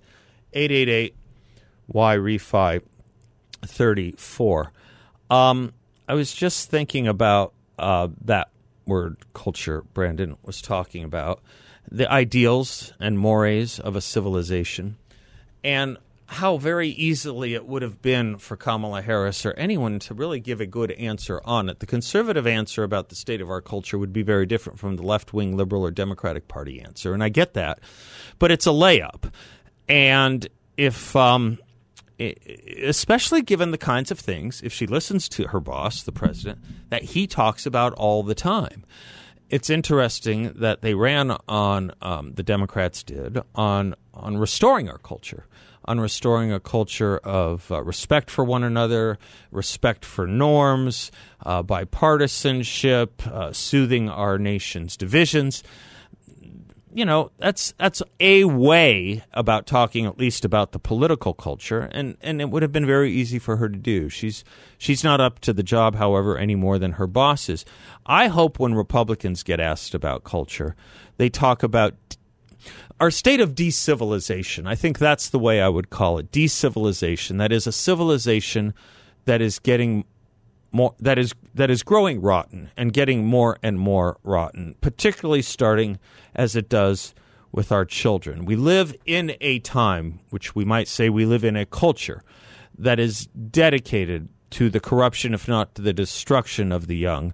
888 0.54 1.16
Y 1.88 2.16
Refi 2.16 2.82
34. 3.64 4.72
Um, 5.30 5.74
I 6.08 6.14
was 6.14 6.34
just 6.34 6.70
thinking 6.70 7.08
about 7.08 7.54
uh, 7.78 8.10
that 8.26 8.50
word 8.86 9.18
culture 9.34 9.84
Brandon 9.94 10.36
was 10.44 10.62
talking 10.62 11.04
about 11.04 11.42
the 11.92 12.12
ideals 12.12 12.94
and 13.00 13.18
mores 13.18 13.80
of 13.80 13.96
a 13.96 14.02
civilization, 14.02 14.98
and 15.64 15.98
how 16.28 16.58
very 16.58 16.90
easily 16.90 17.56
it 17.56 17.66
would 17.66 17.82
have 17.82 18.02
been 18.04 18.38
for 18.38 18.56
Kamala 18.56 19.02
Harris 19.02 19.44
or 19.46 19.54
anyone 19.54 19.98
to 20.00 20.14
really 20.14 20.40
give 20.40 20.62
a 20.62 20.68
good 20.68 20.92
answer 20.92 21.42
on 21.44 21.70
it. 21.70 21.80
The 21.80 21.88
conservative 21.88 22.46
answer 22.46 22.84
about 22.84 23.10
the 23.10 23.16
state 23.16 23.42
of 23.42 23.50
our 23.50 23.62
culture 23.62 23.98
would 23.98 24.14
be 24.14 24.22
very 24.22 24.46
different 24.46 24.78
from 24.78 24.96
the 24.96 25.02
left 25.04 25.34
wing 25.34 25.58
liberal 25.58 25.84
or 25.84 25.90
Democratic 25.90 26.48
Party 26.48 26.82
answer, 26.82 27.14
and 27.14 27.24
I 27.24 27.30
get 27.30 27.54
that, 27.56 27.80
but 28.38 28.52
it's 28.52 28.68
a 28.68 28.72
layup. 28.72 29.32
And 29.88 30.48
if, 30.78 31.16
um, 31.16 31.58
especially 32.20 33.42
given 33.42 33.72
the 33.72 33.78
kinds 33.78 34.12
of 34.12 34.20
things, 34.20 34.62
if 34.62 34.74
she 34.74 34.86
listens 34.86 35.30
to 35.30 35.48
her 35.48 35.60
boss, 35.60 36.04
the 36.04 36.12
president, 36.12 36.60
that 36.90 37.04
he 37.04 37.28
talks 37.28 37.66
about 37.66 37.94
all 37.94 38.24
the 38.24 38.36
time. 38.36 38.84
It's 39.50 39.70
interesting 39.70 40.54
that 40.58 40.82
they 40.82 40.94
ran 40.94 41.36
on 41.48 41.92
um, 42.02 42.34
the 42.34 42.44
Democrats 42.44 43.04
did 43.04 43.40
on 43.56 43.96
on 44.14 44.38
restoring 44.38 44.90
our 44.90 44.98
culture, 45.00 45.48
on 45.86 46.00
restoring 46.00 46.52
a 46.52 46.60
culture 46.60 47.18
of 47.20 47.72
uh, 47.72 47.82
respect 47.82 48.30
for 48.30 48.44
one 48.44 48.64
another, 48.64 49.18
respect 49.50 50.06
for 50.06 50.28
norms, 50.28 51.12
uh, 51.46 51.64
bipartisanship, 51.64 53.26
uh, 53.26 53.52
soothing 53.54 54.10
our 54.10 54.38
nation's 54.38 54.96
divisions 54.98 55.64
you 56.94 57.06
know 57.06 57.32
that's 57.38 57.74
that's 57.78 58.02
a 58.20 58.44
way 58.46 59.24
about 59.34 59.68
talking 59.68 60.06
at 60.06 60.18
least 60.18 60.44
about 60.44 60.72
the 60.72 60.80
political 60.80 61.34
culture 61.34 61.90
and 61.92 62.18
and 62.22 62.42
it 62.42 62.50
would 62.50 62.62
have 62.62 62.72
been 62.72 62.86
very 62.86 63.12
easy 63.12 63.40
for 63.40 63.58
her 63.58 63.70
to 63.70 63.78
do. 63.78 64.10
She's 64.10 64.44
she's 64.78 65.04
not 65.04 65.22
up 65.22 65.40
to 65.40 65.54
the 65.54 65.64
job 65.64 65.96
however 65.96 66.38
any 66.38 66.56
more 66.56 66.80
than 66.80 66.94
her 66.94 67.08
boss 67.08 67.50
is 67.50 67.66
i 68.06 68.28
hope 68.28 68.60
when 68.60 68.74
republicans 68.74 69.44
get 69.44 69.60
asked 69.60 69.94
about 69.94 70.24
culture 70.24 70.76
they 71.18 71.30
talk 71.30 71.64
about 71.64 71.96
our 73.00 73.12
state 73.12 73.40
of 73.40 73.56
decivilization. 73.56 74.68
I 74.68 74.76
think 74.76 75.00
that's 75.00 75.30
the 75.30 75.40
way 75.40 75.62
i 75.62 75.70
would 75.70 75.90
call 75.90 76.18
it 76.18 76.32
decivilization. 76.32 77.38
That 77.38 77.52
is 77.52 77.68
a 77.68 77.72
civilization 77.72 78.74
that 79.26 79.42
is 79.42 79.60
getting 79.60 80.06
more 80.72 80.96
that 81.00 81.18
is 81.18 81.34
that 81.56 81.70
is 81.70 81.84
growing 81.84 82.22
rotten 82.22 82.70
and 82.78 82.94
getting 82.94 83.26
more 83.26 83.58
and 83.64 83.80
more 83.80 84.18
rotten, 84.24 84.76
particularly 84.82 85.42
starting 85.42 86.00
as 86.36 86.56
it 86.56 86.70
does 86.70 87.14
with 87.52 87.72
our 87.72 87.86
children. 87.86 88.46
We 88.46 88.56
live 88.56 88.96
in 89.06 89.36
a 89.42 89.60
time 89.60 90.20
which 90.30 90.56
we 90.56 90.66
might 90.66 90.88
say 90.88 91.10
we 91.10 91.26
live 91.26 91.44
in 91.44 91.56
a 91.56 91.66
culture 91.66 92.24
that 92.78 93.00
is 93.00 93.28
dedicated 93.28 94.30
to 94.52 94.70
the 94.70 94.80
corruption, 94.80 95.34
if 95.34 95.48
not 95.48 95.76
to 95.76 95.82
the 95.82 95.94
destruction 95.94 96.72
of 96.72 96.88
the 96.88 96.98
young. 96.98 97.34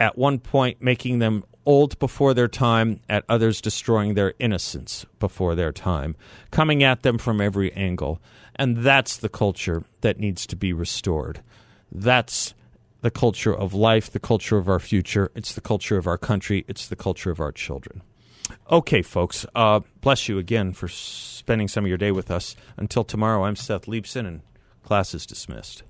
At 0.00 0.16
one 0.16 0.38
point, 0.38 0.80
making 0.80 1.18
them 1.18 1.44
old 1.66 1.98
before 1.98 2.32
their 2.32 2.48
time, 2.48 3.00
at 3.08 3.24
others, 3.28 3.60
destroying 3.60 4.14
their 4.14 4.34
innocence 4.38 5.04
before 5.18 5.54
their 5.54 5.72
time, 5.72 6.16
coming 6.50 6.82
at 6.82 7.02
them 7.02 7.18
from 7.18 7.40
every 7.40 7.72
angle. 7.72 8.20
And 8.54 8.78
that's 8.78 9.16
the 9.16 9.28
culture 9.28 9.84
that 10.00 10.18
needs 10.18 10.46
to 10.46 10.56
be 10.56 10.72
restored. 10.72 11.42
That's 11.98 12.52
the 13.00 13.10
culture 13.10 13.54
of 13.54 13.72
life, 13.72 14.10
the 14.10 14.20
culture 14.20 14.58
of 14.58 14.68
our 14.68 14.78
future. 14.78 15.30
It's 15.34 15.54
the 15.54 15.62
culture 15.62 15.96
of 15.96 16.06
our 16.06 16.18
country. 16.18 16.66
It's 16.68 16.86
the 16.86 16.96
culture 16.96 17.30
of 17.30 17.40
our 17.40 17.52
children. 17.52 18.02
Okay, 18.70 19.00
folks. 19.00 19.46
Uh, 19.54 19.80
bless 20.02 20.28
you 20.28 20.38
again 20.38 20.74
for 20.74 20.88
spending 20.88 21.68
some 21.68 21.84
of 21.84 21.88
your 21.88 21.96
day 21.96 22.12
with 22.12 22.30
us. 22.30 22.54
Until 22.76 23.02
tomorrow, 23.02 23.44
I'm 23.44 23.56
Seth 23.56 23.86
Leibsohn, 23.86 24.26
and 24.26 24.42
class 24.82 25.14
is 25.14 25.24
dismissed. 25.24 25.84